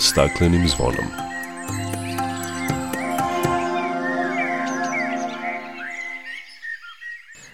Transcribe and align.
staklenim 0.00 0.68
zvonom. 0.68 1.04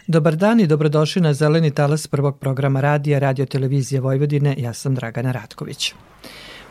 Dobar 0.06 0.36
dan 0.36 0.60
i 0.60 0.66
dobrodošli 0.66 1.22
na 1.22 1.32
Zeleni 1.34 1.70
talas 1.70 2.06
prvog 2.06 2.38
programa 2.38 2.80
radija 2.80 3.18
Radio 3.18 3.46
Televizije 3.46 4.00
Vojvodine. 4.00 4.54
Ja 4.58 4.72
sam 4.72 4.94
Dragana 4.94 5.32
Ratković. 5.32 5.94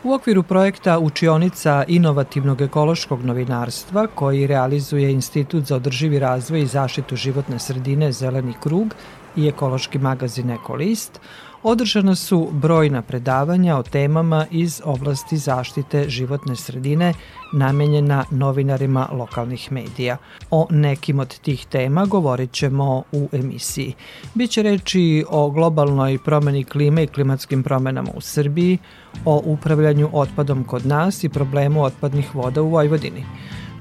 U 0.04 0.12
okviru 0.12 0.42
projekta 0.42 0.98
Učionica 0.98 1.84
inovativnog 1.88 2.60
ekološkog 2.60 3.24
novinarstva 3.24 4.06
koji 4.06 4.46
realizuje 4.46 5.12
Institut 5.12 5.64
za 5.64 5.76
održivi 5.76 6.18
razvoj 6.18 6.62
i 6.62 6.66
zaštitu 6.66 7.16
životne 7.16 7.58
sredine 7.58 8.12
Zeleni 8.12 8.54
krug 8.62 8.94
i 9.36 9.48
ekološki 9.48 9.98
magazin 9.98 10.50
Ekolist, 10.50 11.20
održana 11.62 12.14
su 12.14 12.48
brojna 12.52 13.02
predavanja 13.02 13.76
o 13.76 13.82
temama 13.82 14.46
iz 14.50 14.82
oblasti 14.84 15.36
zaštite 15.36 16.08
životne 16.08 16.56
sredine 16.56 17.14
namenjena 17.52 18.24
novinarima 18.30 19.08
lokalnih 19.12 19.72
medija. 19.72 20.16
O 20.50 20.66
nekim 20.70 21.20
od 21.20 21.38
tih 21.38 21.66
tema 21.66 22.06
govorit 22.06 22.52
ćemo 22.52 23.02
u 23.12 23.28
emisiji. 23.32 23.94
Biće 24.34 24.62
reči 24.62 25.24
o 25.28 25.50
globalnoj 25.50 26.18
promeni 26.24 26.64
klime 26.64 27.02
i 27.02 27.06
klimatskim 27.06 27.62
promenama 27.62 28.10
u 28.14 28.20
Srbiji, 28.20 28.78
o 29.24 29.42
upravljanju 29.44 30.10
otpadom 30.12 30.64
kod 30.64 30.86
nas 30.86 31.24
i 31.24 31.28
problemu 31.28 31.82
otpadnih 31.82 32.34
voda 32.34 32.62
u 32.62 32.68
Vojvodini. 32.68 33.24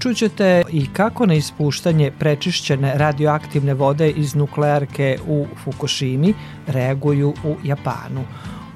Čućete 0.05 0.63
i 0.71 0.87
kako 0.93 1.25
na 1.25 1.33
ispuštanje 1.33 2.11
prečišćene 2.19 2.93
radioaktivne 2.97 3.73
vode 3.73 4.09
iz 4.09 4.35
nuklearke 4.35 5.17
u 5.27 5.45
Fukushimi 5.63 6.33
reaguju 6.67 7.33
u 7.43 7.55
Japanu. 7.63 8.23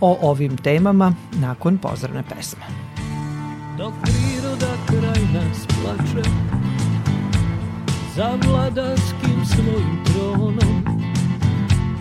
O 0.02 0.18
ovim 0.22 0.58
temama 0.58 1.14
nakon 1.34 1.78
pozdravne 1.78 2.24
pesme. 2.30 2.64
Dok 3.78 3.94
priroda 4.02 4.74
kraj 4.88 5.24
nas 5.34 5.68
plače 5.68 6.30
Za 8.16 8.38
vladarskim 8.46 9.46
svojim 9.46 10.04
tronom 10.06 10.84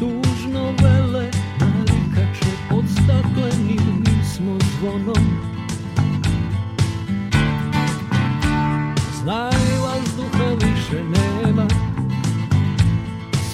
Tužno 0.01 0.73
vele 0.83 1.08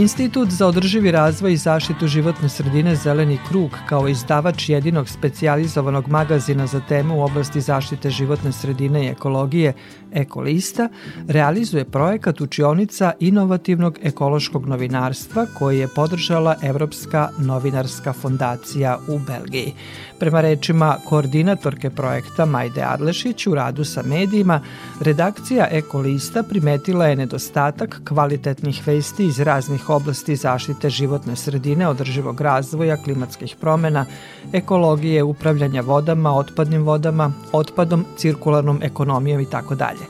Institut 0.00 0.48
za 0.48 0.66
održivi 0.66 1.10
razvoj 1.10 1.52
i 1.52 1.56
zaštitu 1.56 2.06
životne 2.06 2.48
sredine 2.48 2.96
Zeleni 2.96 3.38
krug 3.48 3.70
kao 3.88 4.08
izdavač 4.08 4.68
jedinog 4.68 5.08
specijalizovanog 5.08 6.08
magazina 6.08 6.66
za 6.66 6.80
teme 6.88 7.14
u 7.14 7.22
oblasti 7.22 7.60
zaštite 7.60 8.10
životne 8.10 8.52
sredine 8.52 9.04
i 9.04 9.08
ekologije 9.08 9.72
Ekolista 10.12 10.88
realizuje 11.28 11.84
projekat 11.84 12.40
učionica 12.40 13.12
inovativnog 13.20 13.98
ekološkog 14.02 14.66
novinarstva 14.66 15.46
koji 15.58 15.78
je 15.78 15.88
podržala 15.88 16.56
Evropska 16.62 17.28
novinarska 17.38 18.12
fondacija 18.12 18.98
u 19.08 19.18
Belgiji. 19.18 19.74
Prema 20.20 20.40
rečima 20.40 20.96
koordinatorke 21.08 21.90
projekta 21.90 22.44
Majde 22.44 22.82
Adlešić 22.82 23.46
u 23.46 23.54
radu 23.54 23.84
sa 23.84 24.02
medijima, 24.02 24.60
redakcija 25.00 25.68
Ekolista 25.70 26.42
primetila 26.42 27.06
je 27.06 27.16
nedostatak 27.16 28.00
kvalitetnih 28.08 28.82
vesti 28.86 29.26
iz 29.26 29.40
raznih 29.40 29.90
oblasti 29.90 30.36
zaštite 30.36 30.90
životne 30.90 31.36
sredine, 31.36 31.88
održivog 31.88 32.40
razvoja, 32.40 32.96
klimatskih 32.96 33.56
promena, 33.60 34.06
ekologije, 34.52 35.22
upravljanja 35.22 35.80
vodama, 35.80 36.36
otpadnim 36.36 36.82
vodama, 36.82 37.32
otpadom, 37.52 38.04
cirkularnom 38.16 38.80
ekonomijom 38.82 39.40
i 39.40 39.50
tako 39.50 39.74
dalje. 39.74 40.04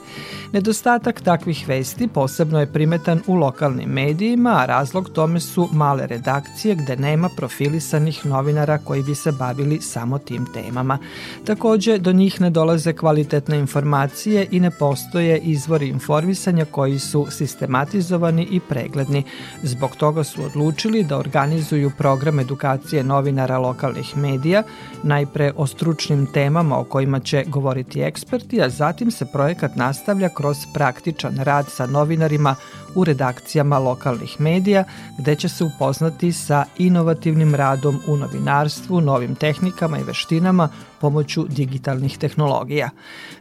Nedostatak 0.52 1.20
takvih 1.20 1.64
vesti 1.68 2.08
posebno 2.08 2.60
je 2.60 2.72
primetan 2.72 3.20
u 3.26 3.34
lokalnim 3.34 3.90
medijima, 3.90 4.50
a 4.50 4.66
razlog 4.66 5.08
tome 5.08 5.40
su 5.40 5.68
male 5.72 6.06
redakcije 6.06 6.74
gde 6.74 6.96
nema 6.96 7.28
profilisanih 7.36 8.26
novinara 8.26 8.78
koji 8.78 9.02
bi 9.02 9.14
se 9.14 9.32
bavili 9.32 9.80
samo 10.00 10.18
tim 10.18 10.46
temama. 10.54 10.98
Takođe, 11.44 11.98
do 11.98 12.12
njih 12.12 12.40
ne 12.40 12.50
dolaze 12.50 12.92
kvalitetne 12.92 13.58
informacije 13.58 14.46
i 14.50 14.60
ne 14.60 14.70
postoje 14.70 15.38
izvori 15.38 15.88
informisanja 15.88 16.64
koji 16.64 16.98
su 16.98 17.26
sistematizovani 17.30 18.46
i 18.50 18.60
pregledni. 18.60 19.22
Zbog 19.62 19.96
toga 19.96 20.24
su 20.24 20.44
odlučili 20.44 21.04
da 21.04 21.18
organizuju 21.18 21.90
program 21.98 22.38
edukacije 22.40 23.04
novinara 23.04 23.58
lokalnih 23.58 24.16
medija, 24.16 24.62
najpre 25.02 25.52
o 25.56 25.66
stručnim 25.66 26.26
temama 26.26 26.78
o 26.78 26.84
kojima 26.84 27.20
će 27.20 27.44
govoriti 27.46 28.00
eksperti, 28.00 28.62
a 28.62 28.68
zatim 28.68 29.10
se 29.10 29.26
projekat 29.32 29.76
nastavlja 29.76 30.28
kroz 30.28 30.56
praktičan 30.74 31.36
rad 31.36 31.66
sa 31.68 31.86
novinarima 31.86 32.56
u 32.94 33.04
redakcijama 33.04 33.78
lokalnih 33.78 34.40
medija, 34.40 34.84
gde 35.18 35.34
će 35.34 35.48
se 35.48 35.64
upoznati 35.64 36.32
sa 36.32 36.64
inovativnim 36.78 37.54
radom 37.54 38.00
u 38.06 38.16
novinarstvu, 38.16 39.00
novim 39.00 39.34
tehnikama 39.34 39.98
i 39.98 40.04
veštinama 40.04 40.68
pomoću 41.00 41.46
digitalnih 41.48 42.18
tehnologija. 42.18 42.90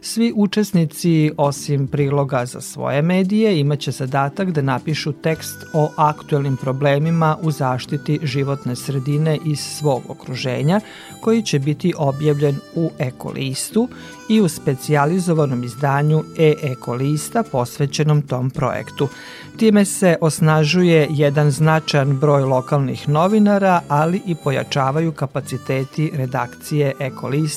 Svi 0.00 0.32
učesnici, 0.36 1.32
osim 1.36 1.86
priloga 1.86 2.46
za 2.46 2.60
svoje 2.60 3.02
medije, 3.02 3.60
imaće 3.60 3.90
zadatak 3.90 4.50
da 4.50 4.62
napišu 4.62 5.12
tekst 5.12 5.66
o 5.72 5.90
aktuelnim 5.96 6.56
problemima 6.56 7.36
u 7.42 7.50
zaštiti 7.50 8.18
životne 8.22 8.76
sredine 8.76 9.38
iz 9.46 9.58
svog 9.60 10.02
okruženja, 10.08 10.80
koji 11.20 11.42
će 11.42 11.58
biti 11.58 11.92
objavljen 11.96 12.56
u 12.74 12.90
Ekolistu 12.98 13.88
i 14.28 14.40
u 14.40 14.48
specijalizovanom 14.48 15.64
izdanju 15.64 16.24
e-Ekolista 16.38 17.42
posvećenom 17.52 18.22
tom 18.22 18.50
projektu. 18.50 19.08
Time 19.56 19.84
se 19.84 20.16
osnažuje 20.20 21.06
jedan 21.10 21.50
značajan 21.50 22.18
broj 22.18 22.42
lokalnih 22.42 23.08
novinara, 23.08 23.80
ali 23.88 24.20
i 24.26 24.34
pojačavaju 24.34 25.12
kapaciteti 25.12 26.10
redakcije 26.14 26.92
Ekolista, 26.98 27.49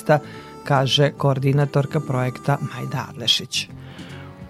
kaže 0.63 1.11
koordinatorka 1.17 1.99
projekta 1.99 2.57
Majda 2.61 3.05
Adlešić. 3.09 3.69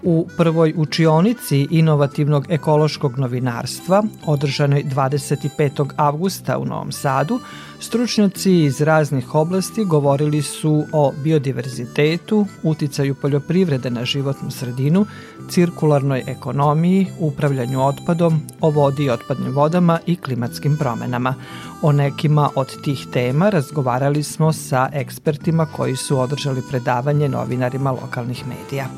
U 0.06 0.26
prvoj 0.36 0.74
učionici 0.76 1.66
inovativnog 1.70 2.46
ekološkog 2.48 3.18
novinarstva, 3.18 4.02
održanoj 4.26 4.84
25. 4.84 5.90
avgusta 5.96 6.58
u 6.58 6.64
Novom 6.64 6.92
Sadu, 6.92 7.40
stručnjaci 7.80 8.64
iz 8.64 8.80
raznih 8.80 9.34
oblasti 9.34 9.84
govorili 9.84 10.42
su 10.42 10.84
o 10.92 11.12
biodiverzitetu, 11.22 12.46
uticaju 12.62 13.14
poljoprivrede 13.14 13.90
na 13.90 14.04
životnu 14.04 14.50
sredinu, 14.50 15.06
cirkularnoj 15.48 16.24
ekonomiji, 16.26 17.06
upravljanju 17.20 17.86
otpadom, 17.86 18.40
o 18.60 18.70
vodi 18.70 19.04
i 19.04 19.10
otpadnim 19.10 19.52
vodama 19.52 19.98
i 20.06 20.16
klimatskim 20.16 20.76
promenama. 20.76 21.34
O 21.82 21.92
nekima 21.92 22.50
od 22.54 22.82
tih 22.82 23.06
tema 23.12 23.50
razgovarali 23.50 24.22
smo 24.22 24.52
sa 24.52 24.88
ekspertima 24.92 25.66
koji 25.66 25.96
su 25.96 26.18
održali 26.18 26.62
predavanje 26.70 27.28
novinarima 27.28 27.90
lokalnih 27.90 28.44
medija. 28.46 28.88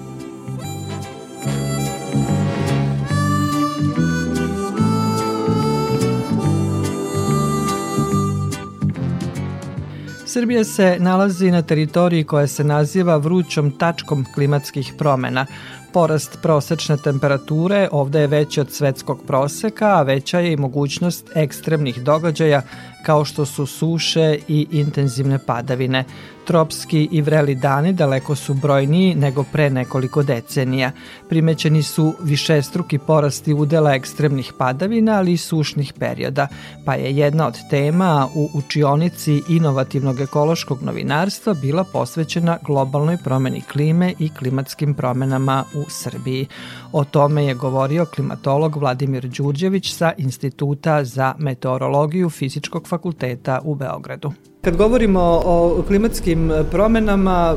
Srbija 10.28 10.64
se 10.64 10.96
nalazi 11.00 11.50
na 11.50 11.62
teritoriji 11.62 12.24
koja 12.24 12.46
se 12.46 12.64
naziva 12.64 13.16
vrućom 13.16 13.70
tačkom 13.70 14.26
klimatskih 14.34 14.92
promena. 14.98 15.46
Porast 15.92 16.38
prosečne 16.42 16.96
temperature 16.96 17.88
ovde 17.92 18.20
je 18.20 18.26
veći 18.26 18.60
od 18.60 18.72
svetskog 18.72 19.22
proseka, 19.26 19.86
a 19.86 20.02
veća 20.02 20.38
je 20.40 20.52
i 20.52 20.56
mogućnost 20.56 21.30
ekstremnih 21.34 22.02
događaja 22.02 22.62
kao 23.04 23.24
što 23.24 23.46
su 23.46 23.66
suše 23.66 24.38
i 24.48 24.66
intenzivne 24.70 25.38
padavine. 25.38 26.04
Tropski 26.46 27.08
i 27.12 27.20
vreli 27.22 27.54
dani 27.54 27.92
daleko 27.92 28.34
su 28.34 28.54
brojniji 28.54 29.14
nego 29.14 29.42
pre 29.42 29.70
nekoliko 29.70 30.22
decenija. 30.22 30.90
Primećeni 31.28 31.82
su 31.82 32.14
višestruki 32.22 32.98
porasti 32.98 33.54
udela 33.54 33.94
ekstremnih 33.94 34.52
padavina, 34.58 35.12
ali 35.12 35.32
i 35.32 35.36
sušnih 35.36 35.92
perioda, 35.98 36.48
pa 36.84 36.94
je 36.94 37.16
jedna 37.16 37.46
od 37.46 37.54
tema 37.70 38.28
u 38.34 38.48
učionici 38.54 39.42
inovativnog 39.48 40.20
ekološkog 40.20 40.82
novinarstva 40.82 41.54
bila 41.54 41.84
posvećena 41.84 42.58
globalnoj 42.62 43.16
promeni 43.24 43.62
klime 43.72 44.14
i 44.18 44.28
klimatskim 44.28 44.94
promenama 44.94 45.64
u 45.74 45.90
Srbiji. 45.90 46.46
O 46.92 47.04
tome 47.04 47.44
je 47.44 47.54
govorio 47.54 48.06
klimatolog 48.14 48.76
Vladimir 48.76 49.28
Đurđević 49.28 49.92
sa 49.92 50.12
Instituta 50.18 51.04
za 51.04 51.34
meteorologiju 51.38 52.30
Fizičkog 52.30 52.88
fakulteta 52.88 53.60
u 53.64 53.74
Beogradu. 53.74 54.32
Kad 54.66 54.76
govorimo 54.76 55.20
o 55.44 55.82
klimatskim 55.86 56.52
promenama, 56.70 57.54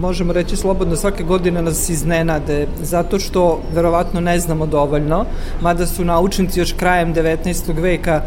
možemo 0.00 0.32
reći 0.32 0.56
slobodno 0.56 0.96
svake 0.96 1.24
godine 1.24 1.62
nas 1.62 1.88
iznenade, 1.88 2.66
zato 2.82 3.18
što 3.18 3.60
verovatno 3.74 4.20
ne 4.20 4.38
znamo 4.38 4.66
dovoljno, 4.66 5.24
mada 5.60 5.86
su 5.86 6.04
naučnici 6.04 6.60
još 6.60 6.72
krajem 6.72 7.14
19. 7.14 7.80
veka 7.80 8.22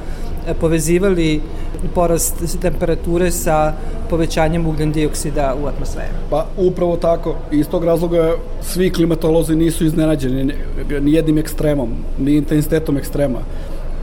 povezivali 0.61 1.41
porast 1.93 2.61
temperature 2.61 3.31
sa 3.31 3.73
povećanjem 4.09 4.67
ugljen 4.67 4.91
dioksida 4.91 5.55
u 5.63 5.67
atmosferu. 5.67 6.13
Pa 6.29 6.45
upravo 6.57 6.97
tako. 6.97 7.35
Iz 7.51 7.67
tog 7.67 7.83
razloga 7.83 8.33
svi 8.61 8.89
klimatolozi 8.89 9.55
nisu 9.55 9.85
iznenađeni 9.85 10.53
ni 11.01 11.13
jednim 11.13 11.37
ekstremom, 11.37 11.89
ni 12.19 12.35
intenzitetom 12.35 12.97
ekstrema. 12.97 13.39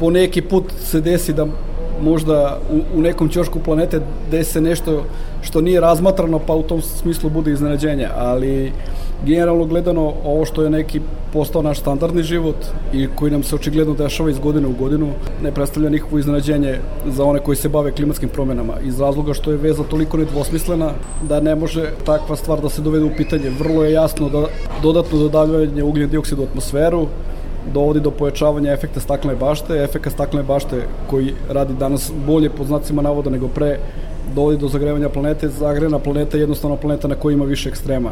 Po 0.00 0.10
neki 0.10 0.42
put 0.42 0.64
se 0.90 1.00
desi 1.00 1.32
da 1.32 1.46
možda 2.02 2.58
u, 2.72 2.98
u 2.98 3.02
nekom 3.02 3.28
ćošku 3.28 3.58
planete 3.58 4.00
desi 4.30 4.52
se 4.52 4.60
nešto 4.60 5.04
što 5.42 5.60
nije 5.60 5.80
razmatrano, 5.80 6.38
pa 6.38 6.54
u 6.54 6.62
tom 6.62 6.82
smislu 6.82 7.30
bude 7.30 7.52
iznenađenje, 7.52 8.08
ali 8.16 8.72
generalno 9.26 9.64
gledano 9.64 10.12
ovo 10.24 10.44
što 10.44 10.62
je 10.62 10.70
neki 10.70 11.00
postao 11.32 11.62
naš 11.62 11.80
standardni 11.80 12.22
život 12.22 12.56
i 12.92 13.08
koji 13.16 13.32
nam 13.32 13.42
se 13.42 13.54
očigledno 13.54 13.94
dešava 13.94 14.30
iz 14.30 14.38
godine 14.38 14.66
u 14.66 14.72
godinu 14.72 15.08
ne 15.42 15.52
predstavlja 15.52 15.90
nikakvo 15.90 16.18
iznenađenje 16.18 16.78
za 17.06 17.24
one 17.24 17.40
koji 17.40 17.56
se 17.56 17.68
bave 17.68 17.92
klimatskim 17.92 18.28
promenama 18.28 18.74
iz 18.84 19.00
razloga 19.00 19.34
što 19.34 19.50
je 19.50 19.56
veza 19.56 19.82
toliko 19.82 20.16
nedvosmislena 20.16 20.90
da 21.28 21.40
ne 21.40 21.54
može 21.54 21.90
takva 22.04 22.36
stvar 22.36 22.60
da 22.60 22.68
se 22.68 22.82
dovede 22.82 23.04
u 23.04 23.16
pitanje. 23.16 23.50
Vrlo 23.58 23.84
je 23.84 23.92
jasno 23.92 24.28
da 24.28 24.46
dodatno 24.82 25.18
dodavljanje 25.18 25.82
ugljen 25.82 26.10
dioksida 26.10 26.42
u 26.42 26.44
atmosferu 26.44 27.06
dovodi 27.74 28.00
do 28.00 28.10
pojačavanja 28.10 28.72
efekta 28.72 29.00
staklene 29.00 29.36
bašte, 29.36 29.84
efekta 29.84 30.10
staklene 30.10 30.46
bašte 30.46 30.86
koji 31.10 31.34
radi 31.48 31.74
danas 31.78 32.12
bolje 32.26 32.50
pod 32.50 32.66
znacima 32.66 33.02
navoda 33.02 33.30
nego 33.30 33.48
pre, 33.48 33.78
dovodi 34.34 34.58
do 34.58 34.68
zagrevanja 34.68 35.08
planete, 35.08 35.48
zagrevena 35.48 35.98
planeta 35.98 36.36
je 36.36 36.40
jednostavno 36.40 36.76
planeta 36.76 37.08
na 37.08 37.14
kojoj 37.14 37.34
ima 37.34 37.44
više 37.44 37.68
ekstrema. 37.68 38.10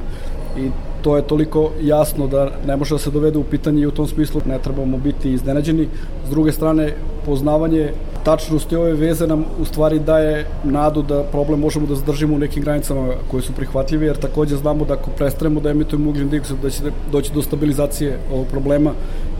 I 0.60 0.70
to 1.02 1.16
je 1.16 1.22
toliko 1.22 1.70
jasno 1.82 2.26
da 2.26 2.50
ne 2.66 2.76
može 2.76 2.94
da 2.94 2.98
se 2.98 3.10
dovede 3.10 3.38
u 3.38 3.44
pitanje 3.44 3.82
i 3.82 3.86
u 3.86 3.90
tom 3.90 4.06
smislu 4.06 4.40
ne 4.46 4.58
trebamo 4.58 4.98
biti 4.98 5.32
iznenađeni. 5.32 5.88
S 6.26 6.30
druge 6.30 6.52
strane, 6.52 6.92
poznavanje 7.26 7.92
tačnosti 8.24 8.76
ove 8.76 8.92
veze 8.92 9.26
nam 9.26 9.44
u 9.60 9.64
stvari 9.64 9.98
daje 9.98 10.46
nadu 10.64 11.02
da 11.02 11.22
problem 11.22 11.60
možemo 11.60 11.86
da 11.86 11.94
zadržimo 11.94 12.34
u 12.34 12.38
nekim 12.38 12.62
granicama 12.62 13.14
koje 13.30 13.42
su 13.42 13.52
prihvatljive, 13.52 14.06
jer 14.06 14.16
takođe 14.16 14.56
znamo 14.56 14.84
da 14.84 14.94
ako 14.94 15.10
prestanemo 15.10 15.60
da 15.60 15.70
emitujemo 15.70 16.10
ugljen 16.10 16.28
dioksid, 16.28 16.56
da 16.62 16.70
će 16.70 16.82
doći 17.12 17.32
do 17.34 17.42
stabilizacije 17.42 18.18
ovog 18.32 18.46
problema 18.46 18.92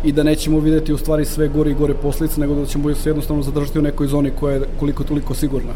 i 0.05 0.12
da 0.12 0.22
nećemo 0.22 0.58
videti 0.58 0.93
u 0.93 0.99
stvari 0.99 1.25
sve 1.25 1.49
gore 1.49 1.70
i 1.70 1.75
gore 1.75 1.94
posljedice, 1.94 2.40
nego 2.40 2.55
da 2.55 2.67
ćemo 2.67 2.94
se 2.94 3.08
jednostavno 3.08 3.43
zadržati 3.43 3.78
u 3.78 3.82
nekoj 3.82 4.06
zoni 4.06 4.31
koja 4.40 4.55
je 4.55 4.62
koliko 4.78 5.05
toliko 5.05 5.34
sigurna. 5.34 5.72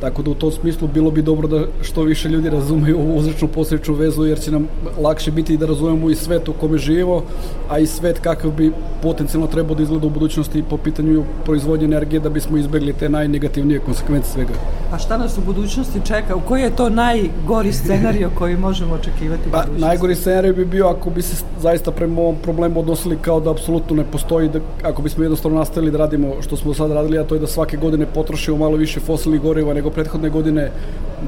Tako 0.00 0.22
da 0.22 0.30
u 0.30 0.34
tom 0.34 0.52
smislu 0.52 0.88
bilo 0.94 1.10
bi 1.10 1.22
dobro 1.22 1.48
da 1.48 1.64
što 1.82 2.02
više 2.02 2.28
ljudi 2.28 2.50
razumeju 2.50 2.98
ovu 2.98 3.16
uzrečnu 3.16 3.48
posljedčnu 3.48 3.94
vezu 3.94 4.24
jer 4.24 4.40
će 4.40 4.50
nam 4.50 4.68
lakše 4.98 5.30
biti 5.30 5.56
da 5.56 5.66
razumemo 5.66 6.10
i 6.10 6.14
svet 6.14 6.48
u 6.48 6.52
kome 6.52 6.78
živimo, 6.78 7.22
a 7.70 7.78
i 7.78 7.86
svet 7.86 8.18
kakav 8.18 8.50
bi 8.50 8.72
potencijalno 9.02 9.46
trebao 9.46 9.74
da 9.76 9.82
izgleda 9.82 10.06
u 10.06 10.10
budućnosti 10.10 10.64
po 10.70 10.76
pitanju 10.76 11.24
proizvodnje 11.44 11.84
energije 11.84 12.20
da 12.20 12.28
bismo 12.28 12.56
izbegli 12.56 12.92
te 12.92 13.08
najnegativnije 13.08 13.80
konsekvence 13.80 14.30
svega. 14.32 14.52
A 14.92 14.98
šta 14.98 15.18
nas 15.18 15.38
u 15.38 15.40
budućnosti 15.40 16.00
čeka? 16.04 16.36
U 16.36 16.40
koji 16.40 16.62
je 16.62 16.76
to 16.76 16.88
najgori 16.88 17.72
scenario 17.72 18.30
koji 18.34 18.56
možemo 18.56 18.94
očekivati? 18.94 19.50
Pa, 19.52 19.64
najgori 19.78 20.14
scenario 20.14 20.54
bi 20.54 20.64
bio 20.64 20.86
ako 20.86 21.10
bi 21.10 21.22
se 21.22 21.44
zaista 21.60 21.90
prema 21.90 22.20
ovom 22.20 22.36
problemu 22.42 22.80
odnosili 22.80 23.18
kao 23.22 23.40
da 23.40 23.50
apsolutno 23.50 23.96
ne 23.96 24.04
postoji, 24.04 24.48
da, 24.48 24.60
ako 24.82 25.02
bismo 25.02 25.24
jednostavno 25.24 25.58
nastavili 25.58 25.92
da 25.92 25.98
radimo 25.98 26.34
što 26.40 26.56
smo 26.56 26.70
do 26.70 26.74
sada 26.74 26.94
radili, 26.94 27.18
a 27.18 27.24
to 27.24 27.34
je 27.34 27.40
da 27.40 27.46
svake 27.46 27.76
godine 27.76 28.06
potrošimo 28.06 28.56
malo 28.56 28.76
više 28.76 29.00
fosilnih 29.00 29.40
goriva 29.40 29.74
nego 29.84 29.94
prethodne 29.94 30.30
godine, 30.30 30.70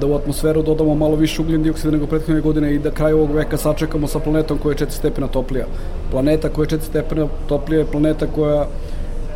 da 0.00 0.06
u 0.06 0.14
atmosferu 0.14 0.62
dodamo 0.62 0.94
malo 0.94 1.16
više 1.16 1.42
ugljen 1.42 1.62
dioksida 1.62 1.90
nego 1.92 2.06
prethodne 2.06 2.40
godine 2.40 2.74
i 2.74 2.78
da 2.78 2.90
kraj 2.90 3.12
ovog 3.12 3.34
veka 3.34 3.56
sačekamo 3.56 4.06
sa 4.08 4.18
planetom 4.18 4.58
koja 4.58 4.72
je 4.72 4.86
4 4.86 4.90
stepena 4.90 5.28
toplija. 5.28 5.66
Planeta 6.10 6.48
koja 6.48 6.64
je 6.64 6.78
4 6.78 6.80
stepena 6.80 7.28
toplija 7.48 7.80
je 7.80 7.90
planeta 7.92 8.26
koja 8.26 8.66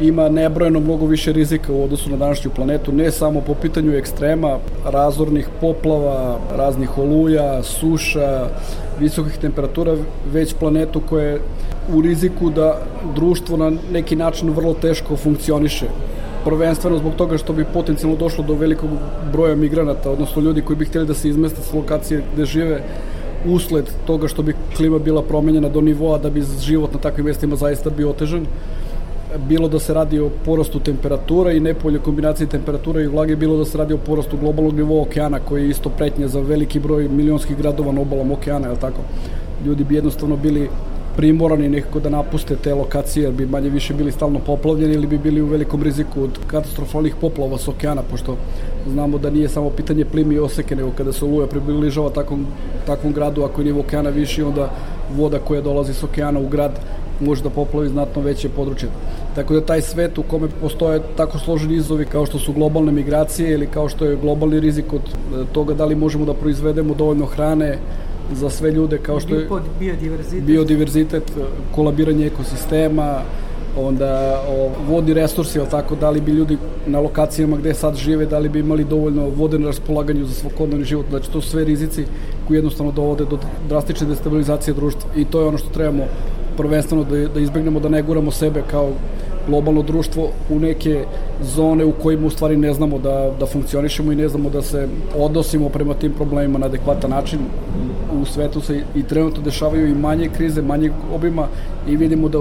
ima 0.01 0.29
nebrojeno 0.29 0.81
mnogo 0.81 1.07
više 1.07 1.33
rizika 1.33 1.73
u 1.73 1.85
odnosu 1.85 2.11
na 2.11 2.17
današnju 2.17 2.51
planetu, 2.51 2.93
ne 2.93 3.11
samo 3.11 3.41
po 3.41 3.55
pitanju 3.55 3.93
ekstrema, 3.97 4.59
razornih 4.85 5.49
poplava, 5.61 6.39
raznih 6.57 6.99
oluja, 6.99 7.63
suša, 7.63 8.47
visokih 9.01 9.37
temperatura, 9.37 9.97
već 10.33 10.55
planetu 10.55 11.01
koja 11.09 11.25
je 11.25 11.41
u 11.95 12.01
riziku 12.01 12.51
da 12.51 12.79
društvo 13.15 13.57
na 13.57 13.73
neki 13.93 14.17
način 14.17 14.51
vrlo 14.51 14.75
teško 14.75 15.17
funkcioniše 15.17 15.87
prvenstveno 16.45 16.99
zbog 16.99 17.15
toga 17.15 17.39
što 17.39 17.53
bi 17.53 17.65
potencijalno 17.65 18.17
došlo 18.17 18.45
do 18.45 18.55
velikog 18.55 18.91
broja 19.33 19.57
migranata, 19.57 20.11
odnosno 20.11 20.43
ljudi 20.43 20.63
koji 20.63 20.77
bi 20.77 20.85
htjeli 20.85 21.07
da 21.07 21.15
se 21.15 21.29
izmeste 21.29 21.63
s 21.63 21.73
lokacije 21.73 22.23
gde 22.35 22.45
žive 22.45 22.83
usled 23.47 23.91
toga 24.07 24.29
što 24.29 24.43
bi 24.43 24.55
klima 24.77 24.99
bila 24.99 25.23
promenjena 25.23 25.69
do 25.69 25.81
nivoa 25.81 26.19
da 26.19 26.31
bi 26.31 26.43
život 26.61 26.95
na 26.95 27.01
takvim 27.01 27.27
mestima 27.27 27.57
zaista 27.57 27.91
bio 27.91 28.11
otežan. 28.11 28.47
bilo 29.49 29.69
da 29.69 29.79
se 29.79 29.95
radi 29.95 30.19
o 30.19 30.31
porastu 30.45 30.81
temperatura 30.81 31.53
i 31.53 31.61
nepolje 31.61 31.99
kombinacije 31.99 32.47
temperature 32.47 33.03
i 33.03 33.07
vlage, 33.07 33.37
bilo 33.37 33.57
da 33.57 33.65
se 33.65 33.79
radi 33.79 33.95
o 33.95 33.99
porastu 33.99 34.37
globalnog 34.37 34.75
nivoa 34.75 35.03
okeana 35.03 35.39
koji 35.39 35.63
je 35.63 35.71
isto 35.71 35.89
pretnje 35.89 36.29
za 36.29 36.41
veliki 36.41 36.81
broj 36.81 37.09
milionskih 37.09 37.57
gradova 37.57 37.93
na 37.93 38.01
obalom 38.01 38.33
okeana, 38.33 38.69
je 38.69 38.81
tako? 38.81 39.03
Ljudi 39.67 39.85
bi 39.85 39.95
jednostavno 39.95 40.37
bili 40.37 40.69
primorani 41.21 41.69
nekako 41.69 42.01
da 42.01 42.09
napuste 42.09 42.57
te 42.57 42.75
lokacije, 42.75 43.25
jer 43.25 43.33
bi 43.33 43.47
manje 43.47 43.69
više 43.71 43.95
bili 43.95 44.13
stalno 44.13 44.39
poplavljeni 44.39 44.95
ili 44.95 45.07
bi 45.07 45.19
bili 45.19 45.41
u 45.41 45.47
velikom 45.47 45.83
riziku 45.83 46.23
od 46.23 46.39
katastrofalnih 46.47 47.15
poplava 47.21 47.59
s 47.59 47.69
okeana, 47.69 48.03
pošto 48.11 48.37
znamo 48.89 49.19
da 49.19 49.31
nije 49.31 49.49
samo 49.49 49.71
pitanje 49.71 50.05
plimi 50.05 50.35
i 50.35 50.39
oseke, 50.39 50.77
nego 50.77 50.91
kada 50.97 51.13
se 51.13 51.25
oluja 51.25 51.47
približava 51.47 52.11
takvom, 52.11 52.47
takvom 52.87 53.13
gradu, 53.13 53.45
ako 53.45 53.61
je 53.61 53.65
nivo 53.65 53.81
okeana 53.81 54.11
viši, 54.11 54.43
onda 54.43 54.71
voda 55.17 55.39
koja 55.39 55.61
dolazi 55.61 55.95
s 55.95 56.05
okeana 56.05 56.41
u 56.41 56.49
grad 56.49 56.81
može 57.21 57.43
da 57.43 57.51
poplavi 57.51 57.89
znatno 57.89 58.23
veće 58.23 58.49
područje. 58.49 58.89
Tako 59.35 59.55
da 59.55 59.67
taj 59.67 59.83
svet 59.83 60.19
u 60.19 60.23
kome 60.23 60.49
postoje 60.61 61.03
tako 61.17 61.39
složeni 61.39 61.77
izovi 61.77 62.05
kao 62.05 62.27
što 62.27 62.39
su 62.39 62.53
globalne 62.53 62.93
migracije 62.93 63.53
ili 63.53 63.67
kao 63.67 63.89
što 63.89 64.05
je 64.05 64.17
globalni 64.17 64.61
rizik 64.61 64.93
od 64.93 65.03
e, 65.03 65.45
toga 65.53 65.75
da 65.75 65.85
li 65.85 65.95
možemo 65.95 66.25
da 66.25 66.35
proizvedemo 66.35 66.95
dovoljno 66.95 67.27
hrane 67.27 67.79
za 68.33 68.51
sve 68.51 68.71
ljude 68.71 68.99
kao 68.99 69.21
što 69.21 69.35
je 69.35 69.49
biodiverzitet, 69.81 70.45
biodiverzitet 70.45 71.33
kolabiranje 71.75 72.27
ekosistema, 72.27 73.23
onda 73.79 74.43
o, 74.49 74.71
vodni 74.89 75.15
resursi, 75.15 75.59
ali 75.59 75.69
tako, 75.69 75.95
da 75.95 76.11
li 76.11 76.21
bi 76.21 76.33
ljudi 76.33 76.59
na 76.87 77.01
lokacijama 77.01 77.57
gde 77.57 77.75
sad 77.75 77.97
žive, 77.97 78.27
da 78.27 78.39
li 78.39 78.49
bi 78.49 78.61
imali 78.61 78.85
dovoljno 78.85 79.29
vode 79.37 79.59
na 79.59 79.67
raspolaganju 79.67 80.25
za 80.25 80.35
svakodnevni 80.35 80.85
život, 80.85 81.07
znači 81.11 81.31
to 81.31 81.41
su 81.41 81.51
sve 81.51 81.65
rizici 81.65 82.05
koji 82.49 82.57
jednostavno 82.57 82.93
dovode 82.93 83.25
do 83.25 83.39
drastične 83.69 84.07
destabilizacije 84.07 84.75
društva 84.75 85.11
i 85.17 85.25
to 85.25 85.41
je 85.41 85.47
ono 85.47 85.59
što 85.59 85.71
trebamo 85.71 86.05
prvenstveno 86.57 87.05
da, 87.05 87.29
da 87.29 87.41
izbegnemo 87.41 87.81
da 87.81 87.89
ne 87.89 88.03
guramo 88.03 88.31
sebe 88.31 88.63
kao 88.71 88.91
globalno 89.49 89.83
društvo 89.83 90.29
u 90.51 90.59
neke 90.59 91.05
zone 91.43 91.85
u 91.85 91.93
kojima 91.93 92.27
u 92.27 92.31
stvari 92.31 92.57
ne 92.57 92.75
znamo 92.75 92.99
da, 92.99 93.31
da 93.41 93.47
funkcionišemo 93.47 94.13
i 94.13 94.17
ne 94.17 94.29
znamo 94.29 94.51
da 94.51 94.63
se 94.63 94.89
odnosimo 95.19 95.69
prema 95.69 95.95
tim 95.95 96.13
problemima 96.13 96.59
na 96.59 96.67
adekvatan 96.67 97.11
način. 97.11 97.39
U 98.23 98.25
svetu 98.25 98.61
se 98.61 98.81
i 98.95 99.03
trenutno 99.03 99.43
dešavaju 99.43 99.89
i 99.89 99.95
manje 99.95 100.29
krize, 100.29 100.63
manje 100.63 100.91
obima 101.15 101.47
i 101.89 101.97
vidimo 101.97 102.29
da 102.29 102.39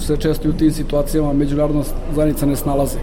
se 0.00 0.16
često 0.16 0.48
i 0.48 0.50
u 0.50 0.56
tim 0.56 0.72
situacijama 0.72 1.32
međunarodna 1.32 1.82
zajednica 2.14 2.46
ne 2.46 2.56
snalazi. 2.56 2.98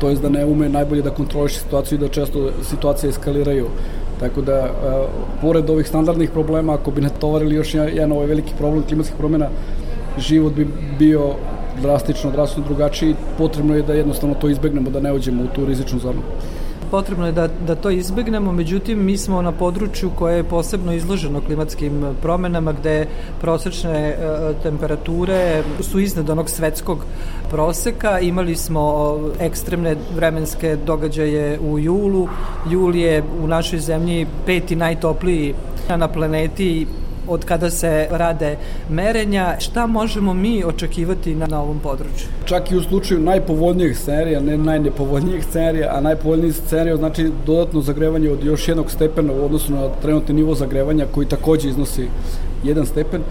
To 0.00 0.08
je 0.08 0.16
da 0.16 0.28
ne 0.28 0.44
ume 0.44 0.68
najbolje 0.68 1.02
da 1.02 1.10
kontroliše 1.10 1.60
situaciju 1.60 1.98
i 1.98 2.00
da 2.00 2.08
često 2.08 2.50
situacije 2.62 3.10
eskaliraju. 3.10 3.66
Tako 4.20 4.42
da, 4.42 4.54
a, 4.54 5.06
pored 5.40 5.70
ovih 5.70 5.88
standardnih 5.88 6.30
problema, 6.30 6.74
ako 6.74 6.90
bi 6.90 7.00
natovarili 7.00 7.54
još 7.54 7.74
jedan 7.74 8.12
ovaj 8.12 8.26
veliki 8.26 8.52
problem 8.58 8.82
klimatskih 8.82 9.16
promjena, 9.18 9.48
život 10.18 10.52
bi 10.54 10.68
bio 10.98 11.34
drastično, 11.82 12.30
drastično 12.30 12.64
drugačiji. 12.64 13.14
Potrebno 13.38 13.76
je 13.76 13.82
da 13.82 13.94
jednostavno 13.94 14.34
to 14.34 14.48
izbegnemo, 14.48 14.90
da 14.90 15.00
ne 15.00 15.12
uđemo 15.12 15.42
u 15.42 15.54
tu 15.54 15.64
rizičnu 15.66 15.98
zonu 15.98 16.22
potrebno 16.92 17.26
je 17.26 17.32
da, 17.32 17.48
da 17.66 17.74
to 17.74 17.90
izbegnemo, 17.90 18.52
međutim 18.52 19.04
mi 19.04 19.16
smo 19.18 19.42
na 19.42 19.52
području 19.52 20.10
koje 20.18 20.36
je 20.36 20.44
posebno 20.44 20.92
izloženo 20.92 21.40
klimatskim 21.40 22.04
promenama 22.22 22.72
gde 22.72 23.06
prosečne 23.40 24.08
e, 24.08 24.16
temperature 24.62 25.62
su 25.80 26.00
iznad 26.00 26.30
onog 26.30 26.50
svetskog 26.50 27.04
proseka. 27.50 28.20
Imali 28.20 28.56
smo 28.56 29.16
ekstremne 29.40 29.96
vremenske 30.14 30.76
događaje 30.76 31.60
u 31.60 31.78
julu. 31.78 32.28
Jul 32.70 32.96
je 32.96 33.22
u 33.42 33.46
našoj 33.46 33.78
zemlji 33.78 34.26
peti 34.46 34.76
najtopliji 34.76 35.54
na 35.88 36.08
planeti 36.08 36.86
od 37.28 37.44
kada 37.44 37.70
se 37.70 38.06
rade 38.10 38.56
merenja. 38.90 39.56
Šta 39.58 39.86
možemo 39.86 40.34
mi 40.34 40.64
očekivati 40.64 41.34
na, 41.34 41.46
na 41.46 41.62
ovom 41.62 41.78
području? 41.78 42.26
Čak 42.44 42.70
i 42.70 42.76
u 42.76 42.82
slučaju 42.82 43.20
najpovoljnijih 43.20 43.98
scenarija, 43.98 44.40
ne 44.40 44.58
najnepovoljnijih 44.58 45.44
scenarija, 45.44 45.96
a 45.96 46.00
najpovoljnijih 46.00 46.54
scenarija 46.54 46.96
znači 46.96 47.30
dodatno 47.46 47.80
zagrevanje 47.80 48.30
od 48.30 48.44
još 48.44 48.68
jednog 48.68 48.90
stepena 48.90 49.32
u 49.32 49.44
odnosu 49.44 49.72
na 49.72 49.88
trenutni 50.02 50.34
nivo 50.34 50.54
zagrevanja 50.54 51.06
koji 51.14 51.26
takođe 51.26 51.68
iznosi 51.68 52.08
jedan 52.64 52.86
stepen. 52.86 53.22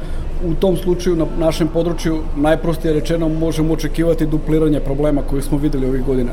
U 0.46 0.54
tom 0.54 0.78
slučaju 0.78 1.16
na 1.16 1.26
našem 1.40 1.68
području 1.68 2.20
najprostije 2.36 2.94
rečeno 2.94 3.30
možemo 3.30 3.74
očekivati 3.74 4.26
dupliranje 4.26 4.80
problema 4.80 5.22
koje 5.22 5.42
smo 5.42 5.58
videli 5.58 5.88
ovih 5.88 6.06
godina. 6.06 6.32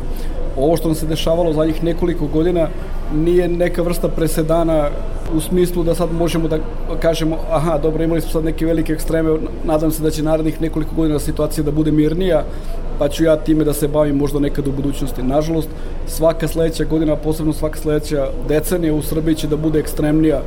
Ovo 0.58 0.76
što 0.76 0.88
nam 0.88 0.94
se 0.94 1.06
dešavalo 1.06 1.52
zadnjih 1.52 1.84
nekoliko 1.84 2.26
godina 2.26 2.68
nije 3.14 3.48
neka 3.48 3.82
vrsta 3.82 4.08
presedana 4.08 4.88
u 5.34 5.40
smislu 5.40 5.84
da 5.84 5.94
sad 5.94 6.12
možemo 6.12 6.48
da 6.48 6.58
kažemo 7.00 7.36
aha, 7.50 7.78
dobro, 7.78 8.04
imali 8.04 8.20
smo 8.20 8.30
sad 8.30 8.44
neke 8.44 8.66
velike 8.66 8.92
ekstreme, 8.92 9.38
nadam 9.64 9.90
se 9.90 10.02
da 10.02 10.10
će 10.10 10.22
narednih 10.22 10.60
nekoliko 10.60 10.94
godina 10.94 11.18
situacija 11.18 11.64
da 11.64 11.70
bude 11.70 11.92
mirnija, 11.92 12.44
pa 12.98 13.08
ću 13.08 13.24
ja 13.24 13.36
time 13.36 13.64
da 13.64 13.72
se 13.72 13.88
bavim 13.88 14.16
možda 14.16 14.40
nekad 14.40 14.66
u 14.66 14.72
budućnosti. 14.72 15.22
Nažalost, 15.22 15.68
svaka 16.06 16.48
sledeća 16.48 16.84
godina, 16.84 17.16
posebno 17.16 17.52
svaka 17.52 17.78
sledeća 17.78 18.28
decenija 18.48 18.94
u 18.94 19.02
Srbiji 19.02 19.34
će 19.34 19.46
da 19.46 19.56
bude 19.56 19.78
ekstremnija 19.78 20.42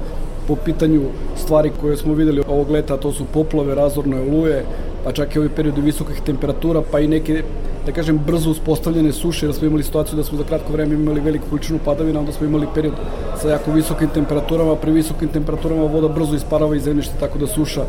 po 0.48 0.56
pitanju 0.56 1.02
stvari 1.38 1.72
koje 1.82 1.98
smo 1.98 2.14
videli 2.14 2.44
ovog 2.48 2.70
leta, 2.70 2.98
to 2.98 3.12
su 3.12 3.26
poplove, 3.34 3.76
razorne 3.76 4.22
oluje, 4.22 4.66
pa 5.04 5.12
čak 5.12 5.36
i 5.36 5.40
ovi 5.40 5.50
periodi 5.50 5.82
visokih 5.82 6.22
temperatura, 6.26 6.82
pa 6.92 7.00
i 7.00 7.08
neke 7.08 7.44
da 7.86 7.92
kažem, 7.92 8.20
brzo 8.26 8.52
uspostavljene 8.52 9.12
suše, 9.12 9.46
jer 9.46 9.56
smo 9.56 9.68
imali 9.68 9.84
situaciju 9.84 10.18
da 10.18 10.24
smo 10.24 10.38
za 10.38 10.44
kratko 10.44 10.74
vreme 10.74 10.96
imali 10.96 11.22
veliku 11.22 11.46
količinu 11.50 11.80
padavina, 11.86 12.20
onda 12.20 12.32
smo 12.32 12.48
imali 12.48 12.68
period 12.74 12.94
sa 13.42 13.50
jako 13.50 13.72
visokim 13.72 14.10
temperaturama, 14.10 14.76
pri 14.76 14.92
visokim 14.92 15.30
temperaturama 15.30 15.84
voda 15.84 16.08
brzo 16.08 16.36
isparava 16.36 16.76
iz 16.76 16.84
zemljišta, 16.84 17.14
tako 17.20 17.40
da 17.40 17.48
suša 17.48 17.86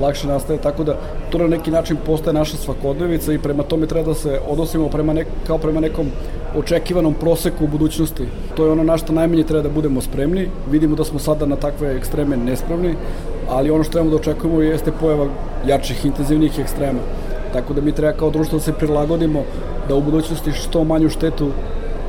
lakše 0.00 0.26
nastaje, 0.26 0.58
tako 0.62 0.84
da 0.84 0.96
to 1.30 1.38
na 1.38 1.46
neki 1.46 1.70
način 1.70 1.96
postaje 2.06 2.34
naša 2.34 2.56
svakodnevica 2.56 3.32
i 3.32 3.38
prema 3.38 3.62
tome 3.62 3.86
treba 3.86 4.08
da 4.08 4.14
se 4.14 4.40
odnosimo 4.48 4.88
prema 4.88 5.12
nek, 5.12 5.26
kao 5.46 5.58
prema 5.58 5.80
nekom 5.80 6.06
očekivanom 6.56 7.14
proseku 7.14 7.64
u 7.64 7.68
budućnosti. 7.68 8.26
To 8.56 8.64
je 8.64 8.72
ono 8.72 8.82
na 8.82 8.96
što 8.98 9.12
najmanje 9.12 9.44
treba 9.44 9.62
da 9.62 9.68
budemo 9.68 10.00
spremni. 10.00 10.48
Vidimo 10.70 10.96
da 10.96 11.04
smo 11.04 11.18
sada 11.18 11.46
na 11.46 11.56
takve 11.56 11.96
ekstreme 11.96 12.36
nespremni, 12.36 12.94
ali 13.48 13.70
ono 13.70 13.84
što 13.84 13.92
trebamo 13.92 14.10
da 14.10 14.16
očekujemo 14.16 14.62
jeste 14.62 14.92
pojava 15.00 15.26
jačih, 15.66 16.04
intenzivnih 16.04 16.58
ekstrema. 16.58 17.00
Tako 17.52 17.74
da 17.74 17.80
mi 17.80 17.92
treba 17.92 18.12
kao 18.12 18.30
društvo 18.30 18.58
da 18.58 18.64
se 18.64 18.72
prilagodimo 18.72 19.42
da 19.88 19.94
u 19.94 20.02
budućnosti 20.02 20.52
što 20.52 20.84
manju 20.84 21.08
štetu 21.08 21.50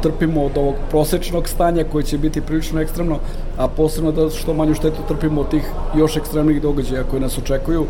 trpimo 0.01 0.46
od 0.46 0.58
ovog 0.58 0.75
prosečnog 0.89 1.48
stanja 1.48 1.84
koje 1.91 2.03
će 2.03 2.17
biti 2.17 2.41
prilično 2.41 2.81
ekstremno, 2.81 3.19
a 3.58 3.67
posebno 3.67 4.12
da 4.12 4.29
što 4.29 4.53
manju 4.53 4.75
štetu 4.75 5.01
trpimo 5.08 5.41
od 5.41 5.50
tih 5.50 5.63
još 5.96 6.17
ekstremnih 6.17 6.62
događaja 6.62 7.03
koje 7.03 7.22
nas 7.22 7.38
očekuju. 7.38 7.86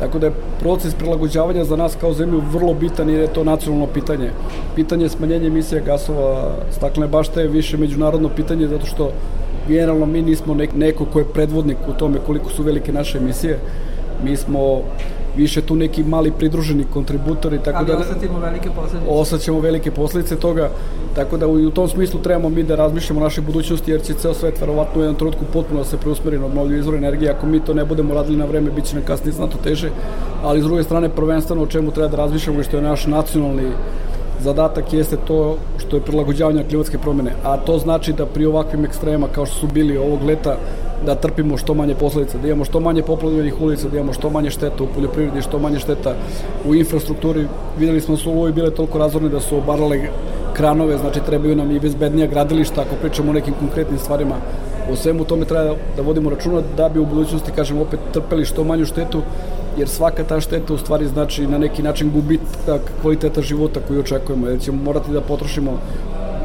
Tako 0.00 0.18
da 0.18 0.26
je 0.26 0.32
proces 0.60 0.94
prilagođavanja 0.94 1.64
za 1.64 1.76
nas 1.76 1.96
kao 2.00 2.12
zemlju 2.12 2.42
vrlo 2.52 2.74
bitan 2.74 3.10
jer 3.10 3.20
je 3.20 3.32
to 3.32 3.44
nacionalno 3.44 3.86
pitanje. 3.86 4.30
Pitanje 4.74 5.08
smanjenja 5.08 5.46
emisija 5.46 5.80
gasova 5.80 6.52
staklene 6.70 7.08
bašte 7.08 7.40
je 7.40 7.48
više 7.48 7.76
međunarodno 7.76 8.28
pitanje 8.28 8.68
zato 8.68 8.86
što 8.86 9.10
generalno 9.70 10.06
mi 10.06 10.22
nismo 10.22 10.56
neko 10.74 11.04
ko 11.04 11.18
je 11.18 11.24
predvodnik 11.24 11.76
u 11.88 11.92
tome 11.92 12.18
koliko 12.26 12.50
su 12.50 12.62
velike 12.62 12.92
naše 12.92 13.18
emisije. 13.18 13.58
Mi 14.24 14.36
smo 14.36 14.82
više 15.36 15.62
tu 15.62 15.76
neki 15.76 16.04
mali 16.04 16.32
pridruženi 16.38 16.84
kontributori 16.92 17.58
tako 17.64 17.78
Ali 17.78 17.86
da 17.86 17.98
osetimo 17.98 18.38
velike 18.38 18.68
posledice. 18.76 19.10
Osećamo 19.10 19.60
velike 19.60 19.90
posledice 19.90 20.36
toga, 20.36 20.70
tako 21.14 21.36
da 21.36 21.46
u, 21.46 21.52
u 21.52 21.70
tom 21.70 21.88
smislu 21.88 22.20
trebamo 22.20 22.48
mi 22.48 22.62
da 22.62 22.76
razmišljamo 22.76 23.20
o 23.20 23.24
našoj 23.24 23.44
budućnosti 23.44 23.90
jer 23.90 24.02
će 24.02 24.14
ceo 24.14 24.34
svet 24.34 24.60
verovatno 24.60 25.00
u 25.00 25.04
jednom 25.04 25.16
trenutku 25.16 25.44
potpuno 25.52 25.80
da 25.80 25.84
se 25.84 25.96
preusmeri 25.96 26.38
na 26.38 26.46
obnovljive 26.46 26.80
izvore 26.80 26.98
energije. 26.98 27.30
Ako 27.30 27.46
mi 27.46 27.60
to 27.60 27.74
ne 27.74 27.84
budemo 27.84 28.14
radili 28.14 28.38
na 28.38 28.44
vreme, 28.44 28.70
biće 28.70 28.94
nam 28.94 29.04
kasnije 29.04 29.32
znato 29.32 29.58
teže, 29.64 29.90
ali 30.42 30.60
s 30.60 30.64
druge 30.64 30.82
strane 30.82 31.08
prvenstveno 31.08 31.62
o 31.62 31.66
čemu 31.66 31.90
treba 31.90 32.08
da 32.08 32.16
razmišljamo 32.16 32.60
i 32.60 32.64
što 32.64 32.76
je 32.76 32.82
naš 32.82 33.06
nacionalni 33.06 33.70
zadatak 34.42 34.92
jeste 34.92 35.16
to 35.16 35.56
što 35.78 35.96
je 35.96 36.02
prilagođavanje 36.02 36.64
klimatske 36.68 36.98
promene, 36.98 37.32
a 37.44 37.56
to 37.56 37.78
znači 37.78 38.12
da 38.12 38.26
pri 38.26 38.46
ovakvim 38.46 38.84
ekstrema 38.84 39.28
kao 39.28 39.46
što 39.46 39.56
su 39.56 39.66
bili 39.66 39.96
ovog 39.96 40.22
leta 40.22 40.56
da 41.06 41.14
trpimo 41.14 41.56
što 41.56 41.74
manje 41.74 41.94
posledica, 41.94 42.38
da 42.38 42.48
imamo 42.48 42.64
što 42.64 42.80
manje 42.80 43.02
poplavljenih 43.02 43.60
ulica, 43.60 43.88
da 43.88 43.96
imamo 43.96 44.12
što 44.12 44.30
manje 44.30 44.50
šteta 44.50 44.84
u 44.84 44.86
poljoprivredi, 44.94 45.42
što 45.42 45.58
manje 45.58 45.78
šteta 45.78 46.14
u 46.68 46.74
infrastrukturi. 46.74 47.46
Videli 47.78 48.00
smo 48.00 48.14
da 48.14 48.20
su 48.20 48.30
ovo 48.30 48.50
bile 48.52 48.70
toliko 48.70 48.98
razorne 48.98 49.28
da 49.28 49.40
su 49.40 49.56
obarale 49.56 50.00
kranove, 50.52 50.98
znači 50.98 51.20
trebaju 51.26 51.56
nam 51.56 51.70
i 51.70 51.80
bezbednija 51.80 52.26
gradilišta 52.26 52.80
ako 52.80 53.00
pričamo 53.00 53.30
o 53.30 53.34
nekim 53.34 53.54
konkretnim 53.54 53.98
stvarima. 53.98 54.36
O 54.92 54.96
svemu 54.96 55.24
tome 55.24 55.44
treba 55.44 55.74
da 55.96 56.02
vodimo 56.02 56.30
računa 56.30 56.62
da 56.76 56.88
bi 56.88 56.98
u 56.98 57.06
budućnosti, 57.06 57.52
kažem, 57.56 57.80
opet 57.80 58.00
trpeli 58.12 58.44
što 58.44 58.64
manju 58.64 58.86
štetu, 58.86 59.22
jer 59.78 59.88
svaka 59.88 60.24
ta 60.24 60.40
šteta 60.40 60.74
u 60.74 60.78
stvari 60.78 61.06
znači 61.06 61.46
na 61.46 61.58
neki 61.58 61.82
način 61.82 62.10
gubitak 62.10 62.80
kvaliteta 63.02 63.42
života 63.42 63.80
koji 63.88 64.00
očekujemo, 64.00 64.48
jer 64.48 64.60
ćemo 64.60 64.82
morati 64.82 65.12
da 65.12 65.20
potrošimo 65.20 65.78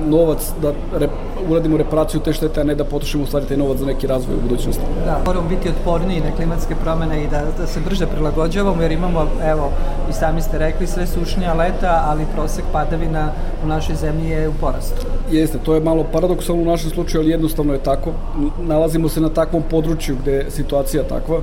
novac 0.07 0.51
da 0.61 0.71
re, 0.99 1.07
uradimo 1.49 1.77
reparaciju 1.77 2.21
te 2.21 2.33
štete, 2.33 2.61
a 2.61 2.63
ne 2.63 2.75
da 2.75 2.83
potrošimo 2.83 3.23
u 3.23 3.27
stvari 3.27 3.45
taj 3.45 3.57
novac 3.57 3.77
za 3.77 3.85
neki 3.85 4.07
razvoj 4.07 4.35
u 4.35 4.41
budućnosti. 4.41 4.83
Da, 5.05 5.21
moramo 5.25 5.49
biti 5.49 5.69
otporniji 5.69 6.21
na 6.21 6.35
klimatske 6.35 6.75
promene 6.83 7.23
i 7.23 7.27
da, 7.27 7.41
da 7.57 7.67
se 7.67 7.79
brže 7.79 8.07
prilagođavamo, 8.07 8.81
jer 8.81 8.91
imamo, 8.91 9.27
evo, 9.43 9.71
i 10.09 10.13
sami 10.13 10.41
ste 10.41 10.57
rekli, 10.57 10.87
sve 10.87 11.07
sušnija 11.07 11.53
leta, 11.53 12.03
ali 12.07 12.25
prosek 12.35 12.65
padavina 12.71 13.31
u 13.63 13.67
našoj 13.67 13.95
zemlji 13.95 14.29
je 14.29 14.49
u 14.49 14.53
porastu. 14.61 15.05
Jeste, 15.31 15.57
to 15.57 15.73
je 15.73 15.81
malo 15.81 16.05
paradoksalno 16.11 16.61
u 16.61 16.65
našem 16.65 16.89
slučaju, 16.89 17.21
ali 17.21 17.31
jednostavno 17.31 17.73
je 17.73 17.79
tako. 17.79 18.11
Nalazimo 18.61 19.09
se 19.09 19.21
na 19.21 19.29
takvom 19.29 19.63
području 19.69 20.15
gde 20.21 20.31
je 20.31 20.51
situacija 20.51 21.03
takva 21.03 21.39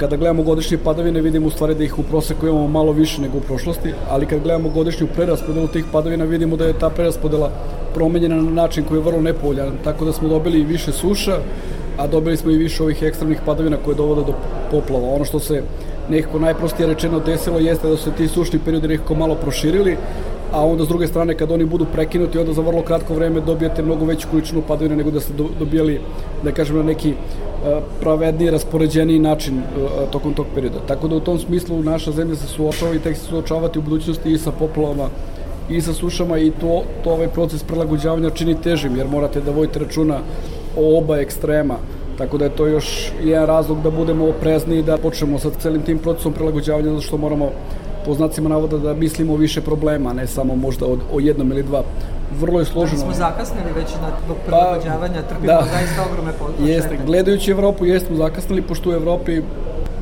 kada 0.00 0.16
gledamo 0.16 0.42
godišnje 0.42 0.78
padavine 0.78 1.20
vidimo 1.20 1.46
u 1.46 1.50
stvari 1.50 1.74
da 1.74 1.84
ih 1.84 1.98
u 1.98 2.02
proseku 2.02 2.46
imamo 2.46 2.68
malo 2.68 2.92
više 2.92 3.22
nego 3.22 3.38
u 3.38 3.40
prošlosti, 3.40 3.92
ali 4.10 4.26
kad 4.26 4.42
gledamo 4.42 4.68
godišnju 4.68 5.06
preraspodelu 5.14 5.68
tih 5.68 5.84
padavina 5.92 6.24
vidimo 6.24 6.56
da 6.56 6.66
je 6.66 6.78
ta 6.78 6.90
preraspodela 6.90 7.50
promenjena 7.94 8.36
na 8.36 8.50
način 8.50 8.84
koji 8.84 8.98
je 8.98 9.02
vrlo 9.02 9.20
nepovoljan, 9.20 9.72
tako 9.84 10.04
da 10.04 10.12
smo 10.12 10.28
dobili 10.28 10.64
više 10.64 10.92
suša, 10.92 11.38
a 11.98 12.06
dobili 12.06 12.36
smo 12.36 12.50
i 12.50 12.56
više 12.56 12.82
ovih 12.82 13.02
ekstremnih 13.02 13.40
padavina 13.46 13.76
koje 13.84 13.94
dovode 13.94 14.20
do 14.26 14.34
poplava. 14.70 15.08
Ono 15.08 15.24
što 15.24 15.38
se 15.40 15.62
nekako 16.10 16.38
najprostije 16.38 16.86
rečeno 16.86 17.20
desilo 17.20 17.58
jeste 17.58 17.88
da 17.88 17.96
su 17.96 18.10
ti 18.10 18.28
sušni 18.28 18.58
periodi 18.58 18.88
nekako 18.88 19.14
malo 19.14 19.34
proširili, 19.34 19.96
a 20.52 20.66
onda 20.66 20.84
s 20.84 20.88
druge 20.88 21.06
strane 21.06 21.34
kad 21.34 21.50
oni 21.50 21.64
budu 21.64 21.86
prekinuti 21.92 22.38
onda 22.38 22.52
za 22.52 22.62
vrlo 22.62 22.82
kratko 22.82 23.14
vreme 23.14 23.40
dobijate 23.40 23.82
mnogo 23.82 24.04
veću 24.04 24.28
količinu 24.30 24.62
padavina 24.68 24.96
nego 24.96 25.10
da 25.10 25.20
ste 25.20 25.32
dobijali 25.58 26.00
da 26.44 26.52
kažem 26.52 26.76
na 26.76 26.82
neki 26.82 27.14
pravedniji, 28.00 28.50
raspoređeniji 28.50 29.18
način 29.18 29.58
e, 29.58 29.62
tokom 30.10 30.34
tog 30.34 30.46
perioda. 30.54 30.78
Tako 30.88 31.08
da 31.08 31.16
u 31.16 31.20
tom 31.20 31.38
smislu 31.38 31.82
naša 31.82 32.12
zemlja 32.12 32.36
se 32.36 32.46
suočava 32.46 32.94
i 32.94 32.98
tek 32.98 33.16
se 33.16 33.24
suočavati 33.24 33.78
u 33.78 33.82
budućnosti 33.82 34.32
i 34.32 34.38
sa 34.38 34.52
poplavama 34.52 35.08
i 35.70 35.80
sa 35.80 35.92
sušama 35.92 36.38
i 36.38 36.50
to, 36.50 36.82
to 37.04 37.10
ovaj 37.10 37.28
proces 37.28 37.62
prilagođavanja 37.62 38.30
čini 38.30 38.54
težim 38.62 38.96
jer 38.96 39.08
morate 39.08 39.40
da 39.40 39.50
vojite 39.50 39.78
računa 39.78 40.18
o 40.76 40.98
oba 40.98 41.18
ekstrema. 41.18 41.74
Tako 42.18 42.38
da 42.38 42.44
je 42.44 42.56
to 42.56 42.66
još 42.66 43.12
jedan 43.24 43.46
razlog 43.46 43.82
da 43.82 43.90
budemo 43.90 44.28
oprezni 44.28 44.78
i 44.78 44.82
da 44.82 44.96
počnemo 44.96 45.38
sa 45.38 45.50
celim 45.50 45.82
tim 45.82 45.98
procesom 45.98 46.32
prilagođavanja 46.32 46.90
zato 46.90 47.00
što 47.00 47.16
moramo 47.16 47.50
po 48.04 48.14
znacima 48.14 48.48
navoda 48.48 48.78
da 48.78 48.94
mislimo 48.94 49.36
više 49.36 49.60
problema, 49.60 50.12
ne 50.12 50.26
samo 50.26 50.56
možda 50.56 50.86
o, 50.86 50.98
o 51.12 51.20
jednom 51.20 51.52
ili 51.52 51.62
dva. 51.62 51.82
Vrlo 52.40 52.60
je 52.60 52.64
složeno. 52.64 52.98
Da 52.98 53.04
smo 53.04 53.14
zakasnili 53.14 53.72
već 53.76 53.88
na 53.94 54.10
tog 54.28 54.36
pa, 54.36 54.56
prilagođavanja, 54.56 55.22
trpimo 55.22 55.46
da, 55.46 55.66
zaista 55.72 56.02
ogromne 56.10 56.32
potrebe. 56.38 56.72
Jeste, 56.72 56.98
gledajući 57.06 57.50
Evropu, 57.50 57.86
jesmo 57.86 58.16
zakasnili, 58.16 58.62
pošto 58.62 58.90
u 58.90 58.92
Evropi 58.92 59.42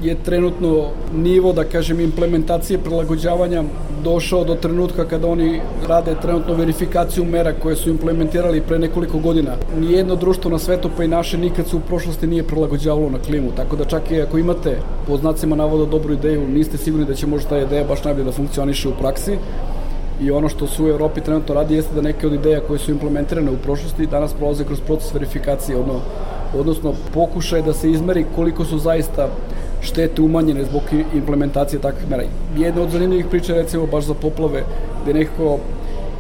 je 0.03 0.15
trenutno 0.15 0.89
nivo, 1.15 1.53
da 1.53 1.65
kažem, 1.65 2.01
implementacije 2.01 2.79
prilagođavanja 2.79 3.63
došao 4.05 4.45
do 4.45 4.55
trenutka 4.55 5.05
kada 5.05 5.29
oni 5.29 5.61
rade 5.89 6.15
trenutno 6.23 6.55
verifikaciju 6.55 7.25
mera 7.25 7.53
koje 7.63 7.77
su 7.77 7.91
implementirali 7.91 8.61
pre 8.61 8.79
nekoliko 8.79 9.19
godina. 9.19 9.55
Nijedno 9.81 10.17
društvo 10.17 10.51
na 10.51 10.59
svetu, 10.59 10.91
pa 10.97 11.05
i 11.05 11.09
naše, 11.09 11.39
nikad 11.39 11.69
se 11.69 11.77
u 11.77 11.81
prošlosti 11.81 12.27
nije 12.27 12.43
prilagođavalo 12.43 13.11
na 13.11 13.19
klimu, 13.19 13.51
tako 13.57 13.77
da 13.77 13.85
čak 13.85 14.11
i 14.11 14.23
ako 14.23 14.39
imate 14.39 14.77
po 15.07 15.17
znacima 15.17 15.57
navoda 15.57 15.87
dobru 15.91 16.13
ideju, 16.13 16.49
niste 16.49 16.79
sigurni 16.79 17.07
da 17.07 17.15
će 17.15 17.27
možda 17.27 17.49
ta 17.49 17.59
ideja 17.59 17.85
baš 17.85 18.05
najbolje 18.05 18.25
da 18.25 18.33
funkcioniše 18.33 18.89
u 18.89 18.93
praksi, 19.01 19.39
i 20.23 20.31
ono 20.31 20.49
što 20.49 20.67
su 20.67 20.85
u 20.85 20.89
Evropi 20.89 21.21
trenutno 21.21 21.55
radi 21.55 21.75
jeste 21.75 21.95
da 21.95 22.01
neke 22.01 22.27
od 22.27 22.33
ideja 22.33 22.61
koje 22.61 22.79
su 22.79 22.91
implementirane 22.91 23.51
u 23.51 23.57
prošlosti 23.57 24.07
danas 24.07 24.33
prolaze 24.33 24.65
kroz 24.65 24.81
proces 24.81 25.15
verifikacije, 25.15 25.79
odno, 25.79 26.01
odnosno 26.59 26.95
pokušaj 27.15 27.63
da 27.63 27.73
se 27.73 27.91
izmeri 27.91 28.25
koliko 28.35 28.65
su 28.65 28.79
zaista 28.79 29.29
štete 29.83 30.23
umanjene 30.23 30.65
zbog 30.65 30.83
implementacije 31.15 31.81
takvih 31.81 32.11
mera. 32.11 32.25
Jedna 32.57 32.83
od 32.83 32.91
zanimljivih 32.91 33.27
priča 33.31 33.55
recimo 33.55 33.87
baš 33.87 34.05
za 34.05 34.15
poplave, 34.15 34.65
gde 35.03 35.15
nekako 35.15 35.59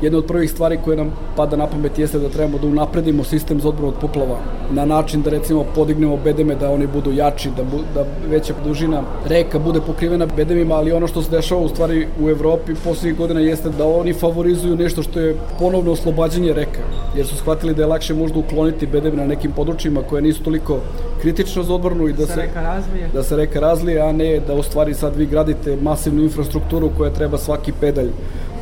jedna 0.02 0.18
od 0.18 0.26
prvih 0.26 0.50
stvari 0.50 0.78
koje 0.84 0.96
nam 0.96 1.12
pada 1.36 1.56
na 1.56 1.66
pamet 1.66 1.98
jeste 1.98 2.18
da 2.18 2.28
trebamo 2.28 2.58
da 2.58 2.66
unapredimo 2.66 3.24
sistem 3.24 3.60
za 3.60 3.68
odbranu 3.68 3.88
od 3.88 4.00
poplava 4.00 4.38
na 4.70 4.84
način 4.84 5.22
da 5.22 5.30
recimo 5.30 5.64
podignemo 5.74 6.16
bedeme 6.16 6.54
da 6.54 6.70
oni 6.70 6.86
budu 6.86 7.12
jači, 7.12 7.50
da, 7.56 7.62
bu, 7.62 7.78
da 7.94 8.04
veća 8.30 8.54
dužina 8.64 9.02
reka 9.26 9.58
bude 9.58 9.80
pokrivena 9.80 10.26
bedemima, 10.36 10.74
ali 10.74 10.92
ono 10.92 11.06
što 11.06 11.22
se 11.22 11.30
dešava 11.30 11.60
u 11.60 11.68
stvari 11.68 12.06
u 12.20 12.28
Evropi 12.30 12.74
poslednjih 12.84 13.18
godina 13.18 13.40
jeste 13.40 13.70
da 13.70 13.86
oni 13.86 14.12
favorizuju 14.12 14.76
nešto 14.76 15.02
što 15.02 15.20
je 15.20 15.36
ponovno 15.58 15.92
oslobađanje 15.92 16.52
reka, 16.52 16.80
jer 17.16 17.26
su 17.26 17.36
shvatili 17.36 17.74
da 17.74 17.82
je 17.82 17.86
lakše 17.86 18.14
možda 18.14 18.38
ukloniti 18.38 18.86
bedeme 18.86 19.16
na 19.16 19.26
nekim 19.26 19.52
područjima 19.52 20.02
koje 20.02 20.22
nisu 20.22 20.42
toliko 20.42 20.78
kritično 21.20 21.62
za 21.62 21.74
odbranu 21.74 22.08
i 22.08 22.12
da 22.12 22.26
se, 22.26 22.36
reka 22.36 22.82
da 23.14 23.22
se 23.22 23.36
reka 23.36 23.60
razlije, 23.60 24.00
a 24.00 24.12
ne 24.12 24.40
da 24.46 24.54
u 24.54 24.62
stvari 24.62 24.94
sad 24.94 25.16
vi 25.16 25.26
gradite 25.26 25.76
masivnu 25.82 26.22
infrastrukturu 26.22 26.90
koja 26.96 27.10
treba 27.10 27.38
svaki 27.38 27.72
pedalj 27.80 28.10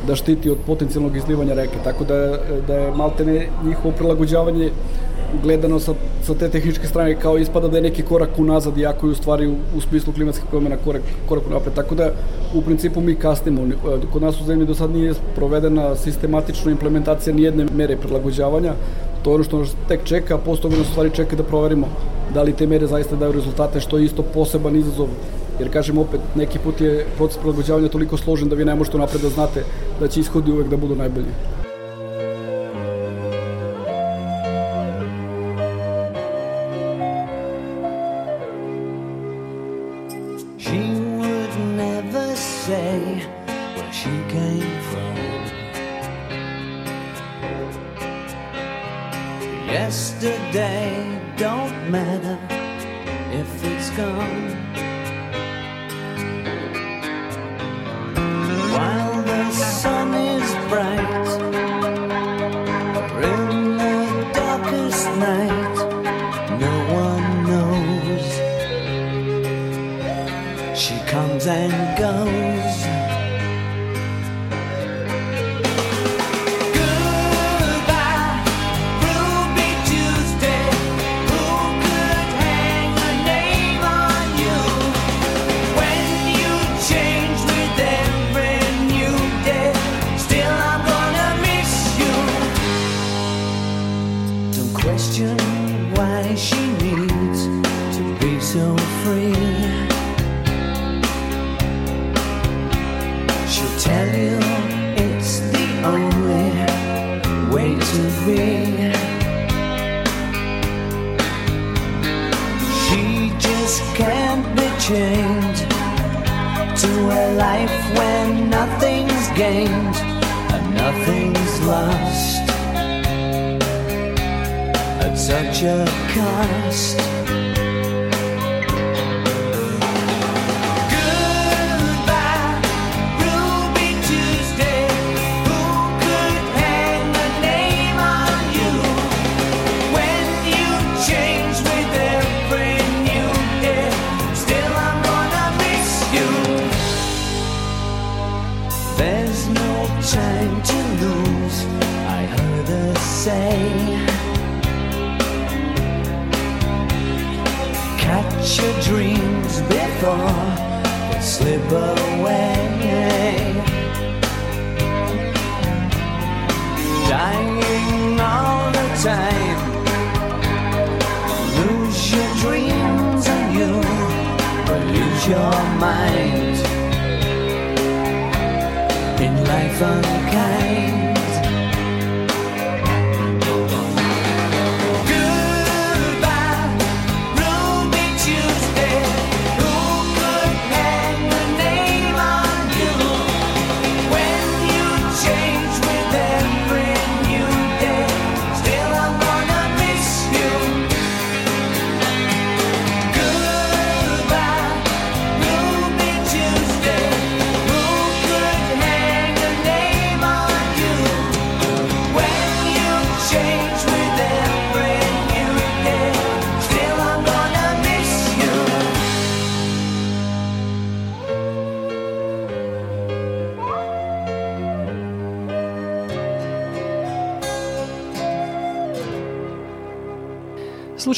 da 0.07 0.15
štiti 0.15 0.49
od 0.49 0.57
potencijalnog 0.67 1.15
izlivanja 1.17 1.53
reke. 1.53 1.77
Tako 1.83 2.03
da, 2.03 2.37
da 2.67 2.75
je 2.75 2.91
maltene 2.95 3.47
njihovo 3.65 3.93
prilagođavanje 3.97 4.71
gledano 5.43 5.79
sa, 5.79 5.93
sa 6.23 6.33
te 6.35 6.49
tehničke 6.49 6.87
strane 6.87 7.15
kao 7.15 7.37
ispada 7.37 7.67
da 7.67 7.77
je 7.77 7.83
neki 7.83 8.03
korak 8.03 8.39
unazad, 8.39 8.77
iako 8.77 9.07
je 9.07 9.11
u 9.11 9.15
stvari 9.15 9.47
u, 9.47 9.55
u 9.77 9.81
smislu 9.81 10.13
klimatskih 10.13 10.45
promjena 10.49 10.77
korak, 10.77 11.01
korak 11.29 11.47
unapred. 11.47 11.73
Tako 11.73 11.95
da 11.95 12.11
u 12.53 12.61
principu 12.61 13.01
mi 13.01 13.15
kasnimo. 13.15 13.61
Kod 14.13 14.21
nas 14.21 14.41
u 14.41 14.45
zemlji 14.45 14.65
do 14.65 14.75
sad 14.75 14.91
nije 14.91 15.13
provedena 15.35 15.95
sistematična 15.95 16.71
implementacija 16.71 17.35
nijedne 17.35 17.65
mere 17.75 17.97
prilagođavanja. 17.97 18.73
To 19.23 19.29
je 19.29 19.35
ono 19.35 19.43
što 19.43 19.59
nas 19.59 19.75
tek 19.87 20.03
čeka, 20.03 20.37
posto 20.37 20.69
nas 20.69 20.79
u 20.79 20.91
stvari 20.91 21.09
čeka 21.13 21.35
da 21.35 21.43
proverimo 21.43 21.87
da 22.33 22.41
li 22.41 22.53
te 22.53 22.67
mere 22.67 22.87
zaista 22.87 23.15
daju 23.15 23.31
rezultate, 23.31 23.79
što 23.79 23.97
je 23.97 24.05
isto 24.05 24.23
poseban 24.23 24.75
izazov 24.75 25.07
jer 25.61 25.71
kažem 25.73 25.97
opet, 25.97 26.21
neki 26.35 26.59
put 26.59 26.81
je 26.81 27.05
proces 27.17 27.37
prilagođavanja 27.37 27.89
toliko 27.89 28.17
složen 28.17 28.49
da 28.49 28.55
vi 28.55 28.65
ne 28.65 28.75
možete 28.75 28.97
napred 28.97 29.21
da 29.21 29.29
znate 29.29 29.63
da 29.99 30.07
će 30.07 30.19
ishodi 30.19 30.51
uvek 30.51 30.67
da 30.67 30.77
budu 30.77 30.95
najbolji. 30.95 31.60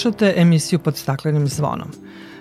Slušate 0.03 0.33
emisiju 0.37 0.79
pod 0.79 0.97
staklenim 0.97 1.47
zvonom. 1.47 1.87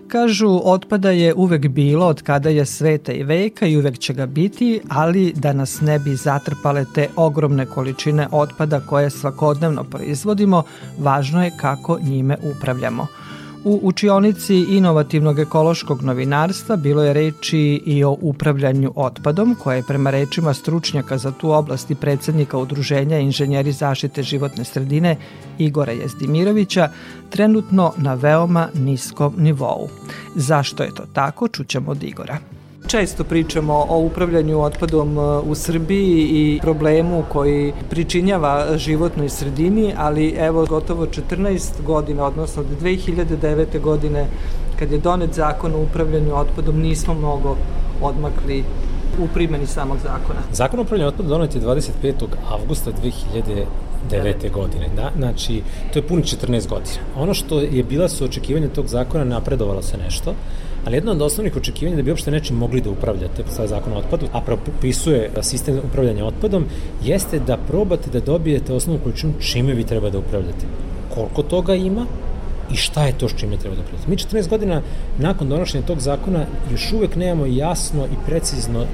Kažu, 0.09 0.61
otpada 0.65 1.11
je 1.11 1.35
uvek 1.35 1.69
bilo 1.69 2.07
od 2.07 2.23
kada 2.23 2.49
je 2.51 2.67
sveta 2.67 3.13
i 3.13 3.23
veka 3.23 3.67
i 3.67 3.77
uvek 3.77 3.99
će 3.99 4.15
ga 4.15 4.27
biti, 4.27 4.81
ali 4.89 5.33
da 5.37 5.53
nas 5.53 5.81
ne 5.81 5.99
bi 5.99 6.15
zatrpale 6.15 6.85
te 6.95 7.09
ogromne 7.17 7.67
količine 7.67 8.29
otpada 8.33 8.81
koje 8.81 9.11
svakodnevno 9.11 9.85
proizvodimo, 9.85 10.63
važno 10.99 11.45
je 11.45 11.53
kako 11.61 11.99
njime 12.01 12.37
upravljamo. 12.43 13.07
U 13.65 13.81
učionici 13.83 14.57
inovativnog 14.57 15.39
ekološkog 15.39 16.03
novinarstva 16.03 16.77
bilo 16.77 17.03
je 17.05 17.13
reči 17.13 17.83
i 17.87 18.05
o 18.05 18.17
upravljanju 18.21 18.93
otpadom, 18.97 19.55
koje 19.55 19.77
je 19.77 19.83
prema 19.83 20.11
rečima 20.11 20.55
stručnjaka 20.55 21.19
za 21.19 21.33
tu 21.33 21.51
oblast 21.51 21.91
i 21.91 21.95
predsednika 21.95 22.59
Udruženja 22.59 23.19
inženjeri 23.19 23.73
zaštite 23.73 24.23
životne 24.23 24.65
sredine 24.65 25.17
Igora 25.59 25.93
Jezdimirovića 25.93 26.89
trenutno 27.31 27.93
na 27.97 28.15
veoma 28.15 28.69
niskom 28.75 29.35
nivou. 29.39 29.89
Zašto 30.35 30.83
je 30.83 30.95
to 30.95 31.05
tako, 31.13 31.49
čućemo 31.49 31.91
od 31.91 32.03
Igora. 32.03 32.62
Često 32.93 33.25
pričamo 33.25 33.87
o 33.89 33.99
upravljanju 33.99 34.61
otpadom 34.61 35.19
e, 35.19 35.21
u 35.23 35.55
Srbiji 35.55 36.29
i 36.33 36.59
problemu 36.63 37.25
koji 37.29 37.73
pričinjava 37.91 38.79
životnoj 38.79 39.29
sredini, 39.29 39.95
ali 39.97 40.35
evo 40.39 40.67
gotovo 40.67 41.07
14 41.07 41.83
godina, 41.87 42.25
odnosno 42.25 42.63
od 42.63 42.69
2009. 42.83 43.81
godine 43.81 44.27
kad 44.79 44.93
je 44.93 44.99
donet 44.99 45.35
zakon 45.35 45.75
o 45.75 45.83
upravljanju 45.83 46.35
otpadom 46.35 46.81
nismo 46.81 47.15
mnogo 47.15 47.57
odmakli 48.03 48.65
u 49.19 49.29
primjeni 49.35 49.67
samog 49.67 49.97
zakona. 50.03 50.41
Zakon 50.53 50.79
o 50.79 50.83
upravljanju 50.83 51.09
otpadom 51.09 51.31
donet 51.31 51.55
je 51.55 51.61
25. 51.61 52.13
avgusta 52.51 52.91
2009. 54.11 54.51
godine. 54.53 54.89
Da, 54.97 55.11
znači, 55.17 55.63
to 55.93 55.99
je 55.99 56.09
puni 56.09 56.23
14 56.23 56.69
godina. 56.69 56.99
Ono 57.17 57.35
što 57.35 57.61
je 57.61 57.83
bila 57.83 58.09
su 58.09 58.25
očekivanja 58.25 58.69
tog 58.69 58.87
zakona, 58.87 59.25
napredovalo 59.25 59.83
se 59.83 59.97
nešto, 59.99 60.35
ali 60.85 60.97
jedno 60.97 61.13
od 61.13 61.23
osnovnih 61.23 61.57
očekivanja 61.57 61.97
da 61.97 62.03
bi 62.03 62.11
uopšte 62.11 62.31
nečim 62.31 62.57
mogli 62.57 62.81
da 62.81 62.91
upravljate 62.91 63.45
sa 63.51 63.67
zakon 63.67 63.93
o 63.93 63.99
otpadu, 63.99 64.27
a 64.33 64.41
propisuje 64.41 65.31
sistem 65.43 65.81
upravljanja 65.85 66.25
otpadom, 66.25 66.65
jeste 67.05 67.39
da 67.39 67.57
probate 67.57 68.11
da 68.11 68.21
dobijete 68.21 68.73
osnovnu 68.73 69.03
količinu 69.03 69.33
čime 69.41 69.75
vi 69.75 69.85
treba 69.85 70.11
da 70.11 70.19
upravljate. 70.19 70.67
Koliko 71.15 71.43
toga 71.43 71.75
ima, 71.75 72.07
i 72.73 72.77
šta 72.77 73.05
je 73.05 73.19
to 73.19 73.29
s 73.29 73.35
čime 73.37 73.57
treba 73.57 73.77
da 73.77 73.83
upravljate. 73.83 74.11
Mi 74.11 74.17
14 74.17 74.49
godina 74.49 74.83
nakon 75.19 75.49
donošenja 75.49 75.87
tog 75.87 76.01
zakona 76.01 76.47
još 76.71 76.93
uvek 76.93 77.17
nemamo 77.17 77.47
jasno 77.47 78.05
i 78.07 78.17
precizno 78.27 78.85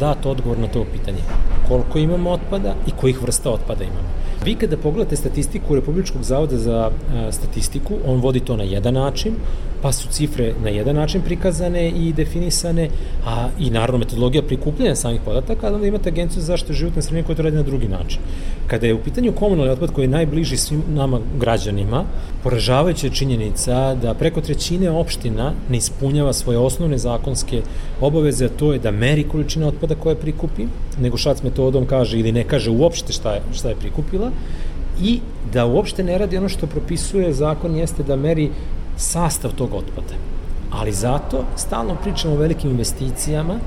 dat 0.00 0.26
odgovor 0.26 0.58
na 0.58 0.66
to 0.66 0.84
pitanje. 0.92 1.22
Koliko 1.68 1.98
imamo 1.98 2.30
otpada 2.30 2.74
i 2.86 2.90
kojih 2.90 3.22
vrsta 3.22 3.50
otpada 3.50 3.84
imamo. 3.84 4.08
Vi 4.44 4.54
kada 4.54 4.76
pogledate 4.76 5.16
statistiku 5.16 5.74
Republičkog 5.74 6.22
zavoda 6.22 6.58
za 6.58 6.90
a, 6.90 7.32
statistiku, 7.32 7.94
on 8.06 8.20
vodi 8.20 8.40
to 8.40 8.56
na 8.56 8.64
jedan 8.64 8.94
način, 8.94 9.34
pa 9.82 9.92
su 9.92 10.08
cifre 10.08 10.54
na 10.64 10.70
jedan 10.70 10.96
način 10.96 11.22
prikazane 11.22 11.88
i 11.88 12.12
definisane, 12.12 12.88
a 13.26 13.48
i 13.58 13.70
naravno 13.70 13.98
metodologija 13.98 14.42
prikupljanja 14.42 14.94
samih 14.94 15.20
podataka, 15.24 15.66
a 15.66 15.74
onda 15.74 15.86
imate 15.86 16.08
agenciju 16.08 16.40
za 16.40 16.46
zaštitu 16.46 16.72
životne 16.72 17.02
sredine 17.02 17.22
koja 17.22 17.36
to 17.36 17.42
radi 17.42 17.56
na 17.56 17.62
drugi 17.62 17.88
način. 17.88 18.20
Kada 18.66 18.86
je 18.86 18.94
u 18.94 19.02
pitanju 19.02 19.32
komunalni 19.32 19.72
otpad 19.72 19.92
koji 19.92 20.04
je 20.04 20.08
najbliži 20.08 20.56
svim 20.56 20.82
nama 20.88 21.20
građanima, 21.40 22.04
poražavajuća 22.42 23.06
je 23.06 23.12
činjenica 23.14 23.94
da 23.94 24.14
preko 24.14 24.40
trećine 24.40 24.90
opština 24.90 25.52
ne 25.70 25.76
ispunjava 25.76 26.32
svoje 26.32 26.58
osnovne 26.58 26.98
zakonske 26.98 27.62
obaveze, 28.00 28.44
a 28.44 28.48
to 28.48 28.72
je 28.72 28.78
da 28.78 28.90
meri 28.90 29.28
količine 29.28 29.66
otpada 29.66 29.94
koje 29.94 30.14
prikupi, 30.14 30.66
nego 31.00 31.16
šac 31.16 31.42
metodom 31.58 31.86
kaže 31.86 32.18
ili 32.18 32.32
ne 32.32 32.44
kaže 32.44 32.70
uopšte 32.70 33.12
šta 33.12 33.34
je, 33.34 33.42
šta 33.52 33.68
je 33.68 33.76
prikupila, 33.76 34.30
i 35.02 35.20
da 35.52 35.66
uopšte 35.66 36.04
ne 36.04 36.18
radi 36.18 36.36
ono 36.36 36.48
što 36.48 36.66
propisuje 36.66 37.32
zakon 37.32 37.76
jeste 37.76 38.02
da 38.02 38.16
meri 38.16 38.50
sastav 38.96 39.54
tog 39.54 39.74
otpada. 39.74 40.14
Ali 40.70 40.92
zato 40.92 41.44
stalno 41.56 41.96
pričamo 42.02 42.34
o 42.34 42.38
velikim 42.38 42.70
investicijama, 42.70 43.58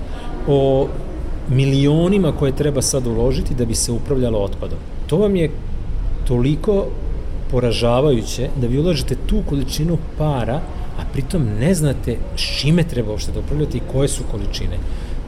o 0.48 0.88
milionima 1.50 2.32
koje 2.32 2.56
treba 2.56 2.82
sad 2.82 3.08
uložiti 3.08 3.56
da 3.56 3.66
bi 3.66 3.76
se 3.76 3.92
upravljalo 3.92 4.40
otpadom. 4.40 4.80
To 5.08 5.18
vam 5.18 5.36
je 5.36 5.52
toliko 6.28 6.86
poražavajuće 7.52 8.50
da 8.62 8.68
vi 8.68 8.80
ulažete 8.80 9.16
tu 9.28 9.42
količinu 9.50 9.98
para, 10.18 10.62
a 11.00 11.04
pritom 11.14 11.44
ne 11.60 11.74
znate 11.74 12.18
s 12.36 12.60
čime 12.62 12.84
treba 12.84 13.12
uopšte 13.12 13.32
da 13.32 13.40
upravljate 13.40 13.78
i 13.78 13.88
koje 13.92 14.08
su 14.08 14.24
količine. 14.32 14.78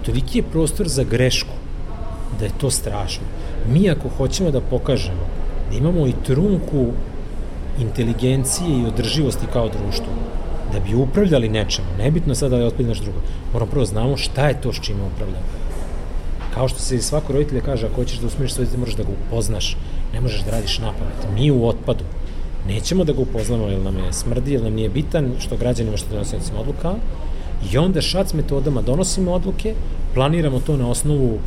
Toliki 0.05 0.39
je 0.39 0.43
prostor 0.51 0.87
za 0.87 1.03
grešku 1.03 1.62
da 2.39 2.45
je 2.45 2.51
to 2.57 2.71
strašno. 2.71 3.23
Mi 3.67 3.89
ako 3.89 4.09
hoćemo 4.09 4.51
da 4.51 4.61
pokažemo 4.61 5.25
da 5.71 5.77
imamo 5.77 6.07
i 6.07 6.13
trunku 6.25 6.87
inteligencije 7.79 8.79
i 8.79 8.85
održivosti 8.85 9.45
kao 9.53 9.69
društvo, 9.69 10.13
da 10.73 10.79
bi 10.79 10.95
upravljali 10.95 11.49
nečemu, 11.49 11.87
nebitno 11.97 12.35
sada 12.35 12.55
da 12.55 12.61
je 12.61 12.67
otpad 12.67 12.85
nešto 12.85 13.03
drugo, 13.03 13.19
moramo 13.53 13.71
prvo 13.71 13.85
znamo 13.85 14.17
šta 14.17 14.47
je 14.47 14.61
to 14.61 14.73
s 14.73 14.81
čime 14.81 15.03
upravljamo. 15.13 15.45
Kao 16.53 16.67
što 16.67 16.79
se 16.79 17.01
svako 17.01 17.33
roditelje 17.33 17.61
kaže, 17.61 17.85
ako 17.85 17.95
hoćeš 17.95 18.19
da 18.19 18.27
usmiriš 18.27 18.53
svoje 18.53 18.65
dete, 18.65 18.77
moraš 18.77 18.95
da 18.95 19.03
ga 19.03 19.09
upoznaš, 19.09 19.77
ne 20.13 20.21
možeš 20.21 20.41
da 20.41 20.51
radiš 20.51 20.79
na 20.79 20.91
pamet. 20.91 21.35
Mi 21.35 21.51
u 21.51 21.67
otpadu 21.67 22.03
nećemo 22.67 23.03
da 23.03 23.13
ga 23.13 23.21
upoznamo 23.21 23.67
jer 23.67 23.81
nam 23.81 23.97
je 23.97 24.13
smrdi, 24.13 24.53
jer 24.53 24.63
nam 24.63 24.73
nije 24.73 24.89
bitan, 24.89 25.31
što 25.39 25.57
građanima, 25.57 25.97
što 25.97 26.09
donosimo 26.09 26.59
odluka, 26.59 26.95
i 27.71 27.77
onda 27.77 28.01
šac 28.01 28.33
metodama 28.33 28.81
donosimo 28.81 29.31
odluke, 29.31 29.73
planiramo 30.13 30.59
to 30.59 30.77
na 30.77 30.89
osnovu 30.89 31.39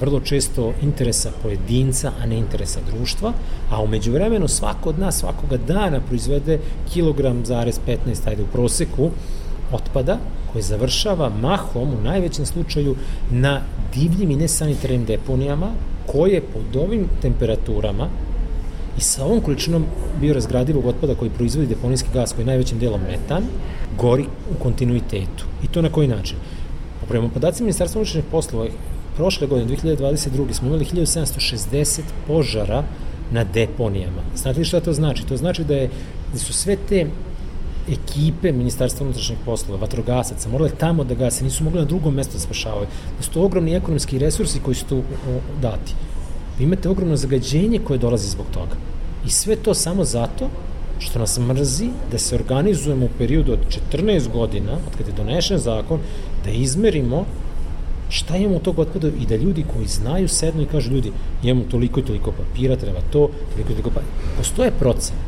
vrlo 0.00 0.20
često 0.20 0.72
interesa 0.82 1.30
pojedinca, 1.42 2.12
a 2.22 2.26
ne 2.26 2.38
interesa 2.38 2.80
društva, 2.92 3.32
a 3.70 3.82
umeđu 3.82 4.12
vremenu 4.12 4.48
svako 4.48 4.88
od 4.88 4.98
nas 4.98 5.18
svakoga 5.18 5.56
dana 5.56 6.00
proizvede 6.00 6.58
kilogram 6.92 7.46
zarez 7.46 7.80
15, 7.86 8.28
ajde 8.28 8.42
u 8.42 8.46
proseku, 8.46 9.10
otpada 9.72 10.18
koji 10.52 10.62
završava 10.62 11.28
mahom 11.28 11.88
u 11.88 12.02
najvećem 12.04 12.46
slučaju 12.46 12.96
na 13.30 13.60
divljim 13.94 14.30
i 14.30 14.36
nesanitarnim 14.36 15.04
deponijama 15.04 15.70
koje 16.06 16.40
pod 16.40 16.76
ovim 16.76 17.08
temperaturama 17.22 18.08
i 18.98 19.00
sa 19.00 19.24
ovom 19.24 19.40
količinom 19.40 19.84
biorazgradivog 20.20 20.86
otpada 20.86 21.14
koji 21.14 21.30
proizvodi 21.30 21.66
deponijski 21.66 22.08
gas 22.14 22.32
koji 22.32 22.42
je 22.42 22.46
najvećim 22.46 22.78
delom 22.78 23.00
metan, 23.00 23.42
gori 23.98 24.24
u 24.50 24.62
kontinuitetu. 24.62 25.44
I 25.62 25.66
to 25.66 25.82
na 25.82 25.88
koji 25.88 26.08
način? 26.08 26.36
Prema 27.08 27.28
podacima 27.28 27.64
Ministarstva 27.64 27.98
unutrašnjih 27.98 28.24
poslova, 28.30 28.66
prošle 29.16 29.46
godine, 29.46 29.76
2022. 29.76 30.52
smo 30.52 30.68
imali 30.68 30.84
1760 30.84 32.00
požara 32.26 32.84
na 33.30 33.44
deponijama. 33.44 34.22
Znate 34.36 34.58
li 34.58 34.64
šta 34.64 34.80
to 34.80 34.92
znači? 34.92 35.26
To 35.26 35.36
znači 35.36 35.64
da, 35.64 35.74
je, 35.74 35.90
da 36.32 36.38
su 36.38 36.52
sve 36.52 36.76
te 36.88 37.06
ekipe 37.88 38.52
Ministarstva 38.52 39.04
unutrašnjih 39.04 39.38
poslova, 39.44 39.80
vatrogasaca, 39.80 40.48
morale 40.48 40.70
tamo 40.70 41.04
da 41.04 41.14
gase, 41.14 41.44
nisu 41.44 41.64
mogli 41.64 41.80
na 41.80 41.86
drugom 41.86 42.14
mestu 42.14 42.32
da 42.32 42.40
spašavaju. 42.40 42.86
Da 43.16 43.22
su 43.22 43.30
to 43.30 43.42
ogromni 43.42 43.74
ekonomski 43.74 44.18
resursi 44.18 44.60
koji 44.60 44.74
su 44.74 44.84
tu 44.84 45.02
dati. 45.62 45.94
Vi 46.58 46.64
imate 46.64 46.88
ogromno 46.88 47.16
zagađenje 47.16 47.78
koje 47.84 47.98
dolazi 47.98 48.28
zbog 48.28 48.46
toga. 48.54 48.76
I 49.26 49.30
sve 49.30 49.56
to 49.56 49.74
samo 49.74 50.04
zato 50.04 50.48
što 50.98 51.18
nas 51.18 51.38
mrzi 51.38 51.88
da 52.10 52.18
se 52.18 52.34
organizujemo 52.34 53.06
u 53.06 53.16
periodu 53.18 53.52
od 53.52 53.58
14 53.92 54.32
godina, 54.32 54.72
od 54.72 54.96
kada 54.98 55.10
je 55.10 55.16
donešen 55.16 55.58
zakon, 55.58 56.00
da 56.44 56.50
izmerimo 56.50 57.24
šta 58.14 58.36
imamo 58.36 58.58
tog 58.58 58.78
otpada 58.78 59.08
i 59.08 59.26
da 59.26 59.36
ljudi 59.36 59.64
koji 59.74 59.86
znaju 59.86 60.28
sednu 60.28 60.62
i 60.62 60.66
kažu 60.66 60.90
ljudi 60.90 61.12
imamo 61.42 61.64
toliko 61.70 62.00
i 62.00 62.04
toliko 62.04 62.32
papira, 62.32 62.76
treba 62.76 63.00
to, 63.00 63.28
toliko 63.52 63.72
i 63.72 63.74
toliko 63.74 63.90
papira. 63.90 64.36
Postoje 64.36 64.70
procene. 64.70 65.18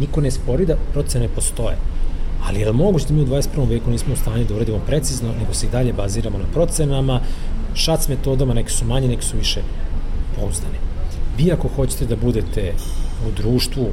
Niko 0.00 0.20
ne 0.20 0.30
spori 0.30 0.66
da 0.66 0.76
procene 0.92 1.28
postoje. 1.28 1.76
Ali 2.46 2.60
je 2.60 2.66
li 2.70 2.76
moguće 2.76 3.06
da 3.08 3.14
mi 3.14 3.22
u 3.22 3.26
21. 3.26 3.68
veku 3.68 3.90
nismo 3.90 4.14
u 4.14 4.16
stanju 4.16 4.44
da 4.48 4.54
uradimo 4.54 4.78
precizno, 4.86 5.32
nego 5.40 5.54
se 5.54 5.66
i 5.66 5.70
dalje 5.70 5.92
baziramo 5.92 6.38
na 6.38 6.44
procenama, 6.54 7.20
šac 7.74 8.08
metodama, 8.08 8.54
neki 8.54 8.72
su 8.72 8.84
manje, 8.84 9.08
neki 9.08 9.24
su 9.24 9.36
više 9.36 9.60
pouzdane. 10.36 10.78
Vi 11.38 11.52
ako 11.52 11.68
hoćete 11.76 12.06
da 12.06 12.16
budete 12.16 12.72
u 13.28 13.30
društvu 13.36 13.86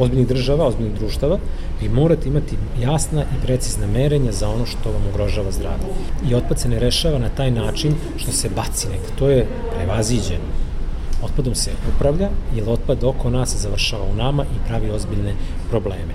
ozbiljnih 0.00 0.28
država, 0.28 0.66
ozbiljnih 0.66 0.94
društava, 0.94 1.38
vi 1.80 1.88
morate 1.88 2.28
imati 2.28 2.56
jasna 2.80 3.22
i 3.22 3.46
precizna 3.46 3.86
merenja 3.86 4.32
za 4.32 4.48
ono 4.48 4.66
što 4.66 4.92
vam 4.92 5.02
ugrožava 5.10 5.52
zdravlje. 5.52 5.86
I 6.30 6.34
otpad 6.34 6.58
se 6.58 6.68
ne 6.68 6.78
rešava 6.78 7.18
na 7.18 7.28
taj 7.28 7.50
način 7.50 7.94
što 8.16 8.32
se 8.32 8.48
baci 8.56 8.88
negde. 8.88 9.06
To 9.18 9.28
je 9.30 9.46
prevaziđeno. 9.76 10.50
Otpadom 11.22 11.54
se 11.54 11.70
upravlja, 11.94 12.28
jer 12.54 12.68
otpad 12.68 13.04
oko 13.04 13.30
nas 13.30 13.56
završava 13.56 14.04
u 14.04 14.16
nama 14.16 14.44
i 14.44 14.68
pravi 14.68 14.90
ozbiljne 14.90 15.34
probleme. 15.70 16.14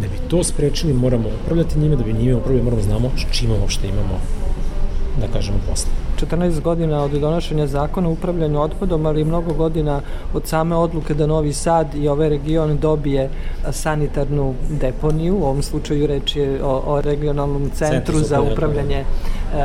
Da 0.00 0.08
bi 0.08 0.28
to 0.28 0.44
sprečili, 0.44 0.92
moramo 0.92 1.28
upravljati 1.42 1.78
njime, 1.78 1.96
da 1.96 2.04
bi 2.04 2.12
njime 2.12 2.34
upravljali, 2.34 2.64
moramo 2.64 2.82
znamo 2.82 3.10
s 3.16 3.36
čime 3.38 3.54
uopšte 3.60 3.88
imamo, 3.88 4.20
da 5.20 5.28
kažemo, 5.32 5.58
posle. 5.70 6.03
14 6.26 6.60
godina 6.60 7.04
od 7.04 7.10
donošenja 7.10 7.66
zakona 7.66 8.08
o 8.08 8.12
upravljanju 8.12 8.60
otpadom, 8.60 9.06
ali 9.06 9.20
i 9.20 9.24
mnogo 9.24 9.52
godina 9.54 10.00
od 10.34 10.46
same 10.46 10.76
odluke 10.76 11.14
da 11.14 11.26
Novi 11.26 11.52
Sad 11.52 11.94
i 11.94 12.08
ovaj 12.08 12.28
region 12.28 12.78
dobije 12.78 13.30
sanitarnu 13.70 14.54
deponiju, 14.70 15.36
u 15.36 15.44
ovom 15.44 15.62
slučaju 15.62 16.06
reč 16.06 16.36
je 16.36 16.64
o, 16.64 16.82
o 16.86 17.00
regionalnom 17.00 17.70
centru 17.70 18.18
za 18.18 18.40
upravljanje 18.40 18.96
e, 18.96 19.04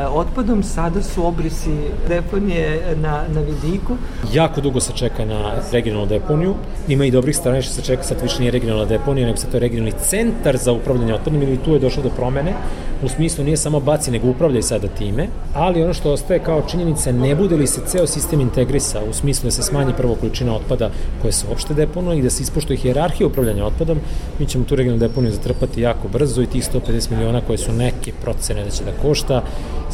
otpadom. 0.06 0.62
Sada 0.62 1.02
su 1.02 1.26
obrisi 1.26 1.76
deponije 2.08 2.96
na, 2.96 3.24
na 3.34 3.40
vidiku. 3.40 3.96
Jako 4.32 4.60
dugo 4.60 4.80
se 4.80 4.92
čeka 4.92 5.24
na 5.24 5.52
regionalnu 5.72 6.06
deponiju. 6.06 6.54
Ima 6.88 7.04
i 7.04 7.10
dobrih 7.10 7.36
strana 7.36 7.62
što 7.62 7.74
se 7.74 7.82
čeka, 7.82 8.02
sad 8.02 8.22
više 8.22 8.40
nije 8.40 8.50
regionalna 8.50 8.84
deponija, 8.84 9.26
nego 9.26 9.38
sad 9.38 9.50
to 9.50 9.56
je 9.56 9.60
regionalni 9.60 9.92
centar 9.92 10.56
za 10.56 10.72
upravljanje 10.72 11.14
otpadom 11.14 11.42
ili 11.42 11.56
tu 11.56 11.72
je 11.72 11.78
došlo 11.78 12.02
do 12.02 12.10
promene. 12.10 12.52
U 13.02 13.08
smislu 13.08 13.44
nije 13.44 13.56
samo 13.56 13.80
baci, 13.80 14.10
nego 14.10 14.28
upravljaj 14.28 14.62
sada 14.62 14.88
time. 14.88 15.26
Ali 15.54 15.82
ono 15.82 15.94
što 15.94 16.12
ostaje 16.12 16.40
kao 16.40 16.62
činjenica, 16.70 17.12
ne 17.12 17.34
bude 17.34 17.56
li 17.56 17.66
se 17.66 17.80
ceo 17.86 18.06
sistem 18.06 18.40
integrisa 18.40 19.00
u 19.10 19.12
smislu 19.12 19.46
da 19.46 19.50
se 19.50 19.62
smanji 19.62 19.92
prvo 19.96 20.14
količina 20.14 20.56
otpada 20.56 20.90
koje 21.22 21.32
se 21.32 21.46
uopšte 21.48 21.74
deponuje 21.74 22.18
i 22.18 22.22
da 22.22 22.30
se 22.30 22.42
ispoštuje 22.42 22.76
hijerarhija 22.76 23.26
upravljanja 23.26 23.64
otpadom, 23.64 23.98
mi 24.38 24.46
ćemo 24.46 24.64
tu 24.64 24.76
regionalnu 24.76 25.08
deponiju 25.08 25.32
zatrpati 25.32 25.80
jako 25.80 26.08
brzo 26.08 26.42
i 26.42 26.46
tih 26.46 26.64
150 26.64 27.10
miliona 27.10 27.40
koje 27.40 27.58
su 27.58 27.72
neke 27.72 28.12
procene 28.22 28.64
da 28.64 28.70
će 28.70 28.84
da 28.84 28.92
košta, 29.02 29.42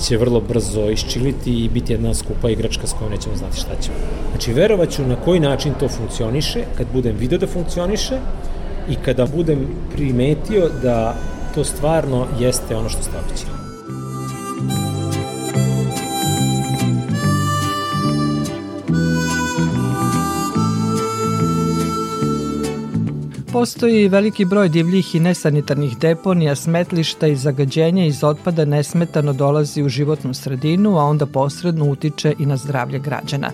će 0.03 0.17
vrlo 0.17 0.41
brzo 0.41 0.91
iščiliti 0.91 1.65
i 1.65 1.69
biti 1.69 1.93
jedna 1.93 2.15
skupa 2.15 2.51
igračka 2.51 2.87
s 2.87 2.93
kojom 2.93 3.13
nećemo 3.13 3.37
znati 3.37 3.57
šta 3.57 3.81
ćemo. 3.83 3.97
Znači, 4.31 4.53
verovaću 4.53 5.07
na 5.07 5.17
koji 5.17 5.41
način 5.41 5.75
to 5.81 5.89
funkcioniše, 5.89 6.65
kad 6.77 6.87
budem 6.93 7.17
video 7.17 7.39
da 7.39 7.47
funkcioniše 7.47 8.19
i 8.91 8.95
kada 8.95 9.27
budem 9.27 9.67
primetio 9.93 10.69
da 10.83 11.15
to 11.57 11.65
stvarno 11.65 12.27
jeste 12.39 12.77
ono 12.77 12.89
što 12.89 13.03
ste 13.03 13.11
običali. 13.19 14.96
Postoji 23.57 24.09
veliki 24.09 24.45
broj 24.45 24.69
divljih 24.69 25.15
i 25.15 25.21
nesanitarnih 25.21 25.99
deponija, 25.99 26.55
smetlišta 26.55 27.27
i 27.27 27.37
zagađenja 27.37 28.05
iz 28.07 28.25
otpada 28.25 28.65
nesmetano 28.65 29.33
dolazi 29.33 29.83
u 29.83 29.89
životnu 29.89 30.35
sredinu, 30.35 30.99
a 30.99 31.05
onda 31.05 31.27
posredno 31.27 31.85
utiče 31.85 32.35
i 32.39 32.47
na 32.47 32.57
zdravlje 32.57 32.99
građana. 32.99 33.51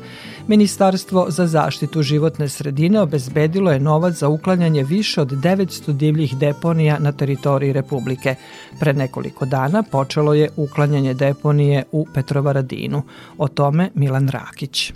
Ministarstvo 0.46 1.26
za 1.28 1.46
zaštitu 1.46 2.02
životne 2.02 2.48
sredine 2.48 3.00
obezbedilo 3.00 3.72
je 3.72 3.80
novac 3.80 4.14
za 4.14 4.28
uklanjanje 4.28 4.84
više 4.84 5.20
od 5.20 5.30
900 5.30 5.92
divljih 5.92 6.36
deponija 6.36 6.98
na 6.98 7.12
teritoriji 7.12 7.72
Republike. 7.72 8.34
Pre 8.80 8.92
nekoliko 8.92 9.46
dana 9.46 9.82
počelo 9.82 10.34
je 10.34 10.50
uklanjanje 10.56 11.14
deponije 11.14 11.84
u 11.92 12.06
Petrovaradinu. 12.14 13.02
O 13.38 13.48
tome 13.48 13.90
Milan 13.94 14.28
Rakić. 14.28 14.92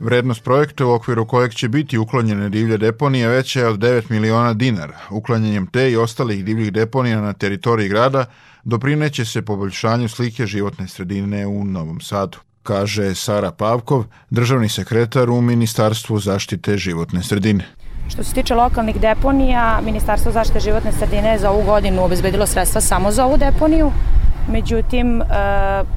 Vrednost 0.00 0.44
projekta 0.44 0.86
u 0.86 0.92
okviru 0.92 1.26
kojeg 1.26 1.54
će 1.54 1.68
biti 1.68 1.98
uklonjene 1.98 2.48
divlje 2.48 2.78
deponije 2.78 3.28
veća 3.28 3.60
je 3.60 3.68
od 3.68 3.78
9 3.78 4.10
miliona 4.10 4.54
dinara. 4.54 4.98
Uklanjanjem 5.10 5.66
te 5.66 5.90
i 5.90 5.96
ostalih 5.96 6.44
divljih 6.44 6.72
deponija 6.72 7.20
na 7.20 7.32
teritoriji 7.32 7.88
grada 7.88 8.24
doprineće 8.64 9.24
se 9.24 9.42
poboljšanju 9.42 10.08
slike 10.08 10.46
životne 10.46 10.88
sredine 10.88 11.46
u 11.46 11.64
Novom 11.64 12.00
Sadu 12.00 12.38
kaže 12.66 13.14
Sara 13.14 13.52
Pavkov, 13.52 14.04
državni 14.30 14.68
sekretar 14.68 15.30
u 15.30 15.40
Ministarstvu 15.40 16.18
zaštite 16.18 16.76
životne 16.76 17.22
sredine. 17.22 17.64
Što 18.08 18.24
se 18.24 18.34
tiče 18.34 18.54
lokalnih 18.54 19.00
deponija, 19.00 19.80
Ministarstvo 19.84 20.32
zaštite 20.32 20.60
životne 20.60 20.92
sredine 20.92 21.32
je 21.32 21.38
za 21.38 21.50
ovu 21.50 21.62
godinu 21.62 22.04
obezbedilo 22.04 22.46
sredstva 22.46 22.80
samo 22.80 23.12
za 23.12 23.24
ovu 23.24 23.36
deponiju. 23.36 23.90
Međutim, 24.48 25.22
e, 25.22 25.24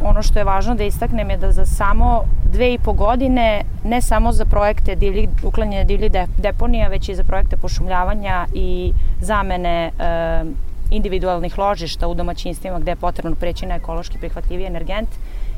ono 0.03 0.21
što 0.21 0.39
je 0.39 0.45
važno 0.45 0.75
da 0.75 0.83
istaknem 0.83 1.29
je 1.29 1.37
da 1.37 1.51
za 1.51 1.65
samo 1.65 2.23
dve 2.43 2.73
i 2.73 2.79
po 2.79 2.93
godine, 2.93 3.61
ne 3.83 4.01
samo 4.01 4.31
za 4.31 4.45
projekte 4.45 4.95
divljih, 4.95 5.29
uklanjanja 5.43 5.83
divljih 5.83 6.11
deponija, 6.37 6.87
već 6.87 7.09
i 7.09 7.15
za 7.15 7.23
projekte 7.23 7.57
pošumljavanja 7.57 8.45
i 8.53 8.93
zamene 9.21 9.91
e, 9.99 10.43
individualnih 10.91 11.57
ložišta 11.57 12.07
u 12.07 12.13
domaćinstvima 12.13 12.79
gde 12.79 12.91
je 12.91 12.95
potrebno 12.95 13.35
preći 13.35 13.65
na 13.65 13.75
ekološki 13.75 14.17
prihvatljiviji 14.17 14.67
energent, 14.67 15.09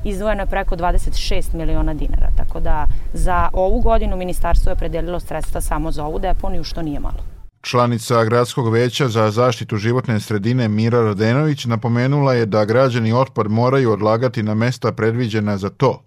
izdvojeno 0.03 0.41
je 0.41 0.47
preko 0.47 0.75
26 0.75 1.53
miliona 1.53 1.93
dinara. 1.93 2.29
Tako 2.37 2.59
da 2.59 2.85
za 3.13 3.49
ovu 3.53 3.79
godinu 3.79 4.17
ministarstvo 4.17 4.69
je 4.69 4.75
predelilo 4.75 5.19
sredstva 5.19 5.61
samo 5.61 5.91
za 5.91 6.05
ovu 6.05 6.19
deponiju, 6.19 6.63
što 6.63 6.81
nije 6.81 6.99
malo. 6.99 7.30
Članica 7.61 8.23
Gradskog 8.23 8.73
veća 8.73 9.07
za 9.07 9.31
zaštitu 9.31 9.77
životne 9.77 10.19
sredine 10.19 10.67
Mira 10.67 11.01
Radenović 11.01 11.65
napomenula 11.65 12.33
je 12.33 12.45
da 12.45 12.65
građani 12.65 13.13
otpad 13.13 13.51
moraju 13.51 13.91
odlagati 13.91 14.43
na 14.43 14.53
mesta 14.53 14.91
predviđena 14.91 15.57
za 15.57 15.69
to. 15.69 16.03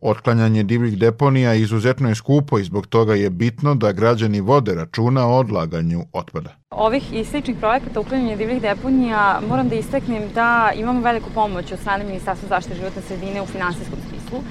Otklanjanje 0.00 0.62
divljih 0.62 0.98
deponija 0.98 1.54
izuzetno 1.54 2.08
je 2.08 2.14
skupo 2.14 2.58
i 2.58 2.64
zbog 2.64 2.86
toga 2.86 3.14
je 3.14 3.30
bitno 3.30 3.74
da 3.74 3.92
građani 3.92 4.40
vode 4.40 4.74
računa 4.74 5.26
o 5.26 5.38
odlaganju 5.38 6.04
otpada. 6.12 6.56
Ovih 6.70 7.12
i 7.12 7.24
sličnih 7.24 7.56
projekata 7.56 8.00
uklanjanja 8.00 8.36
divljih 8.36 8.62
deponija 8.62 9.40
moram 9.48 9.68
da 9.68 9.74
istaknem 9.74 10.22
da 10.34 10.72
imamo 10.74 11.00
veliku 11.00 11.30
pomoć 11.34 11.72
od 11.72 11.78
strane 11.78 12.04
Ministarstva 12.04 12.48
zaštite 12.48 12.76
životne 12.76 13.02
sredine 13.02 13.42
u 13.42 13.46
finansijskom 13.46 13.98
smislu. 14.08 14.42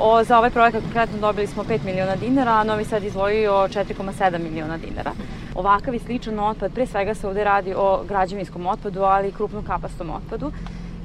O, 0.00 0.24
za 0.24 0.38
ovaj 0.38 0.50
projekat 0.50 0.82
konkretno 0.82 1.18
dobili 1.18 1.46
smo 1.46 1.64
5 1.64 1.84
miliona 1.84 2.16
dinara, 2.16 2.52
a 2.52 2.64
Novi 2.64 2.84
Sad 2.84 3.04
izvojio 3.04 3.52
4,7 3.52 4.38
miliona 4.38 4.76
dinara. 4.78 5.12
Ovakav 5.54 5.94
i 5.94 5.98
sličan 5.98 6.38
otpad, 6.38 6.72
pre 6.72 6.86
svega 6.86 7.14
se 7.14 7.28
ovde 7.28 7.44
radi 7.44 7.74
o 7.76 8.04
građevinskom 8.08 8.66
otpadu, 8.66 9.02
ali 9.02 9.28
i 9.28 9.32
krupnom 9.32 9.64
kapastom 9.64 10.10
otpadu. 10.10 10.52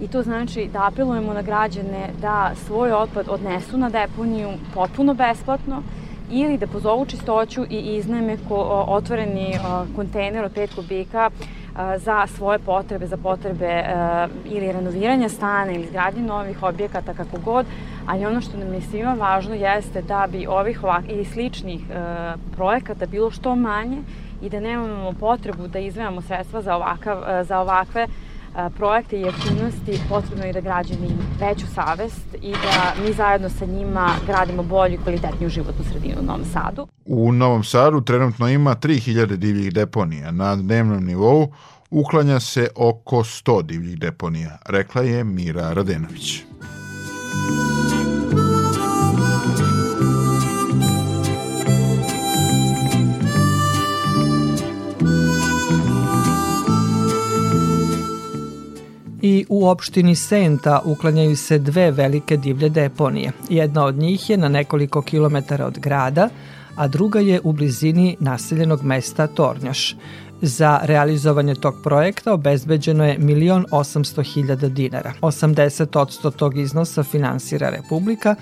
I 0.01 0.07
to 0.07 0.23
znači 0.23 0.69
da 0.73 0.87
apelujemo 0.87 1.33
na 1.33 1.41
građane 1.41 2.09
da 2.21 2.51
svoj 2.65 2.91
otpad 2.91 3.25
odnesu 3.29 3.77
na 3.77 3.89
deponiju 3.89 4.49
potpuno 4.73 5.13
besplatno 5.13 5.83
ili 6.31 6.57
da 6.57 6.67
pozovu 6.67 7.05
čistoću 7.05 7.65
i 7.69 7.95
iznajme 7.95 8.37
ko, 8.47 8.85
otvoreni 8.87 9.55
kontejner 9.95 10.45
od 10.45 10.53
5 10.55 10.75
kubika 10.75 11.29
za 11.97 12.27
svoje 12.27 12.59
potrebe, 12.59 13.07
za 13.07 13.17
potrebe 13.17 13.83
ili 14.45 14.71
renoviranja 14.71 15.29
stana 15.29 15.71
ili 15.71 15.83
izgradnje 15.83 16.21
novih 16.21 16.63
objekata, 16.63 17.13
kako 17.13 17.37
god, 17.45 17.65
ali 18.07 18.25
ono 18.25 18.41
što 18.41 18.57
nam 18.57 18.73
je 18.73 18.81
svima 18.81 19.13
važno 19.13 19.55
jeste 19.55 20.01
da 20.01 20.27
bi 20.31 20.47
ovih 20.47 20.83
ovak, 20.83 21.03
ili 21.07 21.25
sličnih 21.25 21.81
projekata 22.55 23.05
bilo 23.05 23.31
što 23.31 23.55
manje 23.55 23.97
i 24.41 24.49
da 24.49 24.59
nemamo 24.59 25.13
potrebu 25.19 25.67
da 25.67 25.79
izvajamo 25.79 26.21
sredstva 26.21 26.61
za, 26.61 26.75
ovakav, 26.75 27.17
za 27.43 27.59
ovakve 27.59 28.07
projekte 28.77 29.19
i 29.19 29.29
aktivnosti 29.29 29.99
potrebno 30.09 30.45
je 30.45 30.53
da 30.53 30.61
građani 30.61 31.09
veću 31.39 31.67
savest 31.75 32.35
i 32.41 32.51
da 32.51 32.93
mi 33.03 33.13
zajedno 33.13 33.49
sa 33.49 33.65
njima 33.65 34.09
gradimo 34.27 34.63
bolju 34.63 34.93
i 34.93 34.97
kvalitetniju 34.97 35.49
životnu 35.49 35.85
sredinu 35.91 36.21
u 36.21 36.25
Novom 36.25 36.45
Sadu. 36.53 36.87
U 37.05 37.31
Novom 37.31 37.63
Sadu 37.63 38.01
trenutno 38.01 38.49
ima 38.49 38.75
3000 38.75 39.35
divljih 39.35 39.73
deponija. 39.73 40.31
Na 40.31 40.55
dnevnom 40.55 41.05
nivou 41.05 41.51
uklanja 41.89 42.39
se 42.39 42.67
oko 42.75 43.17
100 43.17 43.61
divljih 43.61 43.99
deponija, 43.99 44.57
rekla 44.65 45.01
je 45.01 45.23
Mira 45.23 45.73
Radenović. 45.73 46.43
I 59.21 59.45
u 59.49 59.67
opštini 59.67 60.15
Senta 60.15 60.81
uklanjaju 60.85 61.35
se 61.35 61.57
dve 61.57 61.91
velike 61.91 62.37
divlje 62.37 62.69
deponije. 62.69 63.31
Jedna 63.49 63.85
od 63.85 63.95
njih 63.95 64.29
je 64.29 64.37
na 64.37 64.49
nekoliko 64.49 65.01
kilometara 65.01 65.65
od 65.65 65.79
grada, 65.79 66.29
a 66.75 66.87
druga 66.87 67.19
je 67.19 67.41
u 67.43 67.51
blizini 67.51 68.15
naseljenog 68.19 68.83
mesta 68.83 69.27
Tornjoš. 69.27 69.95
Za 70.41 70.79
realizovanje 70.83 71.55
tog 71.55 71.75
projekta 71.83 72.33
obezbeđeno 72.33 73.05
je 73.05 73.17
1.800.000 73.19 74.69
dinara. 74.69 75.13
80% 75.21 76.31
tog 76.31 76.57
iznosa 76.57 77.03
finansira 77.03 77.69
Republika, 77.69 78.35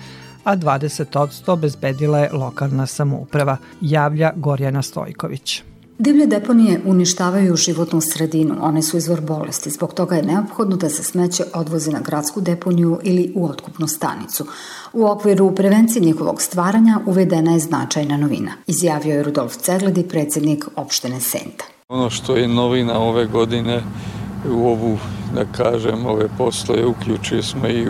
a 0.44 0.56
20% 0.56 1.52
obezbedila 1.52 2.18
je 2.18 2.32
lokalna 2.32 2.86
samouprava, 2.86 3.56
javlja 3.80 4.32
Gorjana 4.36 4.82
Stojković. 4.82 5.62
Divlje 6.00 6.26
deponije 6.26 6.80
uništavaju 6.84 7.56
životnu 7.56 8.00
sredinu, 8.00 8.54
one 8.60 8.82
su 8.82 8.96
izvor 8.96 9.20
bolesti, 9.20 9.70
zbog 9.70 9.94
toga 9.94 10.16
je 10.16 10.22
neophodno 10.22 10.76
da 10.76 10.88
se 10.88 11.02
smeće 11.02 11.44
odvozi 11.54 11.90
na 11.90 12.00
gradsku 12.00 12.40
deponiju 12.40 13.00
ili 13.02 13.32
u 13.34 13.46
otkupnu 13.46 13.86
stanicu. 13.86 14.46
U 14.92 15.06
okviru 15.06 15.54
prevencije 15.54 16.02
njihovog 16.02 16.42
stvaranja 16.42 17.00
uvedena 17.06 17.52
je 17.52 17.58
značajna 17.58 18.16
novina, 18.16 18.52
izjavio 18.66 19.14
je 19.14 19.22
Rudolf 19.22 19.56
Cegledi, 19.56 20.02
predsjednik 20.02 20.64
opštine 20.76 21.20
Senta. 21.20 21.64
Ono 21.88 22.10
što 22.10 22.36
je 22.36 22.48
novina 22.48 22.98
ove 22.98 23.26
godine 23.26 23.82
u 24.50 24.68
ovu, 24.68 24.98
da 25.34 25.44
kažem, 25.44 26.06
ove 26.06 26.28
postoje 26.38 26.86
uključili 26.86 27.42
smo 27.42 27.68
i 27.68 27.88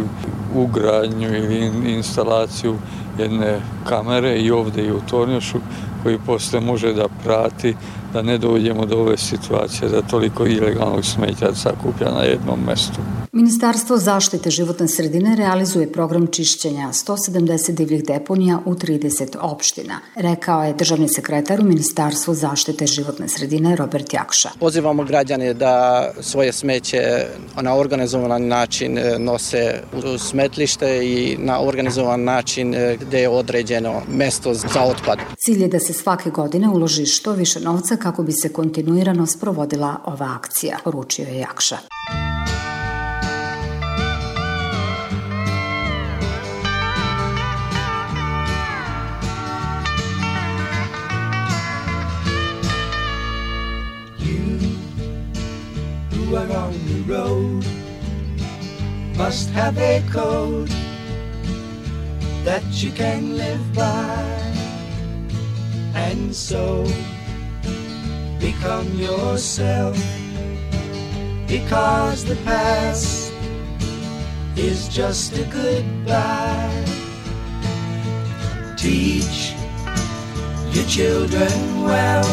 u 0.55 0.67
gradnju 0.67 1.37
ili 1.37 1.73
instalaciju 1.87 2.75
jedne 3.19 3.61
kamere 3.89 4.39
i 4.39 4.51
ovde 4.51 4.83
i 4.83 4.93
u 4.93 5.01
Tornjošu 5.11 5.59
koji 6.03 6.19
posle 6.27 6.61
može 6.61 6.93
da 6.93 7.09
prati 7.25 7.75
da 8.13 8.23
ne 8.23 8.39
dođemo 8.39 8.87
do 8.87 8.97
ove 8.97 9.17
situacije 9.17 9.89
da 9.89 10.03
toliko 10.03 10.47
ilegalnog 10.47 11.05
smeća 11.05 11.55
sakuplja 11.55 12.11
na 12.11 12.23
jednom 12.23 12.61
mestu. 12.67 13.01
Ministarstvo 13.33 13.97
zaštite 13.97 14.51
životne 14.51 14.89
sredine 14.89 15.37
realizuje 15.37 15.93
program 15.93 16.27
čišćenja 16.27 16.89
170 16.89 17.73
divljih 17.73 18.05
deponija 18.05 18.59
u 18.65 18.75
30 18.75 19.37
opština, 19.41 20.01
rekao 20.15 20.65
je 20.65 20.73
državni 20.73 21.09
sekretar 21.09 21.61
u 21.61 21.65
Ministarstvu 21.65 22.35
zaštite 22.35 22.87
životne 22.87 23.29
sredine 23.29 23.77
Robert 23.77 24.15
Jakša. 24.15 24.51
Pozivamo 24.61 25.05
građane 25.05 25.55
da 25.55 26.09
svoje 26.21 26.53
smeće 26.53 27.27
na 27.61 27.77
organizovan 27.77 28.47
način 28.47 28.99
e, 28.99 29.19
nose 29.19 29.81
u 30.15 30.19
smetlište 30.19 31.07
i 31.07 31.37
na 31.41 31.61
organizovan 31.61 32.25
način 32.25 32.75
e, 32.75 32.97
gde 32.97 33.21
je 33.21 33.29
određeno 33.29 34.03
mesto 34.09 34.55
za 34.55 34.83
otpad. 34.83 35.19
Cilj 35.39 35.63
je 35.63 35.69
da 35.69 35.81
se 35.81 35.93
svake 35.93 36.31
godine 36.31 36.69
uloži 36.69 37.07
što 37.07 37.33
više 37.33 37.61
novca 37.61 37.97
kako 37.99 38.23
bi 38.23 38.33
se 38.33 38.53
kontinuirano 38.53 39.27
sprovodila 39.27 40.01
ova 40.05 40.35
akcija, 40.37 40.79
poručio 40.85 41.27
je 41.27 41.39
Jakša. 41.39 41.79
road 57.09 57.65
must 59.17 59.49
have 59.51 59.79
a 59.79 60.03
code 60.13 60.69
that 62.45 62.63
you 62.83 62.91
can 62.93 63.37
live 63.37 63.75
by 63.75 64.23
and 65.95 66.35
so 66.37 66.85
become 68.39 68.89
yourself 68.95 69.97
because 71.47 72.25
the 72.25 72.37
past 72.45 73.33
is 74.57 74.89
just 74.89 75.37
a 75.39 75.45
goodbye 75.45 76.85
teach 78.77 79.53
your 80.75 80.87
children 80.87 81.85
well 81.85 82.25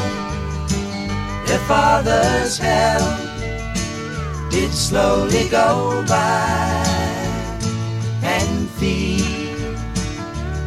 their 1.45 1.59
father's 1.67 2.57
help 2.57 3.19
did 4.49 4.71
slowly 4.71 5.49
go 5.49 6.03
by 6.07 6.85
and 8.23 8.69
feed 8.71 9.45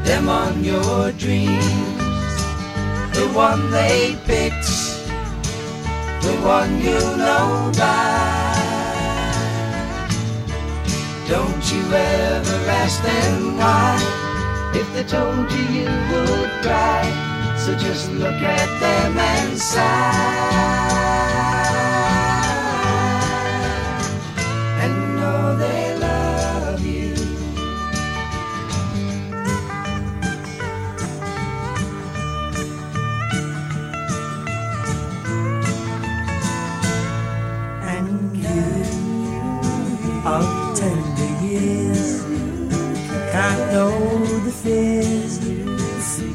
them 0.09 0.29
on 0.29 0.65
your 0.65 1.13
dreams. 1.13 1.59
The 3.13 3.31
one 3.35 3.71
they 3.71 4.17
picked, 4.25 4.65
the 6.23 6.35
one 6.43 6.81
you 6.81 6.99
know 7.17 7.73
by. 7.77 8.49
Don't 11.29 11.73
you 11.73 11.83
ever 11.93 12.59
ask 12.83 13.03
them 13.03 13.57
why. 13.59 13.99
If 14.75 14.93
they 14.95 15.05
told 15.05 15.51
you, 15.53 15.65
you 15.79 15.91
would 16.11 16.51
cry. 16.63 17.05
So 17.57 17.75
just 17.77 18.11
look 18.13 18.41
at 18.43 18.81
them 18.81 19.19
and 19.19 19.59
sigh. 19.59 21.28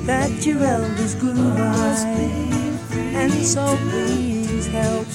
That 0.05 0.45
your 0.45 0.63
elders 0.63 1.15
grew 1.15 1.33
by, 1.33 1.95
and 2.93 3.33
so 3.45 3.77
please 3.89 4.67
help 4.67 5.07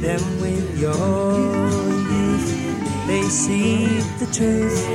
them 0.00 0.20
with 0.40 0.78
your 0.78 1.38
youth. 2.12 2.48
They 3.06 3.22
see 3.22 3.86
the 4.18 4.26
truth 4.32 4.86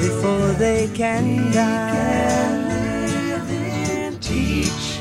before 0.00 0.52
they 0.54 0.88
can 0.94 1.52
die. 1.52 2.68
Teach 4.20 4.98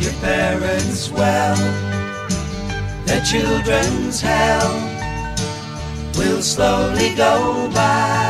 your 0.00 0.12
parents 0.20 1.10
well, 1.10 1.56
their 3.04 3.22
children's 3.24 4.20
hell 4.20 4.72
will 6.16 6.42
slowly 6.42 7.14
go 7.14 7.70
by 7.74 8.29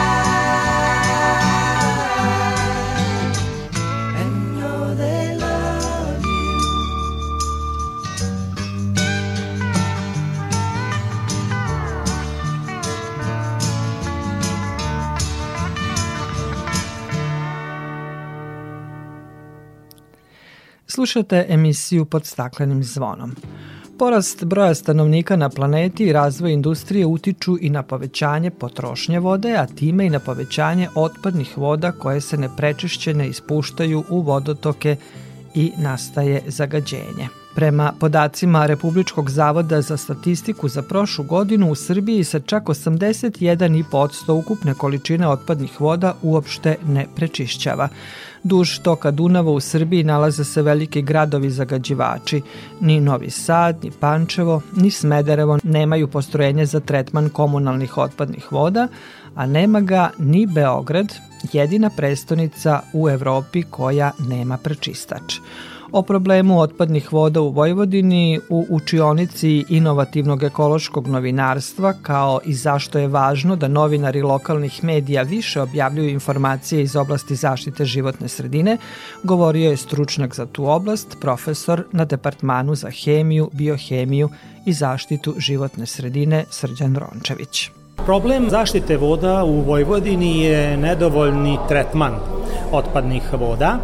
Slušate 21.01 21.45
emisiju 21.49 22.05
pod 22.05 22.25
staklenim 22.25 22.83
zvonom. 22.83 23.35
Porast 23.99 24.45
broja 24.45 24.75
stanovnika 24.75 25.35
na 25.35 25.49
planeti 25.49 26.05
i 26.05 26.13
razvoj 26.13 26.53
industrije 26.53 27.05
utiču 27.05 27.57
i 27.61 27.69
na 27.69 27.83
povećanje 27.83 28.51
potrošnje 28.51 29.19
vode, 29.19 29.55
a 29.57 29.65
time 29.65 30.05
i 30.05 30.09
na 30.09 30.19
povećanje 30.19 30.89
otpadnih 30.95 31.57
voda 31.57 31.91
koje 31.91 32.21
se 32.21 32.37
neprečišćene 32.37 33.27
ispuštaju 33.27 34.03
u 34.09 34.21
vodotoke 34.21 34.95
i 35.55 35.71
nastaje 35.77 36.41
zagađenje. 36.47 37.27
Prema 37.55 37.93
podacima 37.99 38.65
Republičkog 38.65 39.29
zavoda 39.29 39.81
za 39.81 39.97
statistiku 39.97 40.67
za 40.67 40.81
prošlu 40.81 41.25
godinu 41.25 41.71
u 41.71 41.75
Srbiji 41.75 42.23
se 42.23 42.41
čak 42.45 42.63
81,5% 42.63 44.31
ukupne 44.31 44.73
količine 44.73 45.27
otpadnih 45.27 45.81
voda 45.81 46.15
uopšte 46.21 46.75
ne 46.85 47.07
prečišćava. 47.15 47.89
Duž 48.43 48.79
toka 48.79 49.11
Dunava 49.11 49.51
u 49.51 49.59
Srbiji 49.59 50.03
nalaze 50.03 50.43
se 50.43 50.61
veliki 50.61 51.01
gradovi 51.01 51.49
zagađivači. 51.49 52.41
Ni 52.79 53.01
Novi 53.01 53.29
Sad, 53.29 53.83
ni 53.83 53.91
Pančevo, 53.99 54.61
ni 54.75 54.91
Smederevo 54.91 55.59
nemaju 55.63 56.07
postrojenje 56.07 56.65
za 56.65 56.79
tretman 56.79 57.29
komunalnih 57.29 57.97
otpadnih 57.97 58.51
voda, 58.51 58.87
a 59.35 59.45
nema 59.45 59.81
ga 59.81 60.09
ni 60.17 60.45
Beograd, 60.45 61.13
jedina 61.53 61.89
prestonica 61.89 62.81
u 62.93 63.09
Evropi 63.09 63.63
koja 63.63 64.11
nema 64.19 64.57
prečistač. 64.57 65.35
O 65.91 66.01
problemu 66.01 66.59
otpadnih 66.59 67.13
voda 67.13 67.41
u 67.41 67.49
Vojvodini 67.49 68.39
u 68.49 68.65
učionici 68.69 69.65
inovativnog 69.69 70.43
ekološkog 70.43 71.07
novinarstva 71.07 71.93
kao 72.01 72.39
i 72.45 72.53
zašto 72.53 72.99
je 72.99 73.07
važno 73.07 73.55
da 73.55 73.67
novinari 73.67 74.21
lokalnih 74.21 74.83
medija 74.83 75.21
više 75.21 75.61
objavljuju 75.61 76.09
informacije 76.09 76.81
iz 76.81 76.95
oblasti 76.95 77.35
zaštite 77.35 77.85
životne 77.85 78.27
sredine, 78.27 78.77
govorio 79.23 79.69
je 79.69 79.77
stručnjak 79.77 80.35
za 80.35 80.45
tu 80.45 80.65
oblast, 80.65 81.17
profesor 81.21 81.83
na 81.91 82.05
Departmanu 82.05 82.75
za 82.75 82.89
hemiju, 82.89 83.49
biohemiju 83.53 84.29
i 84.65 84.73
zaštitu 84.73 85.35
životne 85.37 85.85
sredine 85.85 86.45
Srđan 86.49 86.95
Rončević. 86.95 87.80
Problem 87.95 88.49
zaštite 88.49 88.97
voda 88.97 89.43
u 89.43 89.61
Vojvodini 89.61 90.41
je 90.41 90.77
nedovoljni 90.77 91.57
tretman 91.67 92.15
otpadnih 92.71 93.33
voda. 93.33 93.77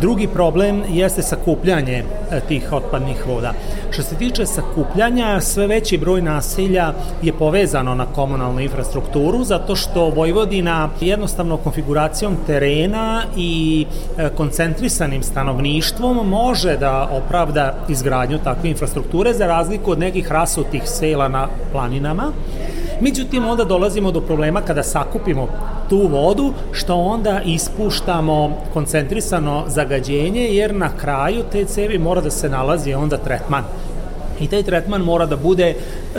Drugi 0.00 0.26
problem 0.26 0.82
jeste 0.88 1.22
sakupljanje 1.22 2.04
e, 2.30 2.40
tih 2.48 2.72
otpadnih 2.72 3.26
voda. 3.26 3.52
Što 3.90 4.02
se 4.02 4.14
tiče 4.14 4.46
sakupljanja, 4.46 5.40
sve 5.40 5.66
veći 5.66 5.98
broj 5.98 6.22
naselja 6.22 6.92
je 7.22 7.32
povezano 7.32 7.94
na 7.94 8.06
komunalnu 8.06 8.60
infrastrukturu 8.60 9.44
zato 9.44 9.76
što 9.76 10.08
Vojvodina 10.08 10.88
jednostavno 11.00 11.56
konfiguracijom 11.56 12.36
terena 12.46 13.22
i 13.36 13.86
e, 14.18 14.28
koncentrisanim 14.36 15.22
stanovništvom 15.22 16.28
može 16.28 16.76
da 16.76 17.08
opravda 17.12 17.74
izgradnju 17.88 18.38
takve 18.44 18.70
infrastrukture 18.70 19.34
za 19.34 19.46
razliku 19.46 19.90
od 19.90 19.98
nekih 19.98 20.32
rasutih 20.32 20.82
sela 20.84 21.28
na 21.28 21.48
planinama. 21.72 22.32
Međutim, 23.00 23.46
onda 23.46 23.64
dolazimo 23.64 24.10
do 24.10 24.20
problema 24.20 24.60
kada 24.60 24.82
sakupimo 24.82 25.48
tu 25.88 26.08
vodu, 26.08 26.52
što 26.72 26.94
onda 26.94 27.40
ispuštamo 27.44 28.58
koncentrisano 28.72 29.64
zagađenje, 29.66 30.40
jer 30.40 30.74
na 30.74 30.88
kraju 30.96 31.42
te 31.52 31.64
cevi 31.64 31.98
mora 31.98 32.20
da 32.20 32.30
se 32.30 32.48
nalazi 32.48 32.94
onda 32.94 33.16
tretman 33.16 33.64
i 34.40 34.46
taj 34.46 34.62
tretman 34.62 35.00
mora 35.00 35.26
da 35.26 35.36
bude 35.36 35.74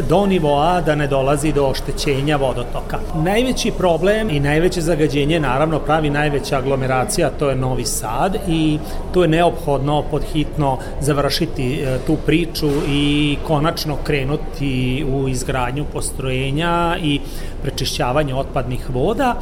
do 0.10 0.26
nivoa 0.26 0.82
da 0.82 0.96
ne 0.96 1.08
dolazi 1.08 1.52
do 1.52 1.66
oštećenja 1.66 2.38
vodotoka. 2.38 3.00
Najveći 3.16 3.72
problem 3.78 4.30
i 4.30 4.40
najveće 4.40 4.82
zagađenje 4.82 5.40
naravno 5.40 5.80
pravi 5.80 6.10
najveća 6.10 6.58
aglomeracija, 6.58 7.30
to 7.40 7.50
je 7.50 7.56
Novi 7.56 7.86
Sad 7.86 8.38
i 8.48 8.80
tu 9.14 9.22
je 9.22 9.28
neophodno 9.28 10.04
podhitno 10.12 10.78
završiti 11.02 11.82
e, 11.82 11.98
tu 12.08 12.18
priču 12.26 12.70
i 12.90 13.38
konačno 13.48 13.98
krenuti 14.04 15.06
u 15.14 15.28
izgradnju 15.28 15.86
postrojenja 15.94 16.98
i 17.04 17.20
prečišćavanje 17.62 18.36
otpadnih 18.36 18.90
voda. 18.90 19.36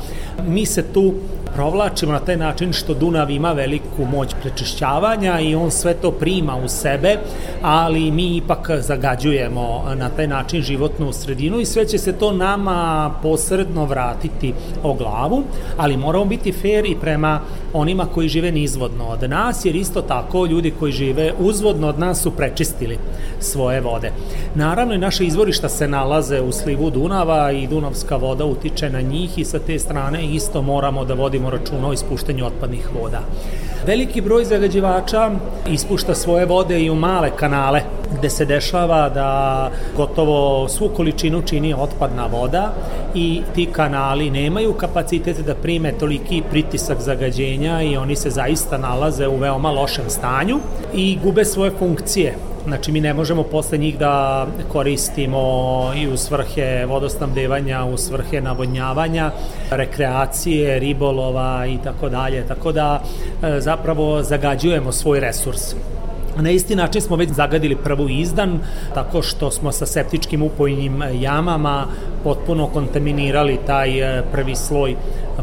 Mi 0.48 0.66
se 0.66 0.84
tu 0.94 1.14
provlačimo 1.54 2.12
na 2.12 2.20
taj 2.20 2.38
način 2.38 2.74
što 2.74 2.94
Dunav 2.94 3.32
ima 3.32 3.52
veliku 3.52 4.06
moć 4.12 4.36
prečišćavanja 4.42 5.40
i 5.40 5.56
on 5.56 5.72
sve 5.72 5.94
to 5.94 6.12
prima 6.12 6.56
u 6.56 6.68
sebe, 6.68 7.18
ali 7.62 8.12
mi 8.12 8.36
ipak 8.38 8.72
zagađujemo 8.80 9.84
na 9.96 10.10
taj 10.10 10.28
način 10.28 10.62
životnu 10.62 11.14
sredinu 11.14 11.60
i 11.60 11.66
sve 11.66 11.88
će 11.88 11.98
se 11.98 12.14
to 12.14 12.32
nama 12.32 13.12
posredno 13.22 13.86
vratiti 13.86 14.54
o 14.84 14.94
glavu, 14.94 15.44
ali 15.78 15.98
moramo 15.98 16.26
biti 16.26 16.52
fair 16.52 16.86
i 16.86 16.96
prema 17.02 17.42
onima 17.74 18.06
koji 18.06 18.30
žive 18.30 18.52
nizvodno 18.52 19.08
od 19.08 19.30
nas, 19.30 19.66
jer 19.66 19.76
isto 19.76 20.02
tako 20.02 20.46
ljudi 20.46 20.74
koji 20.80 20.92
žive 20.92 21.34
uzvodno 21.40 21.88
od 21.88 22.00
nas 22.00 22.22
su 22.22 22.32
prečistili 22.32 22.98
svoje 23.40 23.82
vode. 23.82 24.12
Naravno 24.56 24.94
i 24.94 24.98
naše 24.98 25.26
izvorišta 25.26 25.70
se 25.70 25.88
nalaze 25.88 26.42
u 26.42 26.52
slivu 26.52 26.90
Dunava 26.90 27.52
i 27.52 27.68
Dunavska 27.68 28.16
voda 28.16 28.46
utiče 28.46 28.90
na 28.90 29.02
njih 29.02 29.38
i 29.38 29.46
sa 29.46 29.60
te 29.60 29.80
strane 29.80 30.26
isto 30.26 30.62
moramo 30.62 31.06
da 31.06 31.14
vodimo 31.14 31.50
računa 31.50 31.88
o 31.88 31.94
ispuštenju 31.94 32.46
otpadnih 32.46 32.90
voda. 33.02 33.22
Veliki 33.86 34.22
broj 34.22 34.46
zagađivača 34.46 35.32
ispušta 35.72 36.16
svoje 36.16 36.46
vode 36.46 36.82
i 36.82 36.90
u 36.90 36.96
male 36.96 37.32
kanale, 37.36 37.82
gde 38.18 38.30
se 38.30 38.46
dešava 38.46 39.10
da 39.10 39.72
gotovo 39.98 40.68
svu 40.70 40.90
količinu 40.90 41.42
čini 41.42 41.74
otpadna 41.74 42.26
voda 42.26 42.74
i 43.16 43.42
ti 43.56 43.66
kanali 43.66 44.30
nemaju 44.30 44.74
kapacitet 44.74 45.38
da 45.46 45.56
prime 45.56 45.92
toliki 45.92 46.42
pritisak 46.50 47.00
zagađenja 47.00 47.82
i 47.82 47.98
oni 47.98 48.16
se 48.16 48.30
zaista 48.30 48.78
nalaze 48.78 49.28
u 49.28 49.38
veoma 49.38 49.72
lošem 49.72 50.10
stanju 50.10 50.60
i 50.94 51.18
gube 51.24 51.46
svoje 51.46 51.72
funkcije. 51.72 52.36
Znači 52.68 52.92
mi 52.92 53.02
ne 53.02 53.14
možemo 53.14 53.44
posle 53.44 53.78
njih 53.78 54.00
da 54.00 54.48
koristimo 54.72 55.92
i 55.96 56.08
u 56.08 56.18
svrhe 56.18 56.86
vodosnabdevanja, 56.86 57.86
u 57.86 57.98
svrhe 57.98 58.42
navodnjavanja, 58.42 59.32
rekreacije, 59.72 60.80
ribolova 60.80 61.66
i 61.66 61.78
tako 61.84 62.10
dalje. 62.10 62.48
Tako 62.48 62.72
da 62.72 63.02
e, 63.44 63.62
zapravo 63.62 64.24
zagađujemo 64.24 64.92
svoj 64.92 65.20
resurs. 65.20 65.76
Na 66.42 66.52
isti 66.52 66.76
način 66.76 67.02
smo 67.02 67.16
već 67.16 67.30
zagadili 67.30 67.76
prvu 67.76 68.10
izdan, 68.10 68.60
tako 68.94 69.22
što 69.22 69.52
smo 69.52 69.72
sa 69.72 69.86
septičkim 69.86 70.42
upojnim 70.42 71.04
jamama 71.20 71.86
potpuno 72.24 72.68
kontaminirali 72.68 73.60
taj 73.68 74.00
e, 74.00 74.24
prvi 74.32 74.56
sloj 74.56 74.96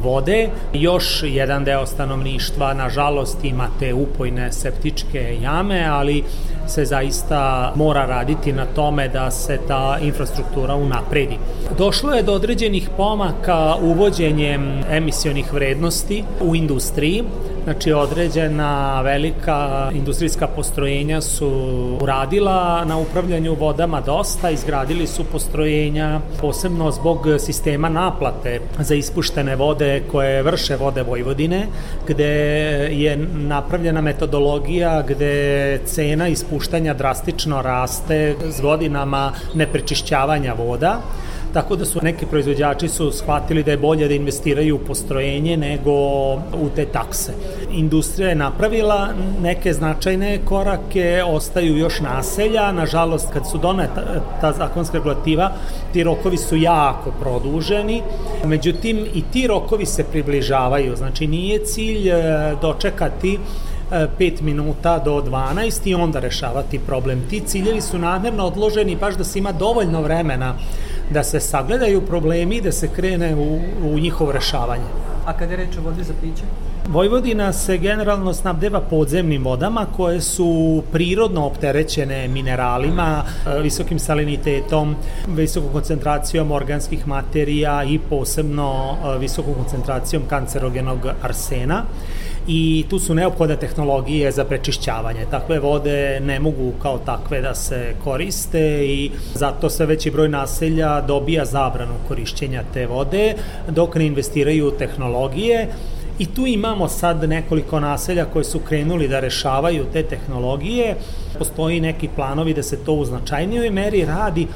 vode. 0.02 0.48
Još 0.72 1.22
jedan 1.22 1.64
deo 1.64 1.86
stanovništva, 1.86 2.74
nažalost, 2.74 3.44
ima 3.44 3.68
te 3.78 3.94
upojne 3.94 4.52
septičke 4.52 5.36
jame, 5.42 5.84
ali 5.84 6.24
se 6.66 6.84
zaista 6.84 7.72
mora 7.76 8.06
raditi 8.06 8.52
na 8.52 8.66
tome 8.66 9.08
da 9.08 9.30
se 9.30 9.58
ta 9.68 9.98
infrastruktura 10.02 10.74
unapredi. 10.74 11.38
Došlo 11.78 12.12
je 12.12 12.22
do 12.22 12.32
određenih 12.32 12.90
pomaka 12.96 13.74
uvođenjem 13.82 14.80
emisionih 14.90 15.52
vrednosti 15.52 16.24
u 16.40 16.56
industriji, 16.56 17.24
Znači, 17.66 17.92
određena 17.92 19.00
velika 19.00 19.90
industrijska 19.94 20.46
postrojenja 20.46 21.20
su 21.20 21.48
uradila 22.02 22.84
na 22.84 22.98
upravljanju 22.98 23.54
vodama 23.54 24.00
dosta, 24.00 24.50
izgradili 24.50 25.06
su 25.06 25.24
postrojenja, 25.24 26.20
posebno 26.40 26.90
zbog 26.90 27.26
sistema 27.38 27.88
naplate 27.88 28.60
za 28.78 28.94
ispuštene 28.94 29.56
vode 29.56 30.02
koje 30.10 30.42
vrše 30.42 30.76
vode 30.76 31.02
Vojvodine, 31.02 31.66
gde 32.08 32.24
je 32.92 33.16
napravljena 33.34 34.00
metodologija 34.00 35.02
gde 35.02 35.78
cena 35.84 36.28
ispuštanja 36.28 36.94
drastično 36.94 37.62
raste 37.62 38.34
s 38.44 38.60
godinama 38.60 39.32
neprečišćavanja 39.54 40.52
voda 40.52 41.00
tako 41.56 41.76
da 41.76 41.84
su 41.84 42.00
neki 42.02 42.26
proizvođači 42.26 42.88
su 42.88 43.10
shvatili 43.10 43.62
da 43.62 43.70
je 43.70 43.76
bolje 43.76 44.08
da 44.08 44.14
investiraju 44.14 44.76
u 44.76 44.78
postrojenje 44.78 45.56
nego 45.56 45.92
u 46.34 46.68
te 46.74 46.84
takse. 46.84 47.32
Industrija 47.72 48.28
je 48.28 48.34
napravila 48.34 49.08
neke 49.42 49.72
značajne 49.72 50.38
korake, 50.44 51.22
ostaju 51.26 51.76
još 51.76 52.00
naselja, 52.00 52.72
nažalost 52.72 53.32
kad 53.32 53.50
su 53.50 53.58
doneta 53.58 54.20
ta 54.40 54.52
zakonska 54.52 54.98
regulativa, 54.98 55.50
ti 55.92 56.04
rokovi 56.04 56.36
su 56.36 56.56
jako 56.56 57.10
produženi, 57.20 58.02
međutim 58.44 59.06
i 59.14 59.22
ti 59.32 59.46
rokovi 59.46 59.86
se 59.86 60.04
približavaju, 60.04 60.96
znači 60.96 61.26
nije 61.26 61.64
cilj 61.64 62.08
e, 62.08 62.54
dočekati 62.62 63.38
5 63.90 64.42
minuta 64.42 64.98
do 64.98 65.22
12 65.22 65.88
i 65.88 65.94
onda 65.94 66.20
rešavati 66.20 66.78
problem. 66.78 67.22
Ti 67.30 67.40
ciljevi 67.46 67.80
su 67.80 67.98
namjerno 67.98 68.46
odloženi 68.46 68.96
baš 68.96 69.14
da 69.14 69.24
se 69.24 69.38
ima 69.38 69.52
dovoljno 69.52 70.02
vremena 70.02 70.54
da 71.10 71.24
se 71.24 71.40
sagledaju 71.40 72.06
problemi 72.06 72.56
i 72.56 72.60
da 72.60 72.72
se 72.72 72.88
krene 72.88 73.34
u, 73.34 73.60
u 73.82 73.98
njihovo 73.98 74.32
rešavanje. 74.32 74.84
A 75.26 75.32
kada 75.32 75.52
je 75.52 75.56
reč 75.56 75.76
o 75.78 75.80
vodi 75.80 76.04
za 76.04 76.12
piće? 76.20 76.42
Vojvodina 76.88 77.52
se 77.52 77.78
generalno 77.78 78.34
snabdeva 78.34 78.80
podzemnim 78.80 79.44
vodama 79.44 79.86
koje 79.96 80.20
su 80.20 80.82
prirodno 80.92 81.46
opterećene 81.46 82.28
mineralima, 82.28 83.24
e, 83.46 83.62
visokim 83.62 83.98
salinitetom, 83.98 84.96
visokom 85.28 85.72
koncentracijom 85.72 86.52
organskih 86.52 87.08
materija 87.08 87.84
i 87.84 87.98
posebno 87.98 88.96
e, 89.14 89.18
visokom 89.18 89.54
koncentracijom 89.54 90.22
kancerogenog 90.28 90.98
arsena 91.22 91.82
i 92.48 92.84
tu 92.90 92.98
su 92.98 93.14
neophodne 93.14 93.56
tehnologije 93.56 94.32
za 94.32 94.44
prečišćavanje. 94.44 95.26
Takve 95.30 95.58
vode 95.58 96.20
ne 96.20 96.40
mogu 96.40 96.72
kao 96.82 96.98
takve 96.98 97.40
da 97.40 97.54
se 97.54 97.94
koriste 98.04 98.86
i 98.86 99.10
zato 99.34 99.70
sve 99.70 99.86
veći 99.86 100.10
broj 100.10 100.28
naselja 100.28 101.00
dobija 101.00 101.44
zabranu 101.44 101.94
korišćenja 102.08 102.62
te 102.74 102.86
vode 102.86 103.34
dok 103.68 103.94
ne 103.94 104.06
investiraju 104.06 104.70
tehnologije 104.70 105.68
I 106.18 106.26
tu 106.26 106.46
imamo 106.46 106.88
sad 106.88 107.28
nekoliko 107.28 107.80
naselja 107.80 108.24
koji 108.24 108.44
su 108.44 108.58
krenuli 108.58 109.08
da 109.08 109.20
rešavaju 109.20 109.84
te 109.92 110.02
tehnologije. 110.02 110.94
Postoji 111.38 111.80
neki 111.80 112.08
planovi 112.08 112.54
da 112.54 112.62
se 112.62 112.76
to 112.84 112.92
u 112.92 113.04
značajnijoj 113.04 113.70
meri 113.70 114.04
radi, 114.04 114.46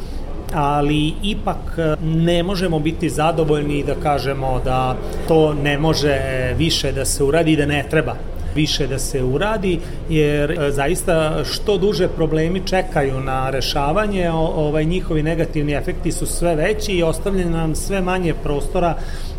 ali 0.54 1.12
ipak 1.22 1.78
ne 2.02 2.42
možemo 2.42 2.78
biti 2.78 3.10
zadovoljni 3.10 3.84
da 3.84 3.94
kažemo 3.94 4.60
da 4.64 4.96
to 5.28 5.54
ne 5.54 5.78
može 5.78 6.18
više 6.58 6.92
da 6.92 7.04
se 7.04 7.24
uradi 7.24 7.52
i 7.52 7.56
da 7.56 7.66
ne 7.66 7.84
treba 7.90 8.14
više 8.54 8.86
da 8.86 8.98
se 8.98 9.22
uradi, 9.22 9.78
jer 10.08 10.50
e, 10.50 10.70
zaista 10.70 11.44
što 11.44 11.78
duže 11.78 12.08
problemi 12.08 12.62
čekaju 12.66 13.20
na 13.20 13.50
rešavanje, 13.50 14.30
ovaj, 14.30 14.84
njihovi 14.84 15.22
negativni 15.22 15.72
efekti 15.72 16.12
su 16.12 16.26
sve 16.26 16.56
veći 16.56 16.92
i 16.92 17.02
ostavljaju 17.02 17.50
nam 17.50 17.74
sve 17.74 18.00
manje 18.00 18.34
prostora 18.42 18.94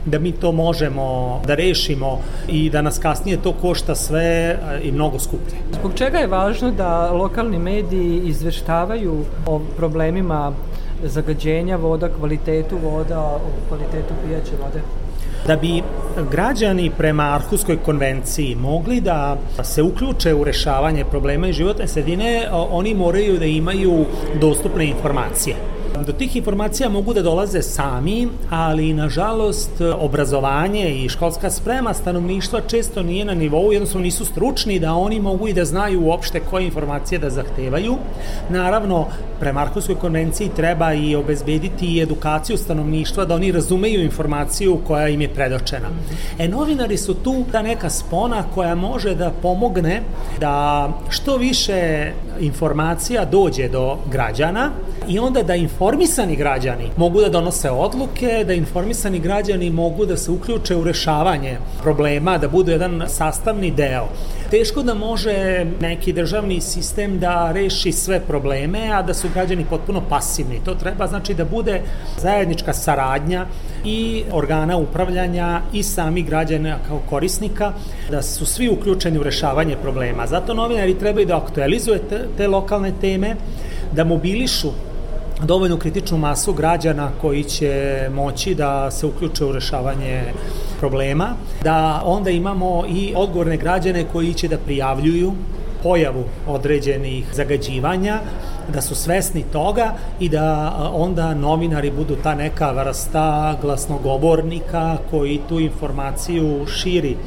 da 0.06 0.20
mi 0.20 0.32
to 0.32 0.52
možemo 0.52 1.42
da 1.48 1.56
rešimo 1.56 2.20
i 2.48 2.70
da 2.70 2.82
nas 2.82 3.00
kasnije 3.00 3.38
to 3.38 3.54
košta 3.54 3.96
sve 3.96 4.24
e, 4.24 4.58
i 4.84 4.92
mnogo 4.92 5.20
skuplje. 5.20 5.58
Zbog 5.80 5.92
čega 5.96 6.18
je 6.18 6.28
važno 6.28 6.72
da 6.72 7.12
lokalni 7.12 7.60
mediji 7.60 8.22
izveštavaju 8.26 9.26
o 9.46 9.62
problemima 9.78 10.52
zagađenja 11.04 11.76
voda, 11.76 12.10
kvalitetu 12.10 12.78
voda, 12.84 13.40
kvalitetu 13.68 14.14
pijaće 14.26 14.52
vode? 14.64 14.82
Da 15.48 15.56
bi 15.56 15.82
građani 16.32 16.92
prema 16.98 17.24
Arhuskoj 17.24 17.78
konvenciji 17.78 18.56
mogli 18.56 19.02
da 19.02 19.38
se 19.64 19.82
uključe 19.82 20.34
u 20.34 20.44
rešavanje 20.44 21.06
problema 21.06 21.48
i 21.48 21.54
životne 21.54 21.88
sredine, 21.88 22.48
oni 22.52 22.94
moraju 22.94 23.40
da 23.40 23.46
imaju 23.46 24.06
dostupne 24.42 24.86
informacije. 24.86 25.56
Do 26.00 26.14
tih 26.14 26.36
informacija 26.36 26.90
mogu 26.90 27.14
da 27.14 27.22
dolaze 27.22 27.62
sami, 27.62 28.28
ali 28.50 28.94
nažalost 28.94 29.72
obrazovanje 30.00 30.90
i 30.96 31.10
školska 31.10 31.50
sprema 31.50 31.94
stanovništva 31.94 32.62
često 32.68 33.04
nije 33.04 33.26
na 33.26 33.34
nivou, 33.34 33.72
jednostavno 33.74 34.04
nisu 34.04 34.26
stručni 34.26 34.80
da 34.80 34.94
oni 34.94 35.20
mogu 35.20 35.48
i 35.48 35.54
da 35.54 35.66
znaju 35.66 36.02
uopšte 36.02 36.40
koje 36.40 36.66
informacije 36.66 37.20
da 37.20 37.30
zahtevaju. 37.30 37.96
Naravno, 38.50 39.06
prema 39.40 39.62
Arhuskoj 39.62 39.96
konvenciji 39.96 40.50
treba 40.56 40.94
i 40.94 41.16
obezbediti 41.16 41.86
i 41.86 42.02
edukaciju 42.02 42.58
stanovništva 42.58 43.26
da 43.26 43.36
oni 43.36 43.52
razumeju 43.52 44.04
informaciju 44.04 44.80
koja 44.88 45.08
im 45.08 45.22
je 45.22 45.30
predočena. 45.30 45.90
E, 46.40 46.48
novinari 46.48 46.98
su 46.98 47.14
tu 47.14 47.46
ta 47.52 47.62
neka 47.62 47.90
spona 47.90 48.44
koja 48.56 48.76
može 48.76 49.16
da 49.16 49.32
pomogne 49.42 50.02
da 50.40 50.90
što 51.10 51.38
više 51.38 52.12
informacija 52.42 53.26
dođe 53.26 53.70
do 53.70 53.98
građana 54.12 54.72
i 55.08 55.20
onda 55.20 55.44
da 55.44 55.56
informisani 55.56 56.36
građani 56.36 56.90
mogu 56.98 57.22
da 57.22 57.30
donose 57.30 57.72
odluke, 57.72 58.44
da 58.48 58.54
informisani 58.54 59.20
građani 59.20 59.70
mogu 59.70 60.06
da 60.06 60.18
se 60.18 60.32
uključe 60.32 60.76
u 60.76 60.84
rešavanje 60.84 61.58
problema, 61.82 62.38
da 62.38 62.48
budu 62.48 62.72
jedan 62.72 63.04
sastavni 63.08 63.72
deo. 63.72 64.08
Teško 64.52 64.84
da 64.84 64.94
može 64.94 65.66
neki 65.82 66.14
državni 66.14 66.62
sistem 66.62 67.20
da 67.20 67.52
reši 67.52 67.92
sve 67.92 68.20
probleme, 68.20 68.90
a 68.94 69.02
da 69.02 69.14
su 69.14 69.28
građani 69.34 69.66
potpuno 69.70 70.02
pasivni. 70.10 70.60
To 70.66 70.76
treba 70.76 71.08
znači 71.08 71.34
da 71.34 71.46
bude 71.46 71.82
zajednička 72.18 72.74
saradnja 72.74 73.46
i 73.86 74.24
organa 74.32 74.78
upravljanja 74.78 75.62
i 75.74 75.84
sami 75.84 76.24
građana 76.24 76.78
kao 76.88 77.00
korisnika, 77.10 77.72
da 78.10 78.22
su 78.22 78.46
svi 78.46 78.70
uključeni 78.70 79.20
u 79.20 79.24
rešavanje 79.24 79.76
problema. 79.82 80.28
Zato 80.28 80.54
novinari 80.54 81.00
trebaju 81.00 81.26
da 81.26 81.38
aktualizuju 81.38 82.00
te, 82.10 82.20
te 82.38 82.48
lokalne 82.48 82.92
teme, 83.02 83.36
da 83.92 84.04
mobilišu 84.04 84.72
dovoljnu 85.44 85.78
kritičnu 85.78 86.18
masu 86.18 86.54
građana 86.54 87.12
koji 87.22 87.44
će 87.44 88.02
moći 88.14 88.56
da 88.56 88.92
se 88.92 89.06
uključe 89.06 89.46
u 89.46 89.52
rešavanje 89.52 90.22
problema, 90.22 90.71
da 91.64 92.02
onda 92.06 92.30
imamo 92.30 92.84
i 92.90 93.14
odgovorne 93.16 93.58
građane 93.58 94.06
koji 94.12 94.34
će 94.34 94.48
da 94.48 94.58
prijavljuju 94.58 95.34
pojavu 95.84 96.24
određenih 96.48 97.26
zagađivanja, 97.34 98.20
da 98.74 98.82
su 98.82 98.96
svesni 98.96 99.44
toga 99.44 99.94
i 100.20 100.30
da 100.30 100.76
onda 100.94 101.34
novinari 101.34 101.92
budu 101.92 102.16
ta 102.24 102.36
neka 102.36 102.72
vrsta 102.72 103.58
glasnogovornika 103.62 104.98
koji 105.12 105.40
tu 105.50 105.60
informaciju 105.60 106.66
širi 106.68 107.18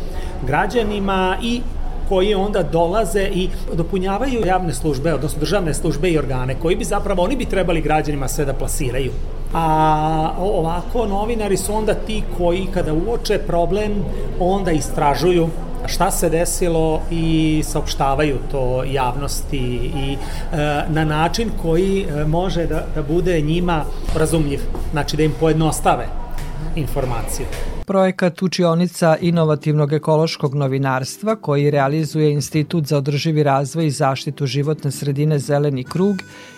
građanima 0.47 1.37
i 1.43 1.61
koji 2.09 2.35
onda 2.35 2.63
dolaze 2.63 3.23
i 3.23 3.49
dopunjavaju 3.75 4.47
javne 4.47 4.75
službe, 4.75 5.15
odnosno 5.15 5.41
državne 5.41 5.75
službe 5.75 6.11
i 6.11 6.19
organe, 6.19 6.55
koji 6.63 6.77
bi 6.77 6.85
zapravo, 6.85 7.23
oni 7.23 7.37
bi 7.37 7.45
trebali 7.45 7.81
građanima 7.81 8.29
sve 8.29 8.45
da 8.45 8.53
plasiraju. 8.53 9.13
A 9.55 10.31
ovako 10.39 11.07
novinari 11.07 11.57
su 11.57 11.75
onda 11.75 11.95
ti 11.95 12.23
koji 12.39 12.67
kada 12.75 12.93
uoče 12.93 13.39
problem, 13.39 14.05
onda 14.41 14.71
istražuju 14.71 15.49
šta 15.87 16.11
se 16.11 16.31
desilo 16.31 17.01
i 17.11 17.63
saopštavaju 17.67 18.39
to 18.51 18.85
javnosti 18.85 19.91
i 19.97 20.13
e, 20.13 20.57
na 20.89 21.05
način 21.05 21.51
koji 21.63 22.03
e, 22.03 22.25
može 22.25 22.67
da, 22.67 22.85
da 22.95 23.03
bude 23.03 23.41
njima 23.41 23.85
razumljiv, 24.17 24.61
znači 24.93 25.17
da 25.17 25.23
im 25.23 25.33
pojednostave 25.41 26.24
informaciju. 26.77 27.47
Projekat 27.87 28.43
Učionica 28.43 29.17
inovativnog 29.21 29.93
ekološkog 29.93 30.55
novinarstva 30.55 31.37
koji 31.37 31.71
realizuje 31.71 32.33
Institut 32.33 32.87
za 32.87 32.99
održivi 32.99 33.43
razvoj 33.43 33.87
i 33.87 33.91
zaštitu 33.91 34.47
životne 34.47 34.91
sredine 34.91 35.39
Zeleni 35.39 35.85
krug 35.85 36.17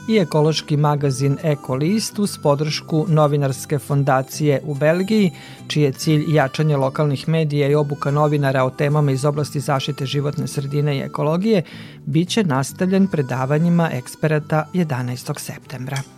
i 0.08 0.18
ekološki 0.18 0.76
magazin 0.76 1.38
Ekolist 1.42 2.18
uz 2.18 2.38
podršku 2.42 3.06
novinarske 3.08 3.78
fondacije 3.78 4.60
u 4.64 4.74
Belgiji, 4.74 5.30
čiji 5.68 5.82
je 5.82 5.92
cilj 5.92 6.24
jačanje 6.28 6.76
lokalnih 6.76 7.28
medija 7.28 7.68
i 7.68 7.74
obuka 7.74 8.10
novinara 8.10 8.64
o 8.64 8.70
temama 8.70 9.12
iz 9.12 9.24
oblasti 9.24 9.60
zaštite 9.60 10.06
životne 10.06 10.46
sredine 10.46 10.96
i 10.96 11.00
ekologije, 11.00 11.62
biće 12.04 12.44
nastavljen 12.44 13.06
predavanjima 13.06 13.90
eksperata 13.92 14.66
11. 14.74 15.38
septembra. 15.38 16.15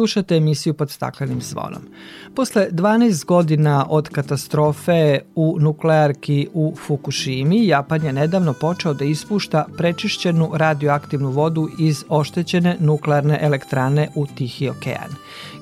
Slušate 0.00 0.36
emisiju 0.36 0.74
pod 0.74 0.90
staklenim 0.90 1.40
zvonom. 1.40 1.82
Posle 2.34 2.68
12 2.70 3.24
godina 3.24 3.86
od 3.88 4.08
katastrofe 4.08 5.18
u 5.34 5.56
nuklearki 5.60 6.48
u 6.54 6.74
Fukushimi, 6.86 7.66
Japan 7.66 8.04
je 8.04 8.12
nedavno 8.12 8.52
počeo 8.52 8.94
da 8.94 9.04
ispušta 9.04 9.66
prečišćenu 9.76 10.50
radioaktivnu 10.54 11.30
vodu 11.30 11.68
iz 11.78 12.04
oštećene 12.08 12.76
nuklearne 12.80 13.38
elektrane 13.42 14.08
u 14.14 14.26
Tihi 14.26 14.68
okean. 14.68 15.10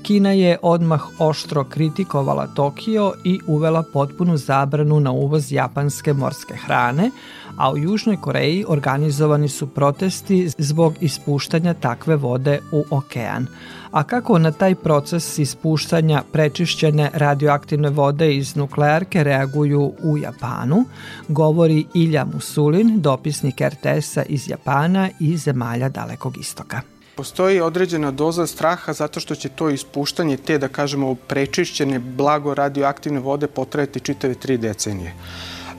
Kina 0.03 0.33
je 0.33 0.59
odmah 0.63 1.03
oštro 1.19 1.65
kritikovala 1.65 2.47
Tokio 2.47 3.13
i 3.25 3.41
uvela 3.47 3.83
potpunu 3.93 4.37
zabranu 4.37 5.01
na 5.01 5.13
uvoz 5.13 5.53
japanske 5.53 6.13
morske 6.13 6.55
hrane, 6.55 7.11
a 7.57 7.73
u 7.73 7.79
Južnoj 7.79 8.17
Koreji 8.21 8.65
organizovani 8.69 9.49
su 9.49 9.67
protesti 9.67 10.49
zbog 10.59 10.95
ispuštanja 11.01 11.75
takve 11.75 12.17
vode 12.17 12.61
u 12.73 12.85
okean. 12.91 13.47
A 13.91 14.03
kako 14.03 14.39
na 14.39 14.53
taj 14.53 14.75
proces 14.75 15.39
ispuštanja 15.39 16.23
prečišćene 16.33 17.11
radioaktivne 17.15 17.91
vode 17.91 18.35
iz 18.35 18.57
nuklearke 18.57 19.25
reaguju 19.25 19.93
u 20.03 20.19
Japanu, 20.19 20.85
govori 21.29 21.87
Ilja 21.95 22.25
Musulin, 22.35 23.01
dopisnik 23.01 23.61
RTS-a 23.61 24.23
iz 24.23 24.49
Japana 24.49 25.09
i 25.21 25.37
zemalja 25.37 25.89
Dalekog 25.89 26.39
istoka. 26.39 26.98
Postoji 27.19 27.61
određena 27.61 28.11
doza 28.11 28.47
straha 28.47 28.93
zato 28.93 29.21
što 29.21 29.35
će 29.35 29.49
to 29.49 29.71
ispuštanje 29.71 30.37
te, 30.37 30.59
da 30.59 30.69
kažemo, 30.69 31.15
prečišćene 31.15 31.99
blago 31.99 32.55
radioaktivne 32.55 33.21
vode 33.21 33.47
potrajati 33.47 34.01
čitave 34.01 34.35
tri 34.35 34.57
decenije. 34.59 35.15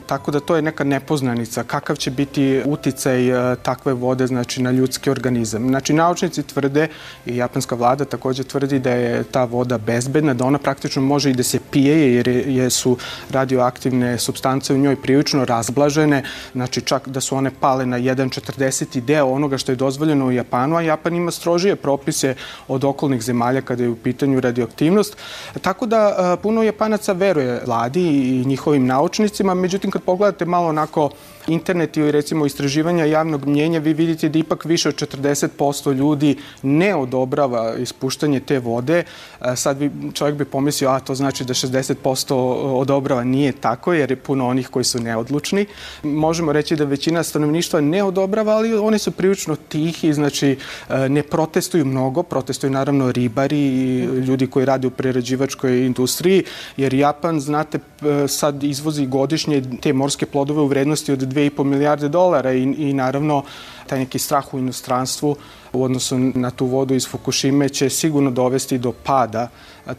Tako 0.10 0.32
da 0.32 0.40
to 0.40 0.56
je 0.56 0.62
neka 0.62 0.84
nepoznanica 0.84 1.64
kakav 1.64 1.96
će 1.96 2.12
biti 2.12 2.62
uticaj 2.66 3.30
e, 3.30 3.56
takve 3.56 3.94
vode 3.94 4.28
znači 4.28 4.62
na 4.62 4.72
ljudski 4.72 5.10
organizam. 5.10 5.68
Znači 5.68 5.94
naučnici 5.94 6.44
tvrde 6.44 6.88
i 7.26 7.38
japanska 7.38 7.76
vlada 7.76 8.06
takođe 8.06 8.44
tvrdi 8.44 8.80
da 8.80 8.90
je 8.90 9.24
ta 9.24 9.44
voda 9.44 9.78
bezbedna, 9.78 10.34
da 10.34 10.46
ona 10.46 10.58
praktično 10.58 11.02
može 11.02 11.30
i 11.30 11.34
da 11.34 11.44
se 11.44 11.60
pije 11.72 12.14
jer 12.16 12.28
je, 12.28 12.70
su 12.70 12.98
radioaktivne 13.30 14.18
substance 14.18 14.74
u 14.74 14.78
njoj 14.78 14.96
prilično 15.02 15.46
razblažene, 15.46 16.24
znači 16.54 16.82
čak 16.82 17.08
da 17.08 17.22
su 17.22 17.36
one 17.36 17.52
pale 17.60 17.86
na 17.86 18.00
1,40 18.00 19.02
deo 19.02 19.28
onoga 19.28 19.58
što 19.58 19.72
je 19.72 19.76
dozvoljeno 19.76 20.26
u 20.26 20.32
Japanu, 20.32 20.76
a 20.76 20.82
Japan 20.82 21.16
ima 21.16 21.32
strožije 21.32 21.76
propise 21.76 22.36
od 22.68 22.84
okolnih 22.84 23.22
zemalja 23.22 23.62
kada 23.62 23.84
je 23.84 23.90
u 23.90 23.96
pitanju 23.96 24.40
radioaktivnost. 24.40 25.18
Tako 25.62 25.86
da 25.86 26.02
e, 26.10 26.42
puno 26.42 26.64
Japanaca 26.64 27.14
veruje 27.14 27.62
vladi 27.66 28.02
i 28.02 28.46
njihovim 28.46 28.86
naučnicima, 28.86 29.54
međutim 29.54 29.92
kad 30.00 30.06
pogledate 30.06 30.46
malo 30.46 30.68
onako 30.68 31.10
internet 31.48 31.98
ili 31.98 32.12
recimo 32.12 32.46
istraživanja 32.46 33.06
javnog 33.06 33.46
mnjenja, 33.46 33.80
vi 33.80 33.94
vidite 33.94 34.30
da 34.30 34.40
ipak 34.40 34.66
više 34.66 34.90
od 34.90 34.96
40% 34.96 35.94
ljudi 35.94 36.38
ne 36.62 36.96
odobrava 36.96 37.76
ispuštanje 37.76 38.40
te 38.40 38.60
vode. 38.60 39.04
E, 39.42 39.56
Sad 39.56 39.78
bi, 39.78 39.92
čovjek 40.14 40.38
bi 40.38 40.46
pomislio, 40.46 40.90
a 40.90 41.00
to 41.00 41.16
znači 41.16 41.44
da 41.44 41.54
60% 41.54 42.34
odobrava. 42.82 43.24
Nije 43.24 43.52
tako, 43.52 43.94
jer 43.94 44.12
je 44.12 44.16
puno 44.16 44.48
onih 44.48 44.68
koji 44.68 44.84
su 44.84 45.00
neodlučni. 45.00 45.66
Možemo 46.04 46.52
reći 46.52 46.76
da 46.76 46.84
većina 46.84 47.24
stanovništva 47.24 47.82
ne 47.82 48.04
odobrava, 48.04 48.54
ali 48.54 48.74
oni 48.74 49.00
su 49.00 49.12
prilično 49.12 49.56
tihi, 49.56 50.14
znači 50.14 50.58
e, 50.90 51.10
ne 51.10 51.24
protestuju 51.24 51.86
mnogo, 51.86 52.24
protestuju 52.24 52.72
naravno 52.72 53.12
ribari 53.12 53.60
i 53.60 54.00
ljudi 54.04 54.48
koji 54.48 54.66
rade 54.66 54.88
u 54.88 54.92
prerađivačkoj 54.92 55.86
industriji, 55.86 56.44
jer 56.78 56.94
Japan, 56.94 57.40
znate, 57.40 57.80
e, 58.02 58.28
sad 58.28 58.64
izvozi 58.64 59.06
godišnje 59.06 59.64
te 59.82 59.94
morske 59.94 60.26
plodove 60.26 60.62
u 60.62 60.68
vrednosti 60.68 61.12
od 61.12 61.24
2,5 61.30 61.64
milijarde 61.64 62.10
dolara 62.10 62.54
i, 62.54 62.64
i 62.64 62.94
naravno 62.94 63.44
taj 63.88 64.00
neki 64.00 64.20
strah 64.20 64.54
u 64.54 64.60
inostranstvu 64.60 65.36
u 65.74 65.84
odnosu 65.84 66.18
na 66.18 66.52
tu 66.52 66.66
vodu 66.66 66.94
iz 66.94 67.08
Fukushime 67.08 67.70
će 67.70 67.90
sigurno 67.90 68.32
dovesti 68.32 68.78
do 68.78 68.92
pada 69.04 69.50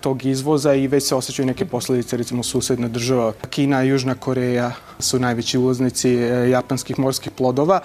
tog 0.01 0.25
izvoza 0.25 0.75
i 0.75 0.87
već 0.87 1.05
se 1.05 1.15
osjećaju 1.15 1.47
neke 1.47 1.65
posledice, 1.65 2.17
recimo 2.17 2.43
susedna 2.43 2.89
država 2.89 3.33
Kina 3.51 3.85
i 3.85 3.89
Južna 3.89 4.15
Koreja 4.15 4.73
su 4.99 5.19
najveći 5.19 5.59
uvoznici 5.59 6.15
e, 6.15 6.51
japanskih 6.51 6.99
morskih 6.99 7.33
plodova. 7.33 7.81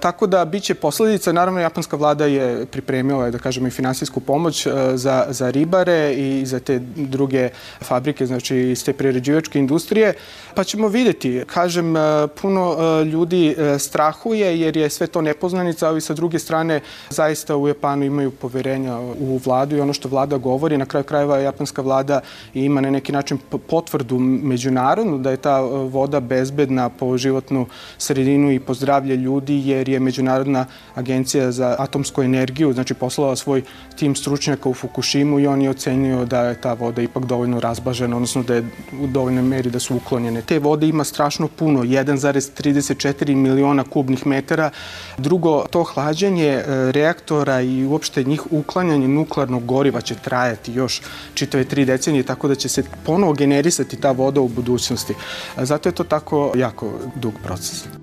Tako 0.00 0.26
da 0.26 0.44
biće 0.44 0.74
posledica, 0.74 1.32
naravno 1.32 1.60
japanska 1.60 1.96
vlada 1.96 2.24
je 2.24 2.66
pripremila, 2.66 3.30
da 3.30 3.38
kažemo, 3.38 3.66
i 3.66 3.70
finansijsku 3.70 4.20
pomoć 4.20 4.66
e, 4.66 4.70
za, 4.94 5.26
za 5.28 5.50
ribare 5.50 6.14
i 6.14 6.46
za 6.46 6.60
te 6.60 6.78
druge 6.96 7.48
fabrike, 7.82 8.26
znači 8.26 8.56
iz 8.56 8.84
te 8.84 8.92
prerađivačke 8.92 9.58
industrije, 9.58 10.14
pa 10.54 10.64
ćemo 10.64 10.88
videti. 10.88 11.42
Kažem, 11.46 11.96
e, 11.96 12.00
puno 12.42 12.76
e, 12.78 13.04
ljudi 13.04 13.56
strahuje 13.78 14.60
jer 14.60 14.76
je 14.76 14.90
sve 14.90 15.06
to 15.06 15.20
nepoznanica, 15.20 15.88
ali 15.88 16.00
sa 16.00 16.14
druge 16.14 16.38
strane 16.38 16.80
zaista 17.10 17.56
u 17.56 17.68
Japanu 17.68 18.04
imaju 18.04 18.30
poverenja 18.30 18.98
u 19.00 19.40
vladu 19.44 19.76
i 19.76 19.80
ono 19.80 19.92
što 19.92 20.08
vlada 20.08 20.38
govori, 20.38 20.78
na 20.78 20.86
kraju 20.86 21.04
krajeva 21.04 21.38
japanska 21.38 21.82
vlada 21.82 22.20
ima 22.54 22.80
na 22.80 22.90
neki 22.90 23.12
način 23.12 23.38
potvrdu 23.66 24.18
međunarodnu 24.18 25.18
da 25.18 25.30
je 25.30 25.36
ta 25.36 25.60
voda 25.60 26.20
bezbedna 26.20 26.88
po 26.88 27.18
životnu 27.18 27.66
sredinu 27.98 28.52
i 28.52 28.60
po 28.60 28.74
zdravlje 28.74 29.16
ljudi 29.16 29.68
jer 29.68 29.89
je 29.90 30.00
Međunarodna 30.00 30.66
agencija 30.94 31.52
za 31.52 31.76
atomsku 31.78 32.22
energiju 32.22 32.72
znači 32.72 32.94
poslala 32.94 33.36
svoj 33.36 33.62
tim 33.96 34.14
stručnjaka 34.16 34.68
u 34.68 34.74
Fukushimu 34.74 35.40
i 35.40 35.46
on 35.46 35.62
je 35.62 35.70
ocenio 35.70 36.24
da 36.24 36.42
je 36.42 36.60
ta 36.60 36.72
voda 36.72 37.02
ipak 37.02 37.24
dovoljno 37.24 37.60
razbažena, 37.60 38.16
odnosno 38.16 38.42
da 38.42 38.54
je 38.54 38.64
u 39.00 39.06
dovoljnoj 39.06 39.42
meri 39.42 39.70
da 39.70 39.78
su 39.78 39.96
uklonjene. 39.96 40.42
Te 40.42 40.58
vode 40.58 40.88
ima 40.88 41.04
strašno 41.04 41.48
puno, 41.48 41.82
1,34 41.82 43.34
miliona 43.34 43.84
kubnih 43.84 44.26
metara. 44.26 44.70
Drugo, 45.18 45.64
to 45.70 45.82
hlađenje 45.82 46.46
e, 46.46 46.64
reaktora 46.92 47.60
i 47.60 47.84
uopšte 47.84 48.24
njih 48.24 48.52
uklanjanje 48.52 49.08
nuklearnog 49.08 49.64
goriva 49.66 50.00
će 50.00 50.14
trajati 50.14 50.72
još 50.72 51.02
čitave 51.34 51.64
tri 51.64 51.84
decenije, 51.84 52.22
tako 52.22 52.48
da 52.48 52.54
će 52.54 52.68
se 52.68 52.84
ponovo 53.04 53.32
generisati 53.32 53.96
ta 53.96 54.10
voda 54.10 54.40
u 54.40 54.48
budućnosti. 54.48 55.14
Zato 55.56 55.88
je 55.88 55.92
to 55.92 56.04
tako 56.04 56.52
jako 56.56 56.92
dug 57.14 57.34
proces. 57.44 57.99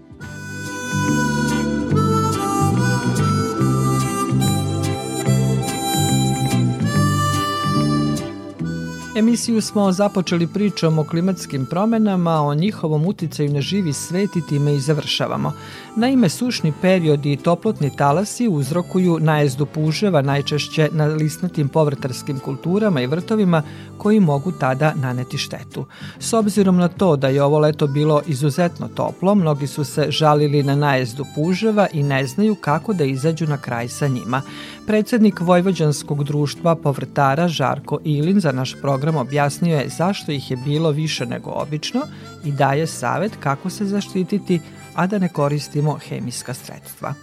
Emisiju 9.17 9.61
smo 9.61 9.91
započeli 9.91 10.47
pričom 10.47 10.99
o 10.99 11.03
klimatskim 11.03 11.65
promenama, 11.65 12.41
o 12.41 12.53
njihovom 12.53 13.05
uticaju 13.05 13.53
na 13.53 13.61
živi 13.61 13.93
svet 13.93 14.35
i 14.35 14.47
time 14.49 14.75
i 14.75 14.79
završavamo. 14.79 15.53
Naime, 15.95 16.29
sušni 16.29 16.73
periodi 16.81 17.33
i 17.33 17.37
toplotni 17.37 17.95
talasi 17.95 18.47
uzrokuju 18.47 19.19
najezdu 19.19 19.65
puževa 19.65 20.21
najčešće 20.21 20.89
na 20.91 21.05
lisnatim 21.05 21.69
povrtarskim 21.69 22.39
kulturama 22.39 23.01
i 23.01 23.07
vrtovima 23.07 23.63
koji 23.97 24.19
mogu 24.19 24.51
tada 24.51 24.93
naneti 24.95 25.37
štetu. 25.37 25.85
S 26.19 26.33
obzirom 26.33 26.77
na 26.77 26.87
to 26.87 27.15
da 27.15 27.27
je 27.27 27.43
ovo 27.43 27.59
leto 27.59 27.87
bilo 27.87 28.21
izuzetno 28.27 28.87
toplo, 28.87 29.35
mnogi 29.35 29.67
su 29.67 29.83
se 29.83 30.05
žalili 30.09 30.63
na 30.63 30.75
najezdu 30.75 31.25
puževa 31.35 31.87
i 31.93 32.03
ne 32.03 32.27
znaju 32.27 32.55
kako 32.55 32.93
da 32.93 33.03
izađu 33.03 33.47
na 33.47 33.57
kraj 33.57 33.87
sa 33.87 34.07
njima. 34.07 34.41
Predsednik 34.87 35.39
Vojvođanskog 35.39 36.23
društva 36.23 36.75
povrtara 36.75 37.47
Žarko 37.47 37.99
Ilin 38.03 38.39
za 38.39 38.51
naš 38.51 38.81
program 38.81 39.15
objasnio 39.15 39.77
je 39.77 39.87
zašto 39.87 40.31
ih 40.31 40.51
je 40.51 40.57
bilo 40.65 40.91
više 40.91 41.25
nego 41.25 41.49
obično 41.49 42.01
i 42.45 42.51
daje 42.51 42.87
savet 42.87 43.31
kako 43.39 43.69
se 43.69 43.85
zaštititi, 43.85 44.59
a 44.95 45.07
da 45.07 45.19
ne 45.19 45.29
koristimo 45.29 45.97
hemijska 46.09 46.53
sredstva. 46.53 47.13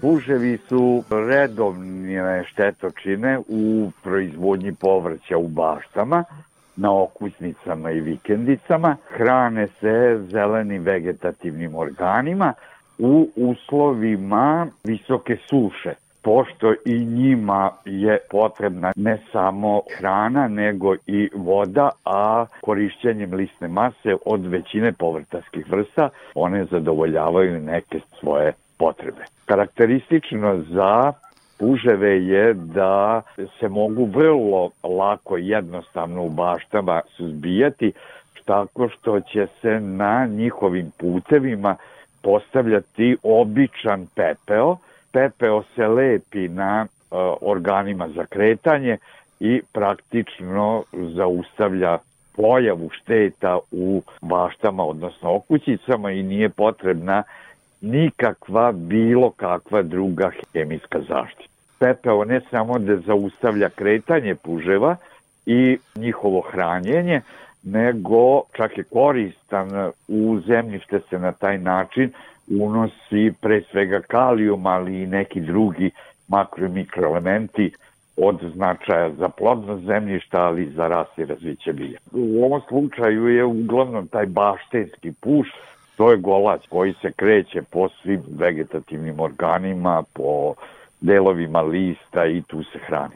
Puževi 0.00 0.58
su 0.68 1.02
redovne 1.10 2.44
štetočine 2.44 3.38
u 3.48 3.90
proizvodnji 4.02 4.74
povrća 4.74 5.36
u 5.36 5.48
baštama, 5.48 6.24
na 6.76 7.02
okusnicama 7.02 7.90
i 7.90 8.00
vikendicama. 8.00 8.96
Hrane 9.08 9.68
se 9.80 10.20
zelenim 10.30 10.82
vegetativnim 10.82 11.74
organima 11.74 12.52
u 12.98 13.28
uslovima 13.36 14.66
visoke 14.84 15.36
suše 15.50 16.01
pošto 16.22 16.74
i 16.84 17.04
njima 17.04 17.70
je 17.84 18.18
potrebna 18.30 18.92
ne 18.96 19.18
samo 19.32 19.82
hrana, 19.98 20.48
nego 20.48 20.94
i 21.06 21.30
voda, 21.34 21.90
a 22.04 22.46
korišćenjem 22.60 23.34
lisne 23.34 23.68
mase 23.68 24.16
od 24.26 24.46
većine 24.46 24.92
povrtarskih 24.92 25.70
vrsta 25.70 26.08
one 26.34 26.64
zadovoljavaju 26.64 27.60
neke 27.60 28.00
svoje 28.20 28.52
potrebe. 28.78 29.24
Karakteristično 29.46 30.64
za 30.68 31.12
puževe 31.58 32.26
je 32.26 32.54
da 32.54 33.22
se 33.60 33.68
mogu 33.68 34.04
vrlo 34.04 34.70
lako 34.82 35.38
i 35.38 35.48
jednostavno 35.48 36.24
u 36.24 36.30
baštama 36.30 37.00
suzbijati 37.16 37.92
tako 38.44 38.88
što 38.88 39.20
će 39.20 39.46
se 39.60 39.80
na 39.80 40.26
njihovim 40.26 40.90
putevima 40.98 41.76
postavljati 42.22 43.16
običan 43.22 44.06
pepeo, 44.14 44.76
pepeo 45.12 45.62
se 45.74 45.86
lepi 45.86 46.48
na 46.48 46.86
e, 46.86 47.16
organima 47.40 48.08
za 48.08 48.26
kretanje 48.26 48.98
i 49.40 49.62
praktično 49.72 50.84
zaustavlja 50.92 51.98
pojavu 52.36 52.90
šteta 52.90 53.58
u 53.70 54.02
baštama, 54.20 54.84
odnosno 54.84 55.34
okućicama 55.34 56.10
i 56.10 56.22
nije 56.22 56.48
potrebna 56.48 57.22
nikakva 57.80 58.72
bilo 58.72 59.30
kakva 59.30 59.82
druga 59.82 60.30
hemijska 60.52 61.00
zaštita. 61.08 61.52
pepeo 61.78 62.24
ne 62.24 62.40
samo 62.50 62.78
da 62.78 62.96
zaustavlja 62.96 63.68
kretanje 63.68 64.34
puževa 64.34 64.96
i 65.46 65.78
njihovo 65.96 66.40
hranjenje, 66.40 67.20
nego 67.62 68.42
čak 68.52 68.78
je 68.78 68.84
koristan 68.84 69.92
u 70.08 70.40
zemljište 70.46 71.00
se 71.10 71.18
na 71.18 71.32
taj 71.32 71.58
način 71.58 72.12
unosi 72.48 73.32
pre 73.40 73.62
svega 73.70 74.00
kalijum, 74.00 74.66
ali 74.66 75.02
i 75.02 75.06
neki 75.06 75.40
drugi 75.40 75.90
makro 76.28 76.66
i 76.66 76.68
mikroelementi 76.68 77.72
od 78.16 78.40
značaja 78.54 79.10
za 79.10 79.28
plodnost 79.28 79.84
zemljišta, 79.84 80.42
ali 80.42 80.62
i 80.62 80.70
za 80.70 80.88
rast 80.88 81.18
i 81.18 81.24
razviće 81.24 81.72
bilja. 81.72 81.98
U 82.12 82.44
ovom 82.44 82.60
slučaju 82.68 83.28
je 83.28 83.44
uglavnom 83.44 84.08
taj 84.08 84.26
baštenski 84.26 85.12
puš, 85.20 85.48
to 85.96 86.10
je 86.10 86.16
golac 86.16 86.62
koji 86.68 86.92
se 86.92 87.12
kreće 87.12 87.62
po 87.62 87.88
svim 87.88 88.22
vegetativnim 88.38 89.20
organima, 89.20 90.02
po 90.12 90.54
delovima 91.00 91.62
lista 91.62 92.26
i 92.26 92.42
tu 92.42 92.62
se 92.62 92.78
hrani. 92.86 93.14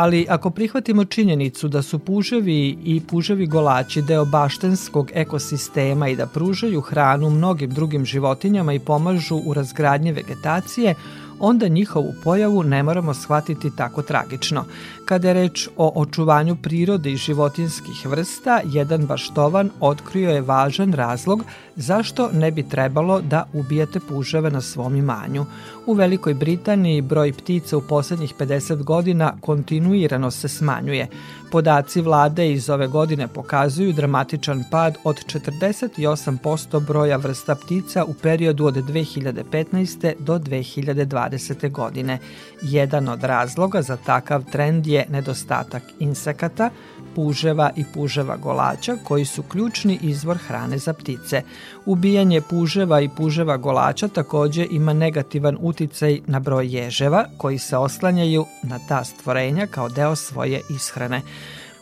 Ali 0.00 0.26
ako 0.28 0.50
prihvatimo 0.50 1.04
činjenicu 1.04 1.68
da 1.68 1.82
su 1.82 1.98
puževi 1.98 2.78
i 2.84 3.00
puževi 3.00 3.46
golači 3.46 4.02
deo 4.02 4.24
baštenskog 4.24 5.10
ekosistema 5.14 6.08
i 6.08 6.16
da 6.16 6.26
pružaju 6.26 6.80
hranu 6.80 7.30
mnogim 7.30 7.70
drugim 7.70 8.04
životinjama 8.04 8.72
i 8.72 8.78
pomažu 8.78 9.36
u 9.46 9.54
razgradnji 9.54 10.12
vegetacije, 10.12 10.94
onda 11.40 11.68
njihovu 11.68 12.14
pojavu 12.24 12.62
ne 12.62 12.82
moramo 12.82 13.14
shvatiti 13.14 13.76
tako 13.76 14.02
tragično. 14.02 14.64
Kada 15.10 15.28
je 15.28 15.34
reč 15.34 15.68
o 15.76 15.92
očuvanju 16.00 16.56
prirode 16.62 17.10
i 17.10 17.16
životinskih 17.16 18.06
vrsta, 18.06 18.60
jedan 18.64 19.06
baštovan 19.06 19.70
otkrio 19.80 20.30
je 20.30 20.40
važan 20.40 20.92
razlog 20.92 21.42
zašto 21.80 22.28
ne 22.32 22.50
bi 22.50 22.68
trebalo 22.68 23.20
da 23.20 23.46
ubijate 23.52 24.00
puževe 24.00 24.50
na 24.50 24.60
svom 24.60 24.96
imanju. 24.96 25.46
U 25.86 25.92
Velikoj 25.94 26.34
Britaniji 26.34 27.00
broj 27.00 27.32
ptica 27.32 27.76
u 27.76 27.80
poslednjih 27.80 28.34
50 28.38 28.82
godina 28.82 29.32
kontinuirano 29.40 30.30
se 30.30 30.48
smanjuje. 30.48 31.08
Podaci 31.50 32.00
vlade 32.00 32.52
iz 32.52 32.70
ove 32.70 32.86
godine 32.86 33.28
pokazuju 33.28 33.92
dramatičan 33.92 34.64
pad 34.70 34.98
od 35.04 35.16
48% 35.16 36.86
broja 36.86 37.16
vrsta 37.16 37.54
ptica 37.54 38.04
u 38.04 38.14
periodu 38.14 38.66
od 38.66 38.74
2015. 38.74 40.14
do 40.18 40.38
2020. 40.38 41.70
godine. 41.70 42.18
Jedan 42.62 43.08
od 43.08 43.24
razloga 43.24 43.82
za 43.82 43.96
takav 43.96 44.44
trend 44.52 44.86
je 44.86 44.99
nedostatak 45.08 45.82
insekata, 45.98 46.70
puževa 47.14 47.70
i 47.76 47.84
puževa 47.94 48.36
golača 48.36 48.96
koji 49.04 49.24
su 49.24 49.42
ključni 49.42 49.98
izvor 50.02 50.38
hrane 50.38 50.78
za 50.78 50.92
ptice. 50.92 51.42
Ubijanje 51.86 52.40
puževa 52.40 53.00
i 53.00 53.08
puževa 53.08 53.56
golača 53.56 54.08
takođe 54.08 54.66
ima 54.70 54.92
negativan 54.92 55.58
uticaj 55.60 56.20
na 56.26 56.40
broj 56.40 56.76
ježeva 56.76 57.24
koji 57.38 57.58
se 57.58 57.76
oslanjaju 57.76 58.46
na 58.62 58.78
ta 58.88 59.04
stvorenja 59.04 59.66
kao 59.66 59.88
deo 59.88 60.16
svoje 60.16 60.60
ishrane. 60.70 61.22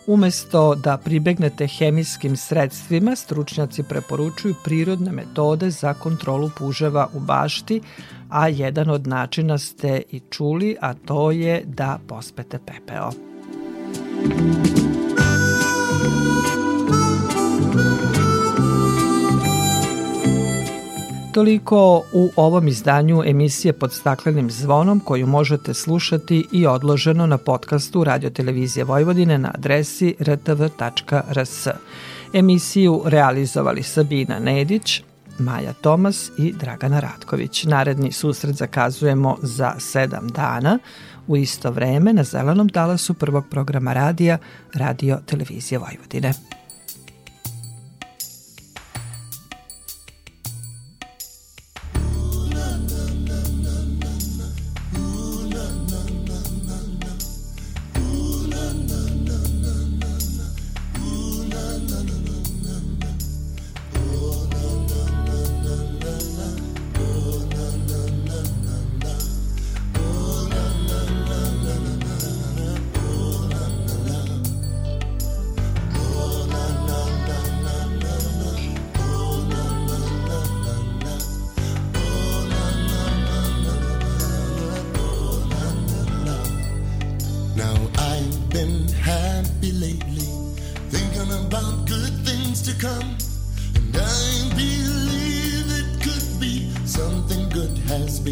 Umesto 0.09 0.75
da 0.75 0.97
pribegnete 0.97 1.67
hemijskim 1.67 2.37
sredstvima, 2.37 3.17
stručnjaci 3.17 3.83
preporučuju 3.83 4.55
prirodne 4.65 5.13
metode 5.13 5.71
za 5.71 5.95
kontrolu 5.95 6.51
puževa 6.59 7.09
u 7.15 7.21
bašti, 7.21 7.81
a 8.31 8.49
jedan 8.49 8.91
od 8.91 9.07
načina 9.07 9.59
ste 9.59 10.03
i 10.11 10.21
čuli, 10.31 10.77
a 10.81 10.95
to 10.95 11.31
je 11.31 11.63
da 11.67 11.99
pospete 12.07 12.59
pepeo. 12.67 13.11
Toliko 21.33 22.03
u 22.13 22.31
ovom 22.37 22.69
izdanju 22.69 23.23
emisije 23.27 23.73
pod 23.73 23.93
staklenim 23.93 24.51
zvonom 24.51 25.01
koju 25.01 25.27
možete 25.27 25.75
slušati 25.75 26.47
i 26.53 26.67
odloženo 26.67 27.27
na 27.27 27.39
podcastu 27.39 28.05
Radio 28.05 28.31
Televizije 28.31 28.85
Vojvodine 28.85 29.39
na 29.39 29.51
adresi 29.55 30.15
rtv.rs. 30.21 31.67
Emisiju 32.33 33.03
realizovali 33.05 33.83
Sabina 33.83 34.39
Nedić, 34.39 35.03
Maja 35.39 35.73
Tomas 35.73 36.31
i 36.39 36.53
Dragana 36.53 37.01
Ratković. 37.01 37.65
Naredni 37.65 38.13
susret 38.13 38.57
zakazujemo 38.57 39.37
za 39.43 39.75
sedam 39.79 40.29
dana 40.29 40.79
u 41.27 41.37
isto 41.37 41.71
vreme 41.71 42.13
na 42.13 42.25
zelenom 42.25 42.69
talasu 42.69 43.15
prvog 43.15 43.45
programa 43.51 43.93
radija 43.93 44.39
Radio 44.75 45.19
Televizije 45.27 45.79
Vojvodine. 45.79 46.58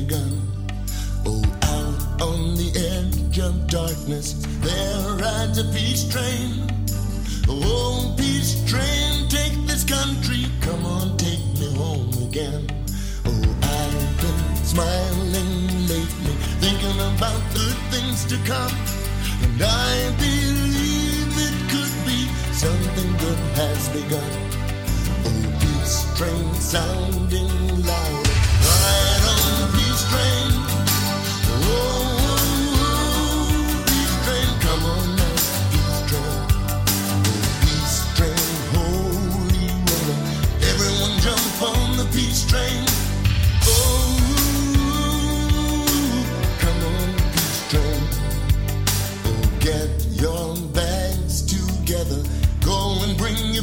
Begun. 0.01 0.33
Oh, 1.25 1.43
out 1.75 2.23
on 2.29 2.55
the 2.61 2.71
edge 2.93 3.39
of 3.39 3.67
darkness, 3.67 4.35
there 4.61 5.01
rides 5.17 5.59
a 5.59 5.65
peace 5.73 6.05
train. 6.13 6.51
Oh, 7.49 8.15
peace 8.19 8.53
train, 8.71 9.27
take 9.29 9.57
this 9.67 9.85
country, 9.85 10.45
come 10.61 10.85
on, 10.85 11.17
take 11.17 11.45
me 11.61 11.69
home 11.83 12.13
again. 12.29 12.63
Oh, 13.25 13.45
I've 13.81 14.09
been 14.23 14.45
smiling 14.73 15.53
lately, 15.93 16.35
thinking 16.61 16.99
about 17.13 17.41
good 17.55 17.79
things 17.93 18.27
to 18.33 18.37
come. 18.53 18.77
And 19.45 19.63
I 19.63 19.93
believe 20.25 21.33
it 21.49 21.57
could 21.73 21.95
be 22.09 22.21
something 22.65 23.11
good 23.25 23.41
has 23.61 23.89
begun. 23.97 24.33
Oh, 25.29 25.43
peace 25.61 25.99
train 26.19 26.55
sounding 26.55 27.87
loud. 27.87 28.36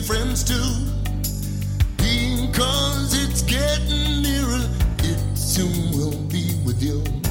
Friends 0.04 0.44
too. 0.44 0.56
Because 1.98 3.14
it's 3.24 3.42
getting 3.44 4.22
nearer. 4.22 4.83
Soon 5.54 5.92
will 5.92 6.18
be 6.30 6.56
with 6.66 6.82
you. 6.82 7.23